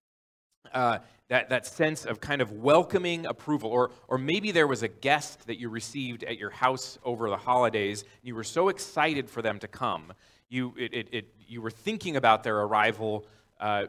Uh, 0.73 0.99
that, 1.31 1.49
that 1.49 1.64
sense 1.64 2.05
of 2.05 2.20
kind 2.20 2.42
of 2.42 2.51
welcoming 2.51 3.25
approval. 3.25 3.70
Or, 3.70 3.92
or 4.09 4.18
maybe 4.18 4.51
there 4.51 4.66
was 4.66 4.83
a 4.83 4.88
guest 4.88 5.46
that 5.46 5.61
you 5.61 5.68
received 5.68 6.25
at 6.25 6.38
your 6.38 6.51
house 6.51 6.99
over 7.05 7.31
the 7.31 7.37
holidays. 7.37 8.05
You 8.23 8.35
were 8.35 8.44
so 8.44 8.68
excited 8.68 9.31
for 9.31 9.40
them 9.40 9.61
to 9.61 9.68
come. 9.68 10.12
You, 10.49 10.75
it, 10.77 10.92
it, 10.92 11.09
it 11.12 11.35
you 11.46 11.62
were 11.62 11.70
thinking 11.70 12.16
about 12.16 12.42
their 12.42 12.59
arrival 12.59 13.27
uh, 13.61 13.85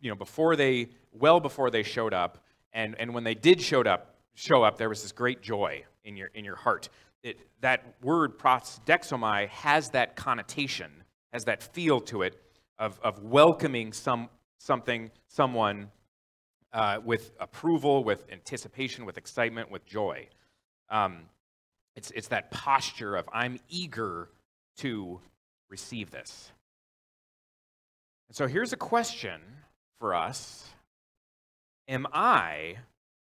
you 0.00 0.08
know, 0.08 0.14
before 0.14 0.54
they, 0.54 0.88
well 1.12 1.40
before 1.40 1.68
they 1.68 1.82
showed 1.82 2.14
up. 2.14 2.44
And, 2.72 2.94
and 3.00 3.12
when 3.12 3.24
they 3.24 3.34
did 3.34 3.60
showed 3.60 3.88
up, 3.88 4.14
show 4.34 4.62
up, 4.62 4.78
there 4.78 4.88
was 4.88 5.02
this 5.02 5.12
great 5.12 5.42
joy 5.42 5.84
in 6.04 6.16
your, 6.16 6.30
in 6.32 6.44
your 6.44 6.56
heart. 6.56 6.88
It, 7.24 7.38
that 7.60 7.96
word 8.02 8.38
prosdexomai 8.38 9.48
has 9.48 9.90
that 9.90 10.14
connotation, 10.14 10.92
has 11.32 11.44
that 11.44 11.60
feel 11.60 12.00
to 12.02 12.22
it 12.22 12.40
of, 12.78 13.00
of 13.02 13.20
welcoming 13.24 13.92
some, 13.92 14.28
something, 14.58 15.10
someone 15.26 15.90
uh, 16.74 16.98
with 17.04 17.30
approval, 17.38 18.02
with 18.02 18.24
anticipation, 18.30 19.06
with 19.06 19.16
excitement, 19.16 19.70
with 19.70 19.86
joy. 19.86 20.26
Um, 20.90 21.20
it's, 21.94 22.10
it's 22.10 22.28
that 22.28 22.50
posture 22.50 23.14
of, 23.14 23.28
I'm 23.32 23.60
eager 23.68 24.28
to 24.78 25.20
receive 25.70 26.10
this. 26.10 26.50
And 28.28 28.36
so 28.36 28.48
here's 28.48 28.72
a 28.72 28.76
question 28.76 29.40
for 30.00 30.14
us 30.14 30.68
Am 31.86 32.06
I, 32.12 32.78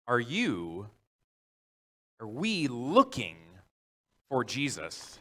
are 0.09 0.21
you, 0.21 0.89
are 2.21 2.27
we 2.27 2.67
looking 2.67 3.37
for 4.29 4.43
Jesus 4.43 5.21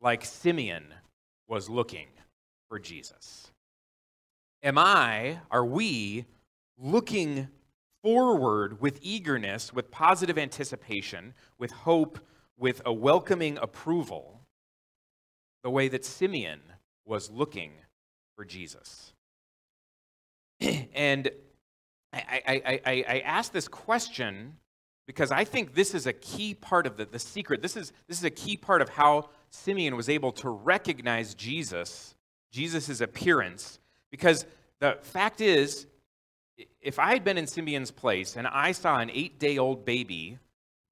like 0.00 0.24
Simeon 0.24 0.92
was 1.46 1.68
looking 1.68 2.08
for 2.68 2.80
Jesus? 2.80 3.52
Am 4.64 4.76
I, 4.76 5.38
are 5.52 5.64
we 5.64 6.26
looking 6.78 7.48
forward 8.02 8.80
with 8.80 8.98
eagerness, 9.02 9.72
with 9.72 9.90
positive 9.90 10.38
anticipation, 10.38 11.34
with 11.58 11.70
hope, 11.72 12.18
with 12.56 12.80
a 12.86 12.92
welcoming 12.92 13.58
approval, 13.58 14.40
the 15.62 15.70
way 15.70 15.88
that 15.88 16.04
Simeon 16.04 16.60
was 17.04 17.30
looking 17.30 17.72
for 18.36 18.44
Jesus. 18.44 19.12
and 20.94 21.30
I, 22.12 22.42
I, 22.46 22.80
I, 22.86 23.04
I 23.08 23.18
ask 23.20 23.52
this 23.52 23.68
question 23.68 24.56
because 25.06 25.32
I 25.32 25.44
think 25.44 25.74
this 25.74 25.94
is 25.94 26.06
a 26.06 26.12
key 26.12 26.54
part 26.54 26.86
of 26.86 26.96
the, 26.96 27.06
the 27.06 27.18
secret. 27.18 27.62
This 27.62 27.76
is, 27.76 27.92
this 28.08 28.18
is 28.18 28.24
a 28.24 28.30
key 28.30 28.56
part 28.56 28.82
of 28.82 28.90
how 28.90 29.30
Simeon 29.50 29.96
was 29.96 30.08
able 30.08 30.32
to 30.32 30.50
recognize 30.50 31.34
Jesus, 31.34 32.14
Jesus' 32.52 33.00
appearance, 33.00 33.78
because 34.10 34.44
the 34.80 34.98
fact 35.02 35.40
is, 35.40 35.86
if 36.80 36.98
I 36.98 37.12
had 37.12 37.24
been 37.24 37.38
in 37.38 37.46
Simeon's 37.46 37.90
place 37.90 38.36
and 38.36 38.46
I 38.46 38.72
saw 38.72 38.98
an 38.98 39.10
eight 39.12 39.38
day 39.38 39.58
old 39.58 39.84
baby 39.84 40.38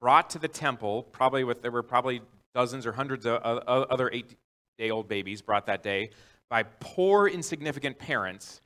brought 0.00 0.30
to 0.30 0.38
the 0.38 0.48
temple, 0.48 1.02
probably 1.02 1.44
with, 1.44 1.62
there 1.62 1.70
were 1.70 1.82
probably 1.82 2.20
dozens 2.54 2.86
or 2.86 2.92
hundreds 2.92 3.26
of 3.26 3.38
other 3.40 4.10
eight 4.12 4.36
day 4.78 4.90
old 4.90 5.08
babies 5.08 5.42
brought 5.42 5.66
that 5.66 5.82
day 5.82 6.10
by 6.48 6.62
poor, 6.62 7.26
insignificant 7.26 7.98
parents, 7.98 8.60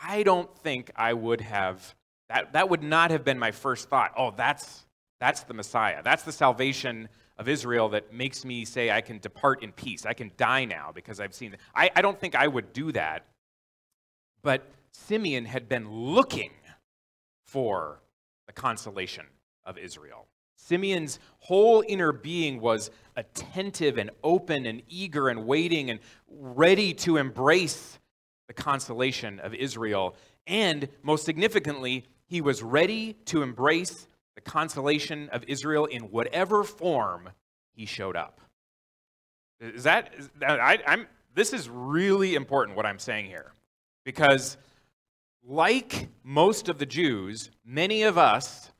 I 0.00 0.22
don't 0.22 0.52
think 0.58 0.90
I 0.96 1.12
would 1.12 1.40
have, 1.40 1.94
that, 2.28 2.52
that 2.52 2.68
would 2.68 2.82
not 2.82 3.10
have 3.10 3.24
been 3.24 3.38
my 3.38 3.50
first 3.50 3.88
thought. 3.88 4.12
Oh, 4.16 4.32
that's, 4.36 4.86
that's 5.20 5.42
the 5.42 5.54
Messiah. 5.54 6.02
That's 6.02 6.22
the 6.22 6.32
salvation 6.32 7.08
of 7.36 7.48
Israel 7.48 7.88
that 7.90 8.12
makes 8.12 8.44
me 8.44 8.64
say 8.64 8.90
I 8.90 9.00
can 9.00 9.18
depart 9.18 9.62
in 9.62 9.72
peace. 9.72 10.06
I 10.06 10.12
can 10.12 10.30
die 10.36 10.64
now 10.64 10.90
because 10.94 11.20
I've 11.20 11.34
seen. 11.34 11.56
I, 11.74 11.90
I 11.94 12.02
don't 12.02 12.18
think 12.18 12.34
I 12.34 12.48
would 12.48 12.72
do 12.72 12.92
that. 12.92 13.26
But 14.42 14.66
Simeon 14.92 15.44
had 15.44 15.68
been 15.68 15.90
looking 15.90 16.50
for 17.44 18.00
the 18.46 18.52
consolation 18.52 19.26
of 19.64 19.78
Israel. 19.78 20.26
Simeon's 20.56 21.18
whole 21.38 21.84
inner 21.86 22.12
being 22.12 22.60
was 22.60 22.90
attentive 23.16 23.96
and 23.96 24.10
open 24.22 24.66
and 24.66 24.82
eager 24.88 25.28
and 25.28 25.46
waiting 25.46 25.90
and 25.90 26.00
ready 26.28 26.92
to 26.92 27.16
embrace 27.16 27.98
the 28.48 28.54
consolation 28.54 29.38
of 29.40 29.54
Israel. 29.54 30.16
And 30.46 30.88
most 31.02 31.24
significantly, 31.24 32.06
he 32.26 32.40
was 32.40 32.62
ready 32.62 33.14
to 33.26 33.42
embrace 33.42 34.06
the 34.34 34.40
consolation 34.40 35.28
of 35.30 35.44
Israel 35.46 35.86
in 35.86 36.10
whatever 36.10 36.64
form 36.64 37.30
he 37.72 37.86
showed 37.86 38.16
up. 38.16 38.40
Is 39.60 39.84
that 39.84 40.12
I, 40.46 40.78
I'm, 40.86 41.06
this 41.34 41.52
is 41.52 41.68
really 41.68 42.34
important 42.34 42.76
what 42.76 42.86
I'm 42.86 42.98
saying 42.98 43.26
here. 43.26 43.52
Because, 44.04 44.56
like 45.46 46.08
most 46.22 46.68
of 46.68 46.78
the 46.78 46.86
Jews, 46.86 47.50
many 47.64 48.02
of 48.02 48.18
us 48.18 48.70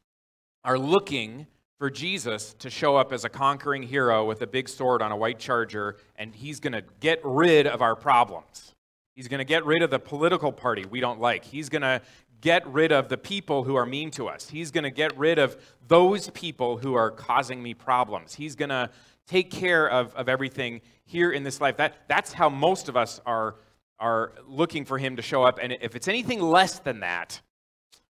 are 0.64 0.78
looking 0.78 1.46
for 1.78 1.90
Jesus 1.90 2.54
to 2.54 2.68
show 2.70 2.96
up 2.96 3.12
as 3.12 3.24
a 3.24 3.28
conquering 3.28 3.82
hero 3.82 4.24
with 4.24 4.42
a 4.42 4.46
big 4.46 4.68
sword 4.68 5.00
on 5.00 5.12
a 5.12 5.16
white 5.16 5.38
charger, 5.38 5.96
and 6.16 6.34
he's 6.34 6.60
going 6.60 6.72
to 6.72 6.82
get 7.00 7.20
rid 7.22 7.66
of 7.66 7.80
our 7.80 7.94
problems. 7.94 8.74
He's 9.14 9.28
going 9.28 9.38
to 9.38 9.44
get 9.44 9.64
rid 9.64 9.82
of 9.82 9.90
the 9.90 9.98
political 9.98 10.52
party 10.52 10.84
we 10.84 11.00
don't 11.00 11.20
like. 11.20 11.44
He's 11.44 11.68
going 11.68 11.82
to 11.82 12.00
get 12.40 12.66
rid 12.66 12.92
of 12.92 13.08
the 13.08 13.16
people 13.16 13.64
who 13.64 13.76
are 13.76 13.86
mean 13.86 14.10
to 14.12 14.28
us. 14.28 14.48
He's 14.48 14.70
going 14.70 14.84
to 14.84 14.90
get 14.90 15.16
rid 15.18 15.38
of 15.38 15.56
those 15.86 16.30
people 16.30 16.76
who 16.76 16.94
are 16.94 17.10
causing 17.10 17.62
me 17.62 17.74
problems. 17.74 18.34
He's 18.34 18.54
going 18.54 18.68
to 18.68 18.90
take 19.26 19.50
care 19.50 19.88
of, 19.88 20.14
of 20.14 20.28
everything 20.28 20.80
here 21.04 21.32
in 21.32 21.42
this 21.42 21.60
life. 21.60 21.76
That, 21.76 21.94
that's 22.08 22.32
how 22.32 22.48
most 22.48 22.88
of 22.88 22.96
us 22.96 23.20
are, 23.26 23.56
are 24.00 24.32
looking 24.46 24.84
for 24.84 24.98
him 24.98 25.16
to 25.16 25.22
show 25.22 25.42
up. 25.42 25.58
And 25.60 25.72
if 25.80 25.96
it's 25.96 26.08
anything 26.08 26.40
less 26.40 26.78
than 26.78 27.00
that, 27.00 27.40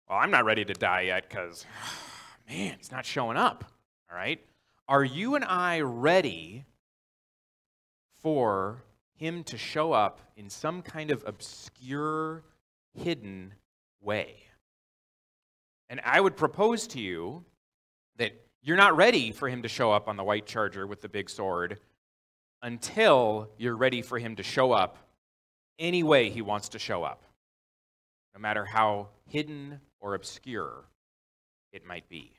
well, 0.09 0.19
I'm 0.19 0.31
not 0.31 0.45
ready 0.45 0.65
to 0.65 0.73
die 0.73 1.01
yet 1.01 1.29
because, 1.29 1.65
man, 2.49 2.75
he's 2.77 2.91
not 2.91 3.05
showing 3.05 3.37
up. 3.37 3.65
All 4.09 4.17
right? 4.17 4.39
Are 4.87 5.03
you 5.03 5.35
and 5.35 5.43
I 5.43 5.81
ready 5.81 6.65
for 8.21 8.83
him 9.15 9.43
to 9.45 9.57
show 9.57 9.93
up 9.93 10.19
in 10.35 10.49
some 10.49 10.81
kind 10.81 11.11
of 11.11 11.23
obscure, 11.25 12.43
hidden 12.93 13.53
way? 14.01 14.35
And 15.89 16.01
I 16.03 16.19
would 16.19 16.35
propose 16.35 16.87
to 16.87 16.99
you 16.99 17.43
that 18.17 18.31
you're 18.61 18.77
not 18.77 18.95
ready 18.95 19.31
for 19.31 19.47
him 19.47 19.61
to 19.61 19.67
show 19.67 19.91
up 19.91 20.07
on 20.07 20.17
the 20.17 20.23
white 20.23 20.45
charger 20.45 20.87
with 20.87 21.01
the 21.01 21.09
big 21.09 21.29
sword 21.29 21.79
until 22.61 23.49
you're 23.57 23.75
ready 23.75 24.01
for 24.01 24.17
him 24.17 24.35
to 24.35 24.43
show 24.43 24.71
up 24.71 24.97
any 25.79 26.03
way 26.03 26.29
he 26.29 26.41
wants 26.41 26.69
to 26.69 26.79
show 26.79 27.03
up, 27.03 27.23
no 28.33 28.41
matter 28.41 28.65
how 28.65 29.09
hidden 29.27 29.79
or 29.99 30.15
obscure 30.15 30.85
it 31.71 31.85
might 31.85 32.07
be. 32.09 32.31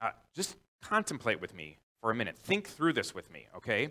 Uh, 0.00 0.10
just 0.34 0.56
contemplate 0.82 1.40
with 1.40 1.54
me 1.54 1.78
for 2.00 2.10
a 2.10 2.14
minute. 2.14 2.36
Think 2.36 2.68
through 2.68 2.92
this 2.92 3.14
with 3.14 3.30
me, 3.30 3.46
okay? 3.56 3.90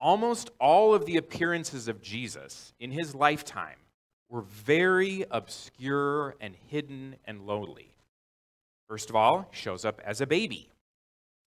Almost 0.00 0.50
all 0.58 0.94
of 0.94 1.06
the 1.06 1.16
appearances 1.16 1.88
of 1.88 2.02
Jesus 2.02 2.72
in 2.80 2.90
his 2.90 3.14
lifetime 3.14 3.78
were 4.28 4.42
very 4.42 5.24
obscure 5.30 6.34
and 6.40 6.54
hidden 6.68 7.16
and 7.24 7.46
lowly. 7.46 7.94
First 8.88 9.10
of 9.10 9.16
all, 9.16 9.48
he 9.50 9.56
shows 9.56 9.84
up 9.84 10.00
as 10.04 10.20
a 10.20 10.26
baby. 10.26 10.70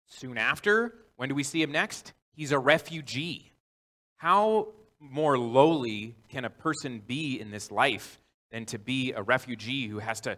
Soon 0.07 0.37
after, 0.37 0.93
when 1.15 1.29
do 1.29 1.35
we 1.35 1.43
see 1.43 1.61
him 1.61 1.71
next? 1.71 2.13
He's 2.35 2.51
a 2.51 2.59
refugee. 2.59 3.53
How 4.17 4.67
more 5.09 5.37
lowly 5.37 6.15
can 6.29 6.45
a 6.45 6.49
person 6.49 7.01
be 7.05 7.39
in 7.39 7.51
this 7.51 7.71
life 7.71 8.19
than 8.51 8.65
to 8.65 8.79
be 8.79 9.11
a 9.13 9.21
refugee 9.21 9.87
who 9.87 9.99
has 9.99 10.21
to 10.21 10.37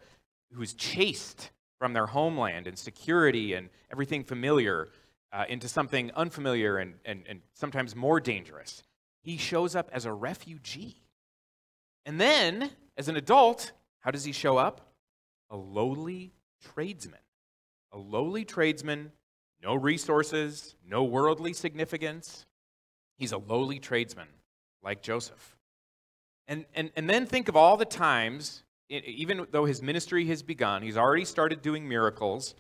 who's 0.54 0.74
chased 0.74 1.52
from 1.80 1.94
their 1.94 2.06
homeland 2.06 2.68
and 2.68 2.78
security 2.78 3.54
and 3.54 3.70
everything 3.92 4.24
familiar 4.24 4.88
uh, 5.32 5.44
into 5.50 5.68
something 5.68 6.12
unfamiliar 6.16 6.78
and, 6.78 6.96
and, 7.04 7.24
and 7.28 7.42
sometimes 7.54 7.96
more 7.96 8.20
dangerous. 8.20 8.84
He 9.22 9.38
shows 9.38 9.76
up 9.76 9.90
as 9.92 10.06
a 10.06 10.14
refugee. 10.14 10.96
And 12.06 12.22
then, 12.22 12.70
as 12.98 13.08
an 13.08 13.18
adult, 13.18 13.72
how 14.00 14.12
does 14.12 14.24
he 14.24 14.32
show 14.32 14.58
up? 14.58 14.94
A 15.50 15.58
lowly 15.58 16.32
tradesman. 16.74 17.20
A 17.92 17.98
lowly 17.98 18.46
tradesman, 18.46 19.12
no 19.62 19.76
resources, 19.76 20.76
no 20.88 21.04
worldly 21.04 21.54
significance. 21.54 22.46
He's 23.18 23.32
a 23.32 23.38
lowly 23.38 23.80
tradesman, 23.80 24.28
like 24.86 25.02
Joseph. 25.02 25.58
And, 26.48 26.66
and, 26.76 26.92
and 26.96 27.10
then 27.10 27.26
think 27.26 27.50
of 27.50 27.56
all 27.56 27.76
the 27.76 27.86
times, 27.86 28.64
even 28.88 29.48
though 29.52 29.66
his 29.66 29.82
ministry 29.82 30.26
has 30.28 30.44
begun, 30.44 30.84
he's 30.84 30.98
already 30.98 31.26
started 31.26 31.62
doing 31.62 31.90
miracles. 31.90 32.54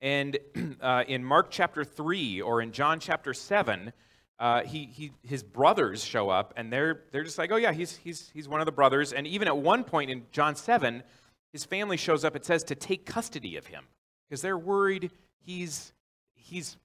And 0.00 0.38
uh, 0.80 1.04
in 1.08 1.24
Mark 1.24 1.50
chapter 1.50 1.84
3 1.84 2.40
or 2.40 2.62
in 2.62 2.70
John 2.70 3.00
chapter 3.00 3.34
7, 3.34 3.92
uh, 4.38 4.62
he, 4.62 4.86
he, 4.86 5.12
his 5.22 5.42
brothers 5.42 6.04
show 6.04 6.30
up 6.30 6.54
and 6.56 6.72
they're, 6.72 7.02
they're 7.10 7.24
just 7.24 7.38
like, 7.38 7.50
oh, 7.52 7.56
yeah, 7.56 7.72
he's, 7.72 7.96
he's, 7.96 8.30
he's 8.32 8.48
one 8.48 8.60
of 8.60 8.66
the 8.66 8.72
brothers. 8.72 9.12
And 9.12 9.26
even 9.26 9.48
at 9.48 9.56
one 9.56 9.84
point 9.84 10.10
in 10.10 10.22
John 10.30 10.54
7, 10.54 11.02
his 11.52 11.64
family 11.64 11.96
shows 11.96 12.24
up, 12.24 12.34
it 12.36 12.44
says, 12.44 12.64
to 12.64 12.74
take 12.74 13.04
custody 13.04 13.56
of 13.56 13.66
him 13.66 13.84
because 14.28 14.40
they're 14.40 14.58
worried 14.58 15.10
he's, 15.44 15.92
he's 16.34 16.76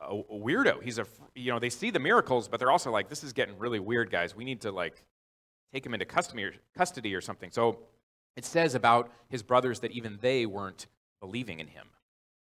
a, 0.00 0.14
a 0.14 0.38
weirdo. 0.38 0.82
He's 0.82 0.98
a, 0.98 1.06
you 1.34 1.52
know, 1.52 1.58
they 1.58 1.70
see 1.70 1.90
the 1.90 1.98
miracles, 1.98 2.48
but 2.48 2.60
they're 2.60 2.70
also 2.70 2.90
like, 2.90 3.08
this 3.08 3.24
is 3.24 3.32
getting 3.32 3.58
really 3.58 3.80
weird, 3.80 4.10
guys. 4.10 4.34
We 4.34 4.44
need 4.44 4.60
to, 4.62 4.72
like, 4.72 5.04
take 5.72 5.84
him 5.84 5.94
into 5.94 6.06
custody 6.06 6.44
or, 6.44 6.54
custody 6.76 7.14
or 7.14 7.20
something. 7.20 7.50
So 7.50 7.78
it 8.36 8.44
says 8.44 8.74
about 8.74 9.10
his 9.28 9.42
brothers 9.42 9.80
that 9.80 9.92
even 9.92 10.18
they 10.20 10.46
weren't 10.46 10.86
believing 11.20 11.60
in 11.60 11.66
him. 11.66 11.88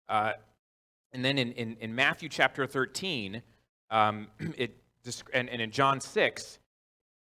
Uh, 0.08 0.32
and 1.12 1.24
then 1.24 1.38
in, 1.38 1.52
in, 1.52 1.76
in, 1.80 1.94
Matthew 1.94 2.28
chapter 2.28 2.66
13, 2.66 3.42
um, 3.90 4.28
it, 4.56 4.76
and, 5.32 5.48
and 5.48 5.62
in 5.62 5.70
John 5.70 6.00
6, 6.00 6.58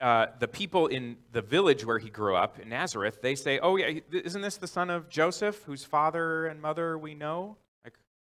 uh, 0.00 0.26
the 0.38 0.48
people 0.48 0.86
in 0.88 1.16
the 1.32 1.42
village 1.42 1.84
where 1.84 1.98
he 1.98 2.10
grew 2.10 2.36
up 2.36 2.58
in 2.58 2.68
Nazareth, 2.68 3.20
they 3.22 3.34
say, 3.34 3.58
"Oh 3.60 3.76
yeah, 3.76 4.00
isn't 4.10 4.42
this 4.42 4.56
the 4.56 4.66
son 4.66 4.90
of 4.90 5.08
Joseph, 5.08 5.62
whose 5.62 5.84
father 5.84 6.46
and 6.46 6.60
mother 6.60 6.98
we 6.98 7.14
know?" 7.14 7.56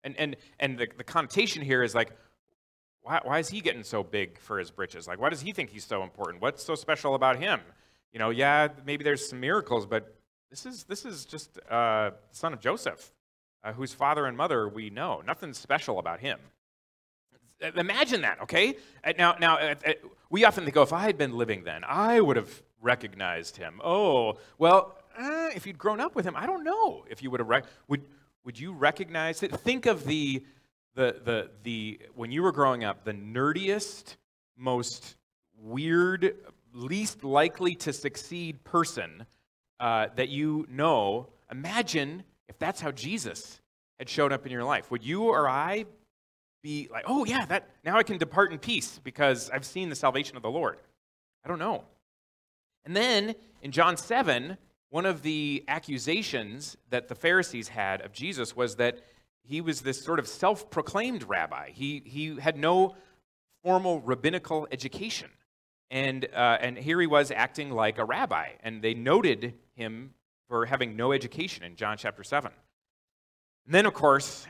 And 0.09 0.17
and 0.19 0.37
and 0.59 0.79
the, 0.79 0.89
the 0.97 1.05
connotation 1.05 1.63
here 1.63 1.83
is 1.83 1.95
like, 1.95 2.13
why, 3.03 3.21
why 3.23 3.39
is 3.39 3.49
he 3.49 3.61
getting 3.61 3.83
so 3.83 4.03
big 4.03 4.39
for 4.39 4.59
his 4.59 4.71
britches? 4.71 5.07
Like, 5.07 5.21
why 5.21 5.29
does 5.29 5.43
he 5.43 5.53
think 5.53 5.71
he's 5.71 5.85
so 5.85 6.03
important? 6.03 6.41
What's 6.41 6.65
so 6.65 6.75
special 6.75 7.15
about 7.15 7.39
him? 7.39 7.61
You 8.13 8.19
know, 8.19 8.31
yeah, 8.31 8.69
maybe 8.87 9.05
there's 9.05 9.29
some 9.29 9.41
miracles, 9.41 9.85
but 9.85 10.15
this 10.51 10.65
is 10.65 10.85
this 10.85 11.05
is 11.05 11.27
just 11.27 11.59
uh, 11.71 12.13
son 12.31 12.55
of 12.55 12.61
Joseph, 12.61 13.13
uh, 13.63 13.73
whose 13.75 13.93
father 13.93 14.25
and 14.25 14.35
mother 14.37 14.67
we 14.67 14.89
know. 14.89 15.23
Nothing 15.27 15.53
special 15.53 15.99
about 15.99 16.21
him. 16.21 16.39
Imagine 17.77 18.23
that, 18.23 18.41
okay? 18.41 18.77
Uh, 19.05 19.13
now, 19.19 19.37
now 19.39 19.59
uh, 19.59 19.75
uh, 19.87 19.93
we 20.31 20.45
often 20.45 20.65
think, 20.65 20.77
oh, 20.77 20.83
if 20.83 20.93
I 20.93 21.03
had 21.03 21.19
been 21.19 21.37
living 21.37 21.65
then, 21.65 21.83
I 21.85 22.21
would 22.21 22.37
have 22.37 22.63
recognized 22.81 23.57
him. 23.57 23.81
Oh, 23.85 24.39
well, 24.59 24.97
uh, 25.19 25.51
if 25.55 25.67
you'd 25.67 25.77
grown 25.77 26.01
up 26.01 26.15
with 26.15 26.25
him, 26.25 26.35
I 26.37 26.47
don't 26.47 26.65
know 26.65 27.05
if 27.11 27.23
you 27.23 27.31
would 27.31 27.41
have. 27.41 27.49
Rec- 27.49 27.67
would 27.89 28.05
would 28.49 28.59
you 28.59 28.73
recognize 28.73 29.43
it? 29.43 29.55
Think 29.61 29.85
of 29.85 30.07
the 30.07 30.43
the 30.95 31.21
the 31.23 31.51
the 31.65 32.01
when 32.15 32.33
you 32.33 32.43
were 32.43 32.51
growing 32.51 32.83
up, 32.83 33.05
the 33.05 33.13
nerdiest, 33.13 34.17
most 34.57 35.17
weird, 35.61 36.35
least 36.73 37.25
likely 37.25 37.75
to 37.75 37.93
succeed 37.93 38.65
person 38.65 39.27
uh, 39.81 40.07
that 40.17 40.31
you 40.31 40.67
know. 40.71 41.29
Imagine 41.53 42.23
if 42.49 42.59
that's 42.59 42.81
how 42.81 42.91
Jesus 42.91 43.61
had 43.99 44.09
shown 44.09 44.33
up 44.33 44.47
in 44.47 44.51
your 44.51 44.65
life. 44.65 44.91
Would 44.91 45.05
you 45.05 45.25
or 45.25 45.47
I 45.47 45.85
be 46.63 46.89
like, 46.91 47.05
oh, 47.07 47.27
yeah, 47.27 47.45
that, 47.45 47.69
now 47.85 47.99
I 47.99 48.03
can 48.03 48.17
depart 48.17 48.51
in 48.51 48.59
peace 48.59 48.99
because 49.05 49.51
I've 49.51 49.67
seen 49.67 49.91
the 49.91 49.95
salvation 49.95 50.39
of 50.39 50.43
the 50.43 50.51
Lord? 50.51 50.79
I 51.45 51.49
don't 51.49 51.59
know. 51.59 51.85
And 52.87 52.97
then 52.97 53.35
in 53.61 53.73
John 53.73 53.99
7, 53.99 54.57
one 54.91 55.07
of 55.07 55.23
the 55.23 55.65
accusations 55.69 56.77
that 56.91 57.09
the 57.09 57.15
Pharisees 57.15 57.69
had 57.69 58.01
of 58.03 58.13
Jesus 58.13 58.57
was 58.57 58.77
that 58.77 59.01
he 59.43 59.61
was 59.61 59.81
this 59.81 60.03
sort 60.03 60.19
of 60.19 60.27
self 60.27 60.71
proclaimed 60.71 61.25
rabbi. 61.25 61.71
He, 61.71 62.03
he 62.05 62.37
had 62.39 62.57
no 62.57 62.95
formal 63.63 64.01
rabbinical 64.01 64.69
education. 64.71 65.31
And, 65.91 66.27
uh, 66.35 66.59
and 66.61 66.77
here 66.77 67.01
he 67.01 67.07
was 67.07 67.31
acting 67.31 67.71
like 67.71 67.99
a 67.99 68.05
rabbi. 68.05 68.51
And 68.63 68.83
they 68.83 68.95
noted 68.95 69.55
him 69.75 70.15
for 70.49 70.67
having 70.67 70.97
no 70.97 71.13
education 71.13 71.65
in 71.65 71.77
John 71.77 71.97
chapter 71.97 72.23
7. 72.23 72.51
And 73.67 73.75
then, 73.75 73.87
of 73.87 73.95
course, 73.95 74.47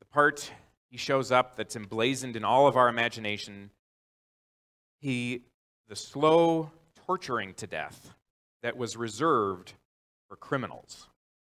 the 0.00 0.06
part 0.06 0.50
he 0.90 0.96
shows 0.96 1.32
up 1.32 1.56
that's 1.56 1.76
emblazoned 1.76 2.36
in 2.36 2.44
all 2.44 2.66
of 2.66 2.76
our 2.76 2.88
imagination. 2.88 3.70
He, 5.00 5.42
the 5.88 5.96
slow 5.96 6.70
torturing 7.06 7.54
to 7.54 7.66
death 7.66 8.14
that 8.62 8.76
was 8.76 8.96
reserved 8.96 9.74
for 10.28 10.36
criminals. 10.36 11.08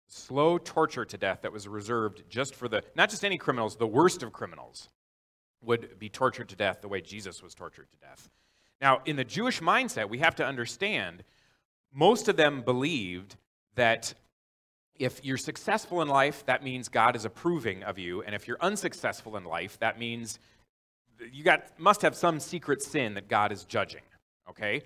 Slow 0.08 0.58
torture 0.58 1.06
to 1.06 1.18
death 1.18 1.42
that 1.42 1.52
was 1.52 1.68
reserved 1.68 2.24
just 2.30 2.56
for 2.56 2.68
the, 2.68 2.84
not 2.96 3.10
just 3.10 3.26
any 3.26 3.38
criminals, 3.38 3.76
the 3.76 3.88
worst 3.88 4.24
of 4.24 4.34
criminals 4.34 4.90
would 5.64 5.98
be 6.00 6.10
tortured 6.10 6.50
to 6.50 6.56
death 6.56 6.82
the 6.82 6.88
way 6.88 7.02
Jesus 7.02 7.42
was 7.42 7.56
tortured 7.56 7.88
to 7.90 7.98
death. 7.98 8.30
Now, 8.82 9.02
in 9.06 9.16
the 9.16 9.24
Jewish 9.24 9.62
mindset, 9.62 10.10
we 10.10 10.20
have 10.20 10.36
to 10.36 10.46
understand 10.46 11.24
most 11.94 12.28
of 12.28 12.36
them 12.36 12.62
believed 12.62 13.36
that 13.76 14.14
if 14.98 15.24
you're 15.26 15.38
successful 15.38 16.02
in 16.02 16.08
life, 16.08 16.46
that 16.46 16.64
means 16.64 16.88
God 16.88 17.16
is 17.16 17.26
approving 17.26 17.84
of 17.84 17.98
you. 17.98 18.22
And 18.24 18.36
if 18.36 18.48
you're 18.48 18.62
unsuccessful 18.62 19.38
in 19.38 19.44
life, 19.44 19.80
that 19.80 20.00
means 20.00 20.40
you 21.32 21.44
got, 21.44 21.80
must 21.80 22.02
have 22.02 22.16
some 22.16 22.40
secret 22.40 22.82
sin 22.82 23.14
that 23.16 23.28
God 23.28 23.52
is 23.52 23.64
judging. 23.64 24.02
Okay? 24.50 24.84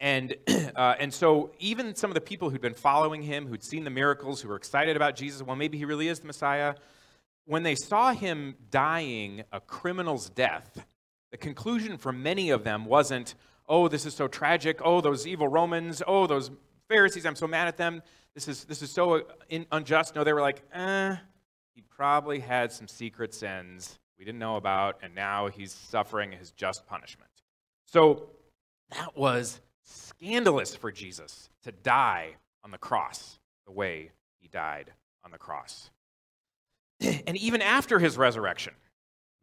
And, 0.00 0.36
uh, 0.76 0.94
and 0.98 1.12
so, 1.12 1.52
even 1.58 1.94
some 1.94 2.10
of 2.10 2.14
the 2.14 2.20
people 2.20 2.50
who'd 2.50 2.60
been 2.60 2.74
following 2.74 3.22
him, 3.22 3.46
who'd 3.46 3.62
seen 3.62 3.84
the 3.84 3.90
miracles, 3.90 4.40
who 4.40 4.48
were 4.48 4.56
excited 4.56 4.96
about 4.96 5.16
Jesus, 5.16 5.42
well, 5.42 5.56
maybe 5.56 5.78
he 5.78 5.84
really 5.84 6.08
is 6.08 6.20
the 6.20 6.26
Messiah, 6.26 6.74
when 7.44 7.62
they 7.62 7.74
saw 7.74 8.12
him 8.12 8.56
dying 8.70 9.44
a 9.52 9.60
criminal's 9.60 10.28
death, 10.28 10.84
the 11.30 11.36
conclusion 11.36 11.96
for 11.96 12.12
many 12.12 12.50
of 12.50 12.64
them 12.64 12.84
wasn't, 12.84 13.34
oh, 13.68 13.88
this 13.88 14.04
is 14.04 14.14
so 14.14 14.28
tragic. 14.28 14.80
Oh, 14.84 15.00
those 15.00 15.26
evil 15.26 15.48
Romans. 15.48 16.02
Oh, 16.06 16.26
those 16.26 16.50
Pharisees, 16.88 17.24
I'm 17.24 17.36
so 17.36 17.46
mad 17.46 17.68
at 17.68 17.76
them. 17.76 18.02
This 18.34 18.48
is, 18.48 18.64
this 18.64 18.82
is 18.82 18.90
so 18.92 19.22
in, 19.48 19.66
unjust. 19.72 20.14
No, 20.14 20.24
they 20.24 20.32
were 20.32 20.40
like, 20.40 20.62
eh, 20.72 21.16
he 21.74 21.82
probably 21.82 22.40
had 22.40 22.72
some 22.72 22.88
secret 22.88 23.32
sins 23.32 23.98
we 24.18 24.24
didn't 24.24 24.38
know 24.38 24.56
about, 24.56 24.98
and 25.02 25.14
now 25.14 25.48
he's 25.48 25.72
suffering 25.72 26.32
his 26.32 26.50
just 26.52 26.86
punishment. 26.86 27.30
So 27.84 28.30
that 28.90 29.16
was 29.16 29.60
scandalous 30.18 30.74
for 30.74 30.90
Jesus 30.90 31.50
to 31.62 31.72
die 31.72 32.36
on 32.64 32.70
the 32.70 32.78
cross 32.78 33.38
the 33.66 33.72
way 33.72 34.10
he 34.40 34.48
died 34.48 34.92
on 35.24 35.30
the 35.30 35.38
cross. 35.38 35.90
And 37.26 37.36
even 37.36 37.60
after 37.60 37.98
his 37.98 38.16
resurrection, 38.16 38.72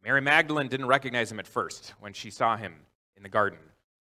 Mary 0.02 0.20
Magdalene 0.20 0.68
didn't 0.68 0.86
recognize 0.86 1.30
him 1.30 1.38
at 1.38 1.46
first 1.46 1.94
when 2.00 2.12
she 2.12 2.30
saw 2.30 2.56
him 2.56 2.74
in 3.16 3.22
the 3.22 3.28
garden. 3.28 3.58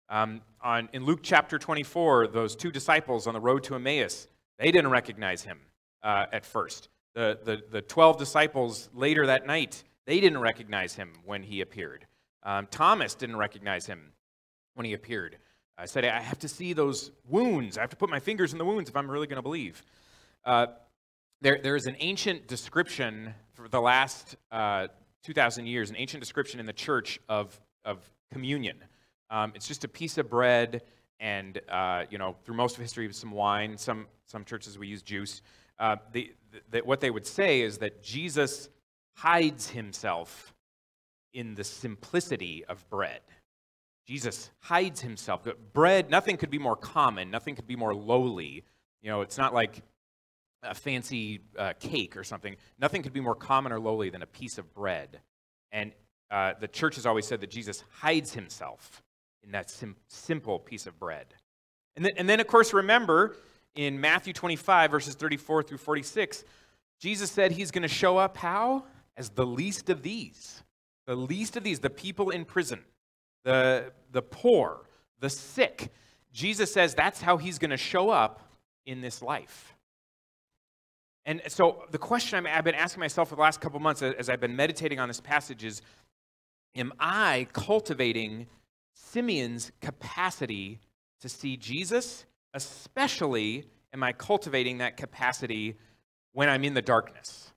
Um, 0.10 0.42
on, 0.62 0.90
in 0.94 1.06
Luke 1.06 1.22
chapter 1.24 1.58
24, 1.58 2.28
those 2.28 2.56
two 2.56 2.72
disciples 2.72 3.28
on 3.28 3.34
the 3.34 3.40
road 3.40 3.64
to 3.66 3.76
Emmaus, 3.76 4.28
they 4.58 4.72
didn't 4.72 4.92
recognize 4.92 5.44
him 5.44 5.60
uh, 6.04 6.26
at 6.32 6.46
first. 6.46 6.90
The, 7.16 7.40
the, 7.44 7.62
the 7.72 7.82
12 7.82 8.18
disciples 8.18 8.90
later 8.94 9.26
that 9.28 9.46
night, 9.46 9.84
they 10.06 10.20
didn't 10.20 10.40
recognize 10.40 10.96
him 10.96 11.14
when 11.26 11.44
he 11.44 11.62
appeared. 11.62 12.06
Um, 12.44 12.68
Thomas 12.70 13.16
didn't 13.16 13.38
recognize 13.38 13.86
him 13.86 14.14
when 14.76 14.86
he 14.86 14.94
appeared. 14.94 15.38
I 15.80 15.86
said, 15.86 16.04
I 16.04 16.20
have 16.20 16.40
to 16.40 16.50
see 16.50 16.74
those 16.74 17.12
wounds. 17.30 17.78
I 17.78 17.82
have 17.82 17.90
to 17.92 17.96
put 17.96 18.10
my 18.10 18.20
fingers 18.20 18.52
in 18.52 18.58
the 18.58 18.66
wounds 18.66 18.90
if 18.90 18.98
I'm 18.98 19.10
really 19.10 19.28
going 19.28 19.38
to 19.38 19.42
believe. 19.42 19.82
Uh, 20.44 20.68
there, 21.42 21.60
there 21.64 21.78
is 21.78 21.88
an 21.88 21.96
ancient 22.00 22.48
description 22.48 23.34
for 23.54 23.70
the 23.70 23.80
last 23.80 24.36
uh, 24.52 24.88
2,000 25.24 25.68
years, 25.68 25.90
an 25.90 25.96
ancient 25.96 26.20
description 26.20 26.60
in 26.60 26.66
the 26.66 26.74
church 26.74 27.18
of, 27.30 27.58
of 27.86 27.98
communion. 28.32 28.78
Um, 29.30 29.54
it's 29.56 29.68
just 29.68 29.86
a 29.86 29.88
piece 29.88 30.18
of 30.18 30.30
bread 30.30 30.82
and, 31.22 31.62
uh, 31.70 32.04
you 32.10 32.18
know, 32.18 32.36
through 32.44 32.56
most 32.56 32.76
of 32.76 32.82
history, 32.82 33.12
some 33.14 33.32
wine. 33.32 33.78
Some, 33.78 34.08
some 34.26 34.44
churches 34.44 34.78
we 34.78 34.88
use 34.88 35.02
juice. 35.02 35.42
Uh, 35.80 35.96
the, 36.12 36.34
the, 36.72 36.82
what 36.82 37.00
they 37.00 37.10
would 37.10 37.26
say 37.26 37.62
is 37.62 37.78
that 37.78 38.04
Jesus 38.04 38.68
hides 39.14 39.70
himself 39.70 40.54
in 41.34 41.56
the 41.56 41.64
simplicity 41.64 42.66
of 42.66 42.90
bread. 42.90 43.22
Jesus 44.10 44.50
hides 44.62 45.02
himself. 45.02 45.48
Bread, 45.72 46.10
nothing 46.10 46.36
could 46.36 46.50
be 46.50 46.58
more 46.58 46.76
common, 46.76 47.30
nothing 47.30 47.54
could 47.54 47.68
be 47.68 47.76
more 47.76 47.94
lowly. 47.94 48.64
You 49.04 49.12
know, 49.12 49.22
it's 49.22 49.38
not 49.38 49.54
like 49.54 49.84
a 50.64 50.74
fancy 50.74 51.42
uh, 51.56 51.74
cake 51.80 52.18
or 52.18 52.24
something. 52.24 52.56
Nothing 52.80 53.04
could 53.04 53.14
be 53.14 53.20
more 53.20 53.36
common 53.36 53.72
or 53.72 53.80
lowly 53.80 54.10
than 54.10 54.24
a 54.24 54.26
piece 54.26 54.58
of 54.58 54.74
bread. 54.74 55.20
And 55.72 55.92
uh, 56.32 56.54
the 56.60 56.68
church 56.68 56.96
has 56.96 57.06
always 57.06 57.28
said 57.28 57.40
that 57.42 57.52
Jesus 57.52 57.84
hides 57.92 58.34
himself 58.34 59.04
in 59.44 59.52
that 59.52 59.70
sim- 59.70 59.96
simple 60.08 60.58
piece 60.58 60.88
of 60.88 60.98
bread. 60.98 61.28
And 61.96 62.10
and 62.18 62.28
then, 62.28 62.40
of 62.40 62.48
course, 62.48 62.74
remember 62.74 63.36
in 63.76 64.02
Matthew 64.02 64.34
25, 64.34 64.90
verses 64.90 65.14
34 65.14 65.62
through 65.62 65.78
46, 65.78 66.46
Jesus 67.00 67.30
said 67.30 67.52
he's 67.52 67.70
going 67.70 67.84
to 67.84 67.88
show 67.88 68.18
up 68.18 68.38
how? 68.38 68.86
As 69.16 69.30
the 69.30 69.46
least 69.46 69.92
of 69.92 70.02
these. 70.02 70.64
The 71.06 71.16
least 71.16 71.58
of 71.58 71.64
these, 71.64 71.78
the 71.78 71.92
people 71.92 72.32
in 72.32 72.44
prison, 72.44 72.80
the, 73.44 73.92
the 74.12 74.22
poor, 74.22 74.82
the 75.20 75.30
sick. 75.30 75.92
Jesus 76.34 76.72
says 76.72 76.96
that's 76.96 77.22
how 77.22 77.38
he's 77.38 77.60
going 77.60 77.72
to 77.72 77.78
show 77.78 78.10
up 78.10 78.42
in 78.86 79.02
this 79.02 79.22
life. 79.22 79.76
And 81.26 81.42
so 81.48 81.84
the 81.92 81.98
question 81.98 82.46
i 82.46 82.50
have 82.50 82.64
been 82.64 82.76
asking 82.76 83.02
myself 83.02 83.30
for 83.30 83.36
the 83.36 83.42
last 83.42 83.62
couple 83.62 83.80
months 83.80 84.02
as 84.02 84.30
I've 84.30 84.40
been 84.40 84.56
meditating 84.56 85.00
on 85.00 85.08
this 85.08 85.22
passage 85.22 85.64
is 85.64 85.82
Am 86.76 86.94
I 87.00 87.48
cultivating 87.52 88.48
Simeon's 88.94 89.72
capacity 89.82 90.80
to 91.20 91.28
see 91.28 91.58
Jesus? 91.58 92.26
Especially, 92.54 93.66
am 93.94 94.04
I 94.04 94.14
cultivating 94.14 94.78
that 94.80 94.98
capacity 94.98 95.78
when 96.34 96.48
I'm 96.48 96.64
in 96.64 96.74
the 96.74 96.82
darkness? 96.82 97.52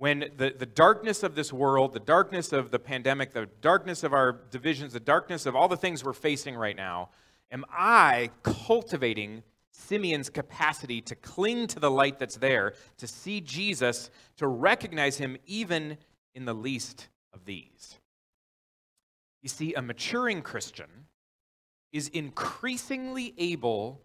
When 0.00 0.30
the, 0.38 0.54
the 0.58 0.64
darkness 0.64 1.22
of 1.22 1.34
this 1.34 1.52
world, 1.52 1.92
the 1.92 2.00
darkness 2.00 2.54
of 2.54 2.70
the 2.70 2.78
pandemic, 2.78 3.34
the 3.34 3.50
darkness 3.60 4.02
of 4.02 4.14
our 4.14 4.32
divisions, 4.50 4.94
the 4.94 4.98
darkness 4.98 5.44
of 5.44 5.54
all 5.54 5.68
the 5.68 5.76
things 5.76 6.02
we're 6.02 6.14
facing 6.14 6.56
right 6.56 6.74
now, 6.74 7.10
am 7.52 7.66
I 7.70 8.30
cultivating 8.42 9.42
Simeon's 9.72 10.30
capacity 10.30 11.02
to 11.02 11.14
cling 11.14 11.66
to 11.66 11.78
the 11.78 11.90
light 11.90 12.18
that's 12.18 12.38
there, 12.38 12.72
to 12.96 13.06
see 13.06 13.42
Jesus, 13.42 14.08
to 14.38 14.46
recognize 14.46 15.18
him 15.18 15.36
even 15.44 15.98
in 16.34 16.46
the 16.46 16.54
least 16.54 17.08
of 17.34 17.44
these. 17.44 17.98
You 19.42 19.50
see, 19.50 19.74
a 19.74 19.82
maturing 19.82 20.40
Christian 20.40 21.08
is 21.92 22.08
increasingly 22.08 23.34
able 23.36 24.00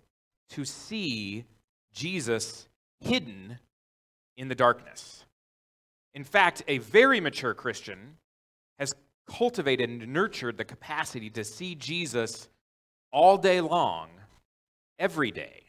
to 0.50 0.66
see 0.66 1.46
Jesus 1.94 2.68
hidden 3.00 3.60
in 4.36 4.50
the 4.50 4.56
darkness. 4.56 5.24
In 6.16 6.24
fact, 6.24 6.64
a 6.68 6.78
very 6.80 7.20
mature 7.20 7.54
Christian 7.54 8.18
has 8.80 8.96
cultivated 9.28 9.90
and 9.90 10.08
nurtured 10.14 10.58
the 10.58 10.64
capacity 10.64 11.30
to 11.32 11.44
see 11.44 11.76
Jesus 11.76 12.48
all 13.12 13.38
day 13.38 13.60
long, 13.60 14.10
every 14.98 15.32
day. 15.32 15.64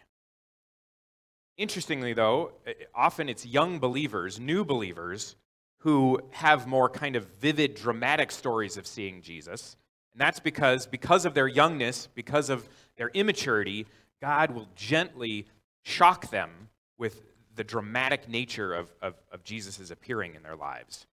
Interestingly, 1.58 2.12
though, 2.12 2.52
eh, 2.66 2.74
often 2.94 3.28
it's 3.28 3.44
young 3.44 3.80
believers, 3.80 4.38
new 4.38 4.64
believers, 4.64 5.34
who 5.78 6.20
have 6.30 6.66
more 6.66 6.88
kind 6.88 7.16
of 7.16 7.26
vivid, 7.40 7.74
dramatic 7.74 8.30
stories 8.30 8.76
of 8.76 8.86
seeing 8.86 9.22
Jesus. 9.22 9.76
And 10.12 10.20
that's 10.20 10.40
because, 10.40 10.86
because 10.86 11.24
of 11.24 11.34
their 11.34 11.48
youngness, 11.48 12.08
because 12.14 12.50
of 12.50 12.68
their 12.96 13.10
immaturity, 13.14 13.86
God 14.22 14.52
will 14.52 14.68
gently 14.74 15.46
shock 15.84 16.30
them 16.30 16.68
with 16.98 17.22
the 17.56 17.64
dramatic 17.64 18.28
nature 18.28 18.72
of, 18.72 18.92
of, 19.02 19.14
of 19.32 19.42
Jesus' 19.44 19.90
appearing 19.90 20.34
in 20.34 20.42
their 20.42 20.56
lives. 20.56 21.06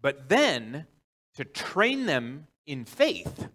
But 0.00 0.28
then, 0.28 0.86
to 1.34 1.44
train 1.44 2.06
them 2.06 2.46
in 2.66 2.84
faith, 2.84 3.48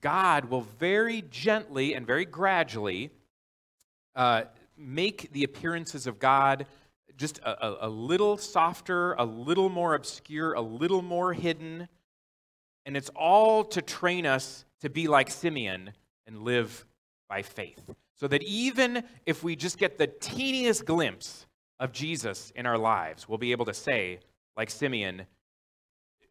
God 0.00 0.46
will 0.46 0.62
very 0.78 1.22
gently 1.30 1.94
and 1.94 2.06
very 2.06 2.24
gradually 2.24 3.10
uh, 4.14 4.42
make 4.76 5.32
the 5.32 5.44
appearances 5.44 6.06
of 6.06 6.18
God 6.18 6.66
just 7.16 7.38
a, 7.38 7.66
a, 7.66 7.88
a, 7.88 7.88
little 7.88 8.36
softer, 8.36 9.14
a 9.14 9.24
little 9.24 9.68
more 9.68 9.94
obscure, 9.94 10.52
a 10.52 10.60
little 10.60 11.02
more 11.02 11.32
hidden. 11.32 11.88
And 12.84 12.96
it's 12.96 13.10
all 13.16 13.64
to 13.64 13.82
train 13.82 14.26
us 14.26 14.64
to 14.80 14.90
be 14.90 15.08
like 15.08 15.30
Simeon 15.30 15.92
and 16.26 16.42
live 16.42 16.84
by 17.28 17.42
faith. 17.42 17.80
So 18.16 18.28
that 18.28 18.42
even 18.42 19.02
if 19.24 19.42
we 19.42 19.56
just 19.56 19.78
get 19.78 19.98
the 19.98 20.06
teeniest 20.06 20.84
glimpse 20.84 21.45
of 21.78 21.92
Jesus 21.92 22.52
in 22.54 22.66
our 22.66 22.78
lives, 22.78 23.28
we'll 23.28 23.38
be 23.38 23.52
able 23.52 23.66
to 23.66 23.74
say, 23.74 24.20
like 24.56 24.70
Simeon, 24.70 25.26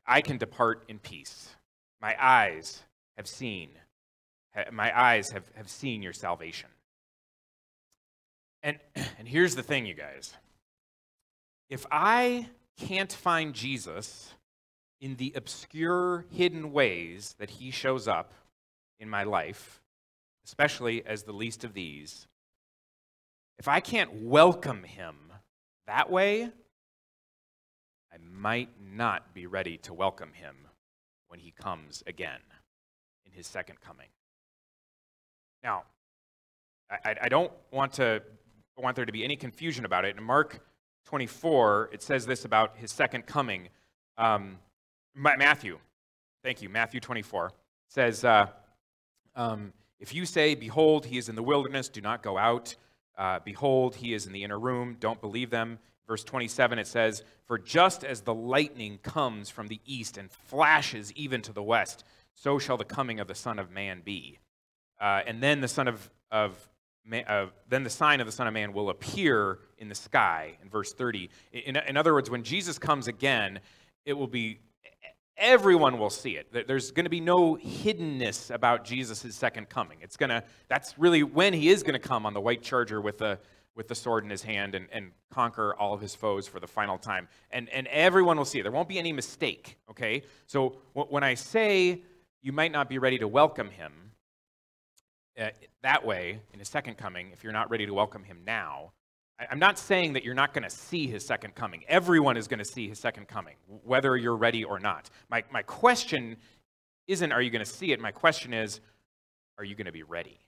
I 0.05 0.21
can 0.21 0.37
depart 0.37 0.85
in 0.87 0.99
peace. 0.99 1.55
My 2.01 2.15
eyes 2.19 2.83
have 3.17 3.27
seen, 3.27 3.69
my 4.71 4.97
eyes 4.97 5.31
have, 5.31 5.49
have 5.55 5.69
seen 5.69 6.01
your 6.01 6.13
salvation. 6.13 6.69
And, 8.63 8.79
and 9.17 9.27
here's 9.27 9.55
the 9.55 9.63
thing, 9.63 9.85
you 9.85 9.93
guys. 9.93 10.33
If 11.69 11.85
I 11.91 12.49
can't 12.77 13.11
find 13.11 13.53
Jesus 13.53 14.33
in 15.01 15.15
the 15.15 15.33
obscure, 15.35 16.25
hidden 16.31 16.71
ways 16.71 17.35
that 17.39 17.49
he 17.49 17.71
shows 17.71 18.07
up 18.07 18.33
in 18.99 19.09
my 19.09 19.23
life, 19.23 19.81
especially 20.45 21.05
as 21.05 21.23
the 21.23 21.33
least 21.33 21.63
of 21.63 21.73
these, 21.73 22.27
if 23.57 23.67
I 23.67 23.79
can't 23.79 24.23
welcome 24.23 24.83
him 24.83 25.15
that 25.87 26.09
way, 26.09 26.43
I 28.11 28.17
might 28.17 28.69
not 28.81 29.33
be 29.33 29.45
ready 29.45 29.77
to 29.79 29.93
welcome 29.93 30.33
him 30.33 30.55
when 31.27 31.39
he 31.39 31.51
comes 31.51 32.03
again 32.07 32.39
in 33.25 33.31
his 33.31 33.47
second 33.47 33.81
coming. 33.81 34.07
Now, 35.63 35.83
I, 36.89 37.15
I 37.23 37.29
don't 37.29 37.51
want 37.71 37.93
to 37.93 38.21
want 38.77 38.95
there 38.95 39.05
to 39.05 39.11
be 39.11 39.23
any 39.23 39.35
confusion 39.35 39.85
about 39.85 40.05
it. 40.05 40.17
In 40.17 40.23
Mark 40.23 40.59
24, 41.05 41.91
it 41.93 42.01
says 42.01 42.25
this 42.25 42.45
about 42.45 42.75
his 42.77 42.91
second 42.91 43.25
coming. 43.25 43.69
Um, 44.17 44.59
Matthew, 45.15 45.79
thank 46.43 46.61
you, 46.61 46.69
Matthew 46.69 46.99
24 46.99 47.51
says, 47.87 48.25
uh, 48.25 48.47
um, 49.35 49.73
If 49.99 50.13
you 50.13 50.25
say, 50.25 50.55
Behold, 50.55 51.05
he 51.05 51.17
is 51.17 51.29
in 51.29 51.35
the 51.35 51.43
wilderness, 51.43 51.89
do 51.89 52.01
not 52.01 52.21
go 52.21 52.37
out. 52.37 52.75
Uh, 53.17 53.39
Behold, 53.43 53.95
he 53.95 54.13
is 54.13 54.25
in 54.25 54.33
the 54.33 54.43
inner 54.43 54.59
room, 54.59 54.97
don't 54.99 55.21
believe 55.21 55.49
them. 55.49 55.79
Verse 56.07 56.23
27, 56.23 56.77
it 56.77 56.87
says, 56.87 57.23
For 57.45 57.57
just 57.57 58.03
as 58.03 58.21
the 58.21 58.33
lightning 58.33 58.99
comes 59.01 59.49
from 59.49 59.67
the 59.67 59.81
east 59.85 60.17
and 60.17 60.29
flashes 60.31 61.11
even 61.13 61.41
to 61.43 61.53
the 61.53 61.63
west, 61.63 62.03
so 62.35 62.59
shall 62.59 62.77
the 62.77 62.85
coming 62.85 63.19
of 63.19 63.27
the 63.27 63.35
Son 63.35 63.57
of 63.57 63.71
Man 63.71 64.01
be. 64.03 64.39
Uh, 64.99 65.21
and 65.25 65.41
then 65.41 65.61
the 65.61 65.67
Son 65.67 65.87
of, 65.87 66.09
of 66.31 66.69
uh, 67.27 67.45
then 67.69 67.83
the 67.83 67.89
sign 67.89 68.19
of 68.19 68.25
the 68.25 68.31
Son 68.31 68.47
of 68.47 68.53
Man 68.53 68.73
will 68.73 68.89
appear 68.89 69.59
in 69.77 69.89
the 69.89 69.95
sky, 69.95 70.57
in 70.61 70.69
verse 70.69 70.93
30. 70.93 71.29
In, 71.53 71.75
in 71.75 71.97
other 71.97 72.13
words, 72.13 72.29
when 72.29 72.43
Jesus 72.43 72.79
comes 72.79 73.07
again, 73.07 73.59
it 74.05 74.13
will 74.13 74.27
be 74.27 74.59
everyone 75.37 75.97
will 75.97 76.09
see 76.09 76.37
it. 76.37 76.67
There's 76.67 76.91
going 76.91 77.05
to 77.05 77.09
be 77.09 77.19
no 77.19 77.55
hiddenness 77.55 78.51
about 78.51 78.85
Jesus' 78.85 79.35
second 79.35 79.69
coming. 79.69 79.97
It's 80.01 80.17
going 80.17 80.29
to, 80.29 80.43
that's 80.69 80.97
really 80.97 81.23
when 81.23 81.53
he 81.53 81.69
is 81.69 81.83
going 81.83 81.93
to 81.93 82.07
come 82.07 82.25
on 82.25 82.33
the 82.33 82.41
white 82.41 82.61
charger 82.61 83.01
with 83.01 83.17
the, 83.17 83.39
with 83.75 83.87
the 83.87 83.95
sword 83.95 84.23
in 84.23 84.29
his 84.29 84.41
hand 84.41 84.75
and, 84.75 84.87
and 84.91 85.11
conquer 85.31 85.75
all 85.75 85.93
of 85.93 86.01
his 86.01 86.15
foes 86.15 86.47
for 86.47 86.59
the 86.59 86.67
final 86.67 86.97
time. 86.97 87.27
And, 87.51 87.69
and 87.69 87.87
everyone 87.87 88.37
will 88.37 88.45
see 88.45 88.59
it. 88.59 88.63
There 88.63 88.71
won't 88.71 88.87
be 88.87 88.99
any 88.99 89.11
mistake, 89.11 89.77
okay? 89.89 90.23
So 90.47 90.77
wh- 90.93 91.11
when 91.11 91.23
I 91.23 91.33
say 91.33 92.01
you 92.41 92.53
might 92.53 92.71
not 92.71 92.87
be 92.89 92.97
ready 92.97 93.17
to 93.19 93.27
welcome 93.27 93.69
him 93.69 93.91
uh, 95.37 95.49
that 95.81 96.05
way 96.05 96.39
in 96.53 96.59
his 96.59 96.69
second 96.69 96.95
coming, 96.95 97.31
if 97.33 97.43
you're 97.43 97.53
not 97.53 97.69
ready 97.69 97.85
to 97.85 97.93
welcome 97.93 98.23
him 98.23 98.39
now, 98.45 98.93
I'm 99.37 99.59
not 99.59 99.77
saying 99.77 100.13
that 100.13 100.23
you're 100.23 100.33
not 100.33 100.53
going 100.53 100.63
to 100.63 100.69
see 100.69 101.07
his 101.07 101.25
second 101.25 101.55
coming. 101.55 101.83
Everyone 101.87 102.37
is 102.37 102.47
going 102.47 102.59
to 102.59 102.65
see 102.65 102.87
his 102.87 102.99
second 102.99 103.27
coming, 103.27 103.55
whether 103.83 104.15
you're 104.15 104.37
ready 104.37 104.63
or 104.63 104.79
not. 104.79 105.09
My, 105.29 105.43
my 105.51 105.61
question 105.61 106.37
isn't, 107.07 107.31
are 107.31 107.41
you 107.41 107.49
going 107.49 107.63
to 107.63 107.69
see 107.69 107.91
it? 107.91 107.99
My 107.99 108.11
question 108.11 108.53
is, 108.53 108.79
are 109.57 109.63
you 109.63 109.75
going 109.75 109.85
to 109.85 109.91
be 109.91 110.03
ready? 110.03 110.39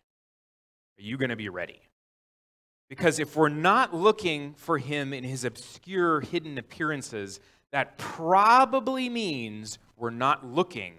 Are 0.98 1.02
you 1.02 1.18
going 1.18 1.30
to 1.30 1.36
be 1.36 1.50
ready? 1.50 1.82
Because 2.90 3.20
if 3.20 3.36
we're 3.36 3.50
not 3.50 3.94
looking 3.94 4.54
for 4.54 4.78
him 4.78 5.14
in 5.14 5.24
his 5.26 5.44
obscure, 5.44 6.22
hidden 6.22 6.58
appearances, 6.58 7.42
that 7.72 7.98
probably 7.98 9.10
means 9.10 9.78
we're 9.98 10.10
not 10.10 10.46
looking 10.46 10.94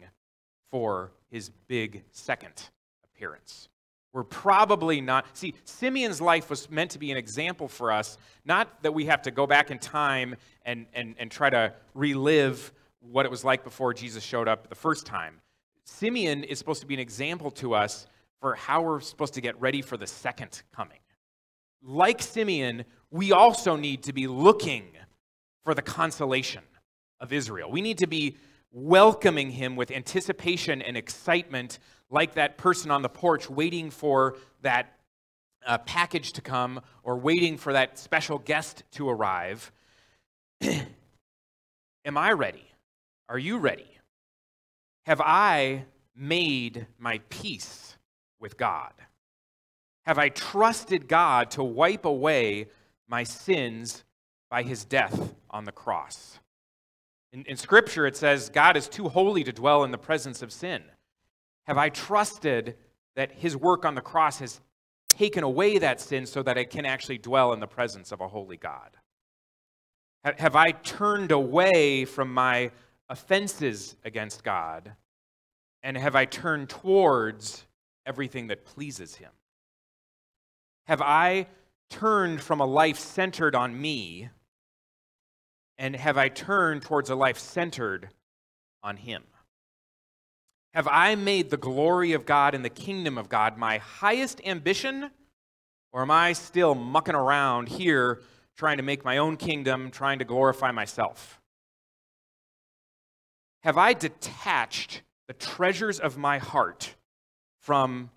for 0.70 1.12
his 1.30 1.48
big 1.48 2.04
second 2.10 2.68
appearance. 3.04 3.70
We're 4.12 4.24
probably 4.24 5.00
not. 5.00 5.26
See, 5.36 5.54
Simeon's 5.64 6.20
life 6.20 6.48
was 6.50 6.70
meant 6.70 6.92
to 6.92 6.98
be 6.98 7.10
an 7.10 7.18
example 7.18 7.68
for 7.68 7.92
us, 7.92 8.16
not 8.44 8.82
that 8.82 8.92
we 8.92 9.04
have 9.06 9.22
to 9.22 9.30
go 9.30 9.46
back 9.46 9.70
in 9.70 9.78
time 9.78 10.34
and, 10.64 10.86
and, 10.94 11.14
and 11.18 11.30
try 11.30 11.50
to 11.50 11.74
relive 11.94 12.72
what 13.00 13.26
it 13.26 13.30
was 13.30 13.44
like 13.44 13.64
before 13.64 13.92
Jesus 13.94 14.24
showed 14.24 14.48
up 14.48 14.68
the 14.68 14.74
first 14.74 15.06
time. 15.06 15.40
Simeon 15.84 16.44
is 16.44 16.58
supposed 16.58 16.80
to 16.80 16.86
be 16.86 16.94
an 16.94 17.00
example 17.00 17.50
to 17.52 17.74
us 17.74 18.06
for 18.40 18.54
how 18.54 18.82
we're 18.82 19.00
supposed 19.00 19.34
to 19.34 19.40
get 19.40 19.60
ready 19.60 19.82
for 19.82 19.96
the 19.96 20.06
second 20.06 20.62
coming. 20.74 20.98
Like 21.82 22.22
Simeon, 22.22 22.84
we 23.10 23.32
also 23.32 23.76
need 23.76 24.02
to 24.04 24.12
be 24.12 24.26
looking 24.26 24.84
for 25.64 25.74
the 25.74 25.82
consolation 25.82 26.62
of 27.20 27.32
Israel. 27.32 27.70
We 27.70 27.80
need 27.80 27.98
to 27.98 28.06
be 28.06 28.36
welcoming 28.70 29.50
him 29.50 29.76
with 29.76 29.90
anticipation 29.90 30.82
and 30.82 30.96
excitement, 30.96 31.78
like 32.10 32.34
that 32.34 32.56
person 32.56 32.90
on 32.90 33.02
the 33.02 33.08
porch 33.08 33.50
waiting 33.50 33.90
for 33.90 34.36
that 34.62 34.98
uh, 35.66 35.78
package 35.78 36.32
to 36.32 36.40
come 36.40 36.80
or 37.02 37.16
waiting 37.16 37.56
for 37.56 37.72
that 37.72 37.98
special 37.98 38.38
guest 38.38 38.82
to 38.92 39.08
arrive. 39.08 39.72
Am 42.04 42.16
I 42.16 42.32
ready? 42.32 42.64
Are 43.28 43.38
you 43.38 43.58
ready? 43.58 43.98
Have 45.04 45.20
I 45.20 45.84
made 46.16 46.86
my 46.98 47.20
peace 47.28 47.96
with 48.40 48.56
God? 48.56 48.92
Have 50.06 50.18
I 50.18 50.30
trusted 50.30 51.06
God 51.08 51.50
to 51.52 51.62
wipe 51.62 52.06
away 52.06 52.68
my 53.08 53.24
sins 53.24 54.04
by 54.50 54.62
his 54.62 54.84
death 54.86 55.34
on 55.50 55.64
the 55.64 55.72
cross? 55.72 56.38
In, 57.32 57.44
in, 57.44 57.58
Scripture, 57.58 58.06
it 58.06 58.16
says 58.16 58.48
God 58.48 58.76
is 58.76 58.88
too 58.88 59.08
holy 59.10 59.44
to 59.44 59.52
dwell 59.52 59.84
in 59.84 59.90
the 59.90 59.98
presence 59.98 60.40
of 60.40 60.50
sin. 60.50 60.82
Have 61.68 61.78
I 61.78 61.90
trusted 61.90 62.76
that 63.14 63.30
his 63.30 63.56
work 63.56 63.84
on 63.84 63.94
the 63.94 64.00
cross 64.00 64.40
has 64.40 64.60
taken 65.08 65.44
away 65.44 65.78
that 65.78 66.00
sin 66.00 66.26
so 66.26 66.42
that 66.42 66.58
I 66.58 66.64
can 66.64 66.84
actually 66.84 67.18
dwell 67.18 67.52
in 67.52 67.60
the 67.60 67.68
presence 67.68 68.10
of 68.10 68.20
a 68.20 68.26
holy 68.26 68.56
God? 68.56 68.96
Have, 70.24 70.56
I 70.56 70.72
turned 70.72 71.30
away 71.30 72.04
from 72.04 72.34
my 72.34 72.72
offenses 73.08 73.94
against 74.04 74.42
God? 74.42 74.92
And 75.84 75.96
have 75.96 76.16
I 76.16 76.24
turned 76.24 76.68
towards 76.68 77.64
everything 78.04 78.48
that 78.48 78.64
pleases 78.64 79.14
him? 79.14 79.30
Have 80.88 81.00
I 81.00 81.46
turned 81.88 82.42
from 82.42 82.60
a 82.60 82.66
life 82.66 82.98
centered 82.98 83.54
on 83.54 83.80
me 83.80 84.28
and 85.78 85.94
have 85.94 86.18
I 86.18 86.28
turned 86.28 86.82
towards 86.82 87.08
a 87.08 87.14
life 87.14 87.38
centered 87.38 88.10
on 88.82 88.96
Him? 88.96 89.22
Have 90.74 90.86
I 90.88 91.14
made 91.14 91.50
the 91.50 91.56
glory 91.56 92.12
of 92.12 92.26
God 92.26 92.54
and 92.54 92.64
the 92.64 92.70
kingdom 92.70 93.16
of 93.18 93.28
God 93.28 93.56
my 93.56 93.78
highest 93.78 94.40
ambition? 94.44 95.10
Or 95.92 96.02
am 96.02 96.10
I 96.10 96.34
still 96.34 96.74
mucking 96.74 97.14
around 97.14 97.68
here 97.68 98.20
trying 98.56 98.76
to 98.76 98.82
make 98.82 99.04
my 99.04 99.18
own 99.18 99.36
kingdom, 99.36 99.90
trying 99.90 100.18
to 100.18 100.24
glorify 100.24 100.70
myself? 100.70 101.40
Have 103.62 103.78
I 103.78 103.92
detached 103.92 105.02
the 105.26 105.34
treasures 105.34 105.98
of 105.98 106.16
my 106.16 106.38
heart 106.38 106.94
from 107.60 108.10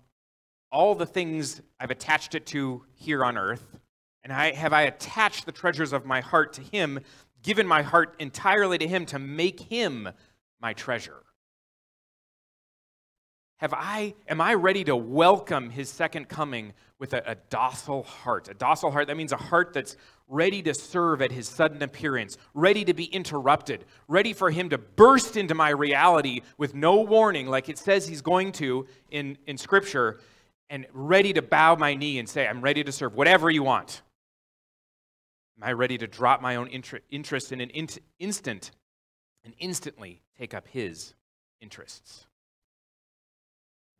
all 0.70 0.94
the 0.94 1.06
things 1.06 1.60
I've 1.80 1.90
attached 1.90 2.34
it 2.34 2.46
to 2.46 2.84
here 2.94 3.24
on 3.24 3.36
earth? 3.36 3.78
And 4.24 4.32
I, 4.32 4.52
have 4.52 4.72
I 4.72 4.82
attached 4.82 5.46
the 5.46 5.52
treasures 5.52 5.92
of 5.92 6.04
my 6.04 6.20
heart 6.20 6.52
to 6.54 6.60
Him 6.60 7.00
given 7.42 7.66
my 7.66 7.82
heart 7.82 8.14
entirely 8.18 8.78
to 8.78 8.86
Him 8.86 9.04
to 9.06 9.18
make 9.18 9.60
Him 9.60 10.08
my 10.60 10.74
treasure? 10.74 11.22
Have 13.62 13.74
I, 13.74 14.14
am 14.26 14.40
I 14.40 14.54
ready 14.54 14.82
to 14.82 14.96
welcome 14.96 15.70
His 15.70 15.88
second 15.88 16.28
coming 16.28 16.72
with 16.98 17.12
a, 17.12 17.22
a, 17.30 17.36
docile 17.48 18.02
heart? 18.02 18.48
A 18.48 18.54
docile 18.54 18.90
heart, 18.90 19.06
that 19.06 19.16
means 19.16 19.30
a 19.30 19.36
heart 19.36 19.72
that's 19.72 19.96
ready 20.26 20.62
to 20.62 20.74
serve 20.74 21.22
at 21.22 21.30
His 21.30 21.46
sudden 21.46 21.80
appearance, 21.80 22.38
ready 22.54 22.84
to 22.84 22.92
be 22.92 23.04
interrupted, 23.04 23.84
ready 24.08 24.32
for 24.32 24.50
Him 24.50 24.68
to 24.70 24.78
burst 24.78 25.36
into 25.36 25.54
my 25.54 25.68
reality 25.68 26.40
with 26.58 26.74
no 26.74 27.02
warning, 27.02 27.46
like 27.46 27.68
it 27.68 27.78
says 27.78 28.08
He's 28.08 28.20
going 28.20 28.50
to 28.52 28.84
in, 29.12 29.38
in 29.46 29.56
Scripture, 29.56 30.18
and 30.68 30.84
ready 30.92 31.32
to 31.32 31.40
bow 31.40 31.76
my 31.76 31.94
knee 31.94 32.18
and 32.18 32.28
say, 32.28 32.48
I'm 32.48 32.62
ready 32.62 32.82
to 32.82 32.90
serve 32.90 33.14
whatever 33.14 33.48
you 33.48 33.62
want. 33.62 34.02
Am 35.56 35.62
I 35.62 35.72
ready 35.74 35.98
to 35.98 36.08
drop 36.08 36.42
my 36.42 36.56
own 36.56 36.66
interest 36.66 37.52
in 37.52 37.60
an 37.60 37.70
instant 38.18 38.72
and 39.44 39.54
instantly 39.60 40.20
take 40.36 40.52
up 40.52 40.66
his 40.66 41.14
interests? 41.60 42.26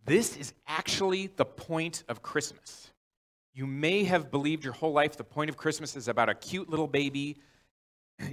This 0.04 0.36
is 0.36 0.52
actually 0.66 1.28
the 1.28 1.44
point 1.44 2.02
of 2.08 2.22
Christmas. 2.22 2.90
You 3.54 3.66
may 3.66 4.04
have 4.04 4.30
believed 4.30 4.64
your 4.64 4.72
whole 4.72 4.92
life 4.92 5.16
the 5.16 5.24
point 5.24 5.48
of 5.48 5.56
Christmas 5.56 5.94
is 5.94 6.08
about 6.08 6.28
a 6.28 6.34
cute 6.34 6.68
little 6.68 6.88
baby, 6.88 7.36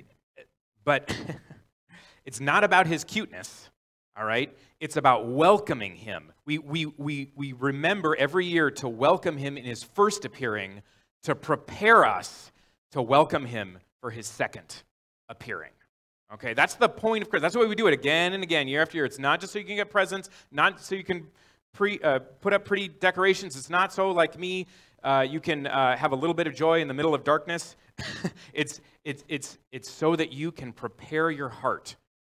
but 0.83 1.15
it's 2.25 2.39
not 2.39 2.63
about 2.63 2.87
his 2.87 3.03
cuteness, 3.03 3.69
all 4.17 4.25
right? 4.25 4.57
It's 4.79 4.97
about 4.97 5.27
welcoming 5.27 5.95
him. 5.95 6.31
We, 6.45 6.57
we, 6.57 6.87
we, 6.87 7.31
we 7.35 7.53
remember 7.53 8.15
every 8.15 8.47
year 8.47 8.71
to 8.71 8.87
welcome 8.87 9.37
him 9.37 9.55
in 9.55 9.65
his 9.65 9.83
first 9.83 10.25
appearing 10.25 10.81
to 11.23 11.35
prepare 11.35 12.03
us 12.05 12.51
to 12.91 13.01
welcome 13.01 13.45
him 13.45 13.77
for 14.01 14.09
his 14.09 14.25
second 14.25 14.83
appearing. 15.27 15.71
Okay, 16.33 16.53
that's 16.53 16.75
the 16.75 16.89
point 16.89 17.23
of 17.23 17.29
Christmas. 17.29 17.53
That's 17.53 17.61
why 17.61 17.67
we 17.67 17.75
do 17.75 17.87
it 17.87 17.93
again 17.93 18.33
and 18.33 18.41
again, 18.41 18.67
year 18.67 18.81
after 18.81 18.97
year. 18.97 19.05
It's 19.05 19.19
not 19.19 19.39
just 19.39 19.53
so 19.53 19.59
you 19.59 19.65
can 19.65 19.75
get 19.75 19.91
presents, 19.91 20.29
not 20.51 20.79
so 20.79 20.95
you 20.95 21.03
can 21.03 21.27
pre, 21.73 21.99
uh, 21.99 22.19
put 22.19 22.53
up 22.53 22.65
pretty 22.65 22.87
decorations. 22.87 23.55
It's 23.55 23.69
not 23.69 23.93
so, 23.93 24.11
like 24.11 24.37
me, 24.37 24.67
uh, 25.03 25.25
you 25.29 25.39
can 25.39 25.67
uh, 25.67 25.95
have 25.95 26.11
a 26.11 26.15
little 26.15 26.33
bit 26.33 26.47
of 26.47 26.55
joy 26.55 26.81
in 26.81 26.87
the 26.87 26.93
middle 26.93 27.13
of 27.13 27.23
darkness. 27.23 27.75
it's, 28.53 28.81
it's, 29.03 29.23
it's, 29.27 29.57
it's 29.71 29.89
so 29.89 30.15
that 30.15 30.31
you 30.31 30.51
can 30.51 30.73
prepare 30.73 31.31
your 31.31 31.49
heart. 31.49 31.95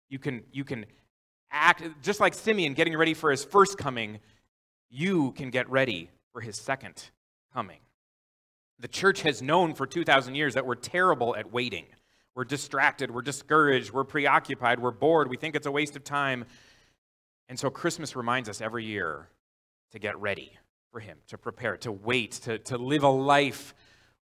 You 0.09 0.19
can, 0.19 0.43
you 0.51 0.63
can 0.63 0.85
act, 1.51 1.83
just 2.01 2.19
like 2.19 2.33
Simeon 2.33 2.73
getting 2.73 2.97
ready 2.97 3.13
for 3.13 3.31
his 3.31 3.43
first 3.43 3.77
coming, 3.77 4.19
you 4.89 5.31
can 5.31 5.49
get 5.49 5.69
ready 5.69 6.09
for 6.31 6.41
his 6.41 6.57
second 6.57 7.09
coming. 7.53 7.79
The 8.79 8.87
church 8.87 9.21
has 9.21 9.41
known 9.41 9.73
for 9.73 9.85
2,000 9.85 10.35
years 10.35 10.55
that 10.55 10.65
we're 10.65 10.75
terrible 10.75 11.35
at 11.35 11.51
waiting. 11.51 11.85
We're 12.35 12.45
distracted, 12.45 13.11
we're 13.11 13.21
discouraged, 13.21 13.91
we're 13.91 14.03
preoccupied, 14.03 14.79
we're 14.79 14.91
bored, 14.91 15.29
we 15.29 15.37
think 15.37 15.55
it's 15.55 15.67
a 15.67 15.71
waste 15.71 15.95
of 15.95 16.03
time. 16.03 16.45
And 17.53 17.59
so 17.59 17.69
Christmas 17.69 18.15
reminds 18.15 18.49
us 18.49 18.61
every 18.61 18.83
year 18.83 19.29
to 19.91 19.99
get 19.99 20.19
ready 20.19 20.53
for 20.91 20.99
Him, 20.99 21.19
to 21.27 21.37
prepare, 21.37 21.77
to 21.77 21.91
wait, 21.91 22.31
to, 22.45 22.57
to 22.57 22.79
live 22.79 23.03
a 23.03 23.09
life 23.09 23.75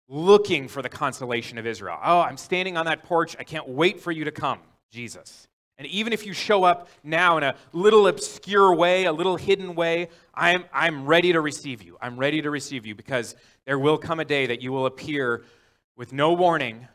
looking 0.09 0.67
for 0.67 0.81
the 0.81 0.89
consolation 0.89 1.57
of 1.57 1.65
Israel. 1.65 1.97
Oh, 2.03 2.19
I'm 2.19 2.35
standing 2.35 2.75
on 2.75 2.87
that 2.87 3.03
porch. 3.03 3.37
I 3.39 3.45
can't 3.45 3.69
wait 3.69 4.01
for 4.01 4.11
you 4.11 4.25
to 4.25 4.31
come, 4.31 4.59
Jesus. 4.91 5.47
And 5.77 5.87
even 5.87 6.11
if 6.11 6.25
you 6.25 6.33
show 6.33 6.65
up 6.65 6.89
now 7.05 7.37
in 7.37 7.43
a 7.43 7.55
little 7.71 8.07
obscure 8.07 8.75
way, 8.75 9.05
a 9.05 9.13
little 9.13 9.37
hidden 9.37 9.75
way, 9.75 10.09
I'm, 10.33 10.65
I'm 10.73 11.05
ready 11.05 11.31
to 11.31 11.39
receive 11.39 11.83
you. 11.83 11.97
I'm 12.01 12.17
ready 12.17 12.41
to 12.41 12.49
receive 12.49 12.85
you 12.85 12.95
because 12.95 13.33
there 13.65 13.79
will 13.79 13.97
come 13.97 14.19
a 14.19 14.25
day 14.25 14.47
that 14.47 14.61
you 14.61 14.73
will 14.73 14.87
appear 14.87 15.45
with 15.95 16.11
no 16.11 16.33
warning. 16.33 16.85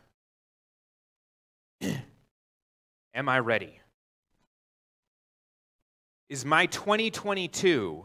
Am 3.15 3.27
I 3.27 3.39
ready? 3.39 3.80
Is 6.31 6.45
my 6.45 6.67
2022 6.67 8.05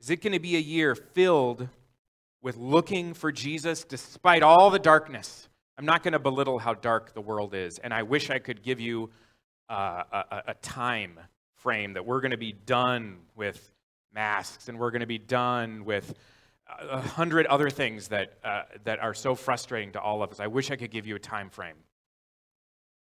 is 0.00 0.10
it 0.10 0.20
going 0.20 0.34
to 0.34 0.38
be 0.38 0.56
a 0.56 0.60
year 0.60 0.94
filled 0.94 1.66
with 2.42 2.58
looking 2.58 3.14
for 3.14 3.32
Jesus 3.32 3.84
despite 3.84 4.42
all 4.42 4.68
the 4.68 4.78
darkness? 4.78 5.48
I'm 5.78 5.86
not 5.86 6.02
going 6.02 6.12
to 6.12 6.18
belittle 6.18 6.58
how 6.58 6.74
dark 6.74 7.14
the 7.14 7.22
world 7.22 7.54
is, 7.54 7.78
and 7.78 7.94
I 7.94 8.02
wish 8.02 8.28
I 8.28 8.38
could 8.38 8.62
give 8.62 8.80
you 8.80 9.08
uh, 9.70 10.02
a, 10.12 10.42
a- 10.48 10.54
time 10.60 11.18
frame 11.54 11.94
that 11.94 12.04
we're 12.04 12.20
going 12.20 12.32
to 12.32 12.36
be 12.36 12.52
done 12.52 13.20
with 13.34 13.72
masks 14.12 14.68
and 14.68 14.78
we're 14.78 14.90
going 14.90 15.00
to 15.00 15.06
be 15.06 15.16
done 15.16 15.86
with 15.86 16.12
a 16.78 17.00
hundred 17.00 17.46
other 17.46 17.70
things 17.70 18.08
that, 18.08 18.34
uh, 18.44 18.64
that 18.84 18.98
are 18.98 19.14
so 19.14 19.34
frustrating 19.34 19.92
to 19.92 20.00
all 20.02 20.22
of 20.22 20.32
us. 20.32 20.38
I 20.38 20.48
wish 20.48 20.70
I 20.70 20.76
could 20.76 20.90
give 20.90 21.06
you 21.06 21.16
a 21.16 21.18
time 21.18 21.48
frame. 21.48 21.76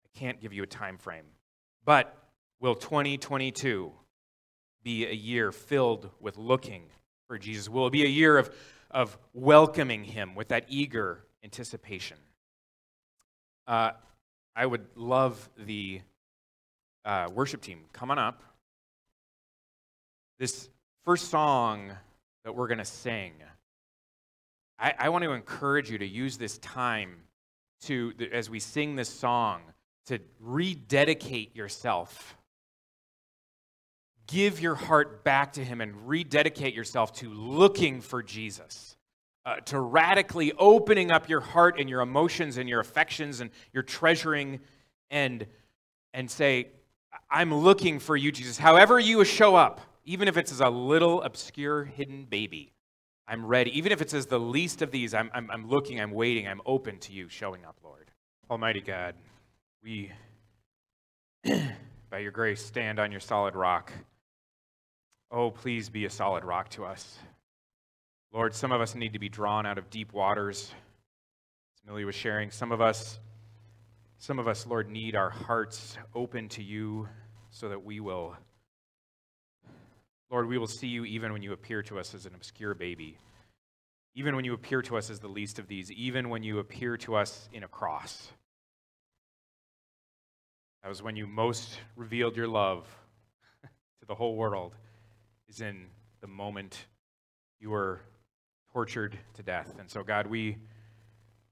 I 0.05 0.19
can't 0.19 0.39
give 0.39 0.53
you 0.53 0.65
a 0.65 0.67
time 0.67 0.99
frame. 0.99 1.25
But 1.87 2.22
will 2.63 2.77
2022 2.77 3.93
be 4.85 5.05
a 5.05 5.13
year 5.13 5.51
filled 5.51 6.09
with 6.21 6.39
looking 6.39 6.85
for 7.27 7.37
Jesus? 7.37 7.69
Will 7.69 7.89
it 7.89 7.91
be 7.91 8.05
a 8.05 8.09
year 8.09 8.39
of, 8.39 8.55
of 8.91 9.19
welcoming 9.35 10.05
him 10.05 10.37
with 10.37 10.49
that 10.49 10.65
eager 10.69 11.25
anticipation? 11.43 12.17
Uh, 13.67 13.91
I 14.55 14.65
would 14.65 14.87
love 14.95 15.51
the 15.59 16.03
uh, 17.05 17.29
worship 17.35 17.63
team. 17.63 17.81
Come 17.93 18.13
on 18.13 18.21
up. 18.21 18.45
This 20.39 20.69
first 21.05 21.31
song 21.31 21.91
that 22.45 22.55
we're 22.55 22.69
going 22.69 22.79
to 22.79 22.85
sing, 22.85 23.33
I, 24.79 24.95
I 24.99 25.09
want 25.09 25.25
to 25.25 25.33
encourage 25.33 25.91
you 25.91 25.99
to 25.99 26.07
use 26.07 26.39
this 26.39 26.59
time 26.59 27.17
to, 27.83 28.13
as 28.31 28.49
we 28.49 28.61
sing 28.61 28.95
this 28.95 29.09
song, 29.09 29.63
to 30.07 30.21
rededicate 30.39 31.57
yourself. 31.57 32.37
Give 34.27 34.61
your 34.61 34.75
heart 34.75 35.25
back 35.25 35.55
to 35.55 35.65
Him 35.65 35.81
and 35.81 36.09
rededicate 36.09 36.75
yourself 36.75 37.13
to 37.15 37.29
looking 37.33 38.01
for 38.01 38.23
Jesus. 38.23 38.97
Uh, 39.45 39.57
to 39.57 39.81
radically 39.81 40.53
opening 40.57 41.11
up 41.11 41.29
your 41.29 41.41
heart 41.41 41.81
and 41.81 41.91
your 41.91 42.01
emotions 42.01 42.59
and 42.59 42.69
your 42.69 42.79
affections 42.79 43.41
and 43.41 43.51
your 43.73 43.83
treasuring 43.83 44.61
and 45.11 45.47
and 46.15 46.31
say 46.31 46.69
i'm 47.29 47.53
looking 47.53 47.99
for 47.99 48.17
you 48.17 48.31
jesus. 48.31 48.57
However 48.57 49.01
you 49.01 49.25
show 49.25 49.57
up 49.57 49.81
even 50.05 50.29
if 50.29 50.37
it's 50.37 50.53
as 50.53 50.61
a 50.61 50.69
little 50.71 51.23
obscure 51.23 51.83
hidden 51.83 52.25
baby 52.25 52.73
i'm 53.27 53.45
ready. 53.45 53.77
Even 53.77 53.91
if 53.91 54.01
it's 54.01 54.15
as 54.15 54.27
the 54.27 54.39
least 54.39 54.81
of 54.81 54.93
these 54.93 55.13
i'm, 55.13 55.29
I'm, 55.35 55.51
I'm 55.51 55.69
looking 55.69 56.01
i'm 56.01 56.13
waiting 56.13 56.47
i'm 56.47 56.61
open 56.65 56.99
to 57.01 57.13
you 57.13 57.29
showing 57.29 57.65
up 57.65 57.79
lord. 57.83 58.13
Almighty 58.49 58.81
god 58.81 59.17
we 59.83 60.13
by 62.11 62.19
your 62.19 62.31
grace 62.31 62.65
stand 62.65 63.01
on 63.01 63.11
your 63.11 63.21
solid 63.21 63.57
rock 63.57 63.91
oh 65.33 65.51
please 65.51 65.89
be 65.89 66.05
a 66.05 66.11
solid 66.11 66.45
rock 66.45 66.69
to 66.69 66.85
us 66.85 67.19
Lord, 68.33 68.55
some 68.55 68.73
of 68.73 68.81
us 68.81 68.95
need 68.95 69.13
to 69.13 69.19
be 69.19 69.29
drawn 69.29 69.67
out 69.67 69.77
of 69.77 69.91
deep 69.91 70.15
waters. 70.15 70.73
As 71.77 71.87
Millie 71.87 72.07
was 72.07 72.15
sharing, 72.15 72.51
some 72.51 72.73
of 72.73 72.81
us, 72.81 73.19
some 74.19 74.39
of 74.39 74.49
us, 74.49 74.67
Lord, 74.67 74.89
need 74.89 75.15
our 75.15 75.29
hearts 75.29 75.99
open 76.15 76.49
to 76.51 76.63
you 76.63 77.09
so 77.51 77.69
that 77.69 77.85
we 77.85 78.01
will, 78.01 78.35
Lord, 80.31 80.49
we 80.49 80.57
will 80.57 80.67
see 80.67 80.87
you 80.87 81.05
even 81.05 81.31
when 81.35 81.43
you 81.43 81.53
appear 81.53 81.83
to 81.83 81.99
us 81.99 82.15
as 82.15 82.25
an 82.25 82.35
obscure 82.35 82.73
baby, 82.73 83.19
even 84.15 84.35
when 84.35 84.47
you 84.47 84.55
appear 84.55 84.81
to 84.81 84.97
us 84.97 85.11
as 85.11 85.21
the 85.21 85.29
least 85.29 85.59
of 85.59 85.69
these, 85.69 85.93
even 85.93 86.31
when 86.31 86.43
you 86.43 86.59
appear 86.59 86.97
to 86.99 87.17
us 87.17 87.51
in 87.53 87.65
a 87.65 87.69
cross. 87.69 88.33
That 90.83 90.89
was 90.89 91.03
when 91.03 91.17
you 91.17 91.27
most 91.27 91.79
revealed 91.97 92.35
your 92.35 92.49
love 92.49 92.87
to 94.01 94.07
the 94.07 94.15
whole 94.15 94.37
world, 94.37 94.75
is 95.53 95.61
in 95.61 95.85
the 96.23 96.27
moment 96.27 96.87
you 97.61 97.69
were 97.69 98.01
tortured 98.73 99.19
to 99.35 99.43
death. 99.43 99.77
And 99.79 99.91
so, 99.91 100.03
God, 100.03 100.27
we, 100.27 100.57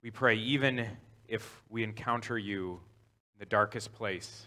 we 0.03 0.11
pray, 0.11 0.37
even 0.37 0.87
if 1.29 1.63
we 1.69 1.85
encounter 1.85 2.39
you 2.39 2.81
in 3.35 3.41
the 3.41 3.45
darkest 3.45 3.93
place, 3.93 4.47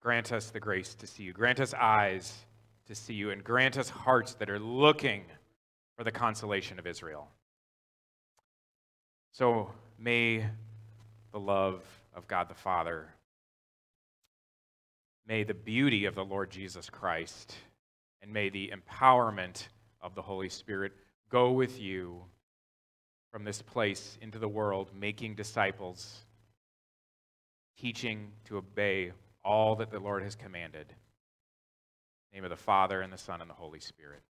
grant 0.00 0.32
us 0.32 0.48
the 0.48 0.60
grace 0.60 0.94
to 0.94 1.06
see 1.06 1.24
you. 1.24 1.34
Grant 1.34 1.60
us 1.60 1.74
eyes 1.74 2.46
to 2.86 2.94
see 2.94 3.12
you, 3.12 3.30
and 3.30 3.44
grant 3.44 3.76
us 3.76 3.90
hearts 3.90 4.34
that 4.34 4.48
are 4.48 4.58
looking 4.58 5.24
for 5.94 6.02
the 6.02 6.10
consolation 6.10 6.78
of 6.78 6.86
Israel. 6.86 7.28
So 9.32 9.70
may 9.98 10.46
the 11.30 11.40
love 11.40 11.82
of 12.14 12.26
God 12.26 12.48
the 12.48 12.54
Father, 12.54 13.06
may 15.26 15.44
the 15.44 15.52
beauty 15.52 16.06
of 16.06 16.14
the 16.14 16.24
Lord 16.24 16.50
Jesus 16.50 16.88
Christ, 16.88 17.54
and 18.24 18.32
may 18.32 18.48
the 18.48 18.72
empowerment 18.72 19.68
of 20.00 20.14
the 20.14 20.22
Holy 20.22 20.48
Spirit 20.48 20.92
go 21.28 21.52
with 21.52 21.78
you 21.78 22.22
from 23.30 23.44
this 23.44 23.60
place 23.60 24.16
into 24.22 24.38
the 24.38 24.48
world, 24.48 24.90
making 24.98 25.34
disciples, 25.34 26.24
teaching 27.78 28.32
to 28.46 28.56
obey 28.56 29.12
all 29.44 29.76
that 29.76 29.90
the 29.90 30.00
Lord 30.00 30.22
has 30.22 30.34
commanded. 30.34 30.86
name 32.32 32.44
of 32.44 32.50
the 32.50 32.56
Father, 32.56 33.02
and 33.02 33.12
the 33.12 33.18
Son, 33.18 33.42
and 33.42 33.48
the 33.48 33.54
Holy 33.54 33.78
Spirit. 33.78 34.22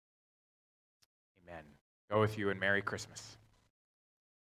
Amen. 1.41 1.63
Go 2.11 2.19
with 2.19 2.37
you, 2.37 2.49
and 2.49 2.59
Merry 2.59 2.81
Christmas. 2.81 3.37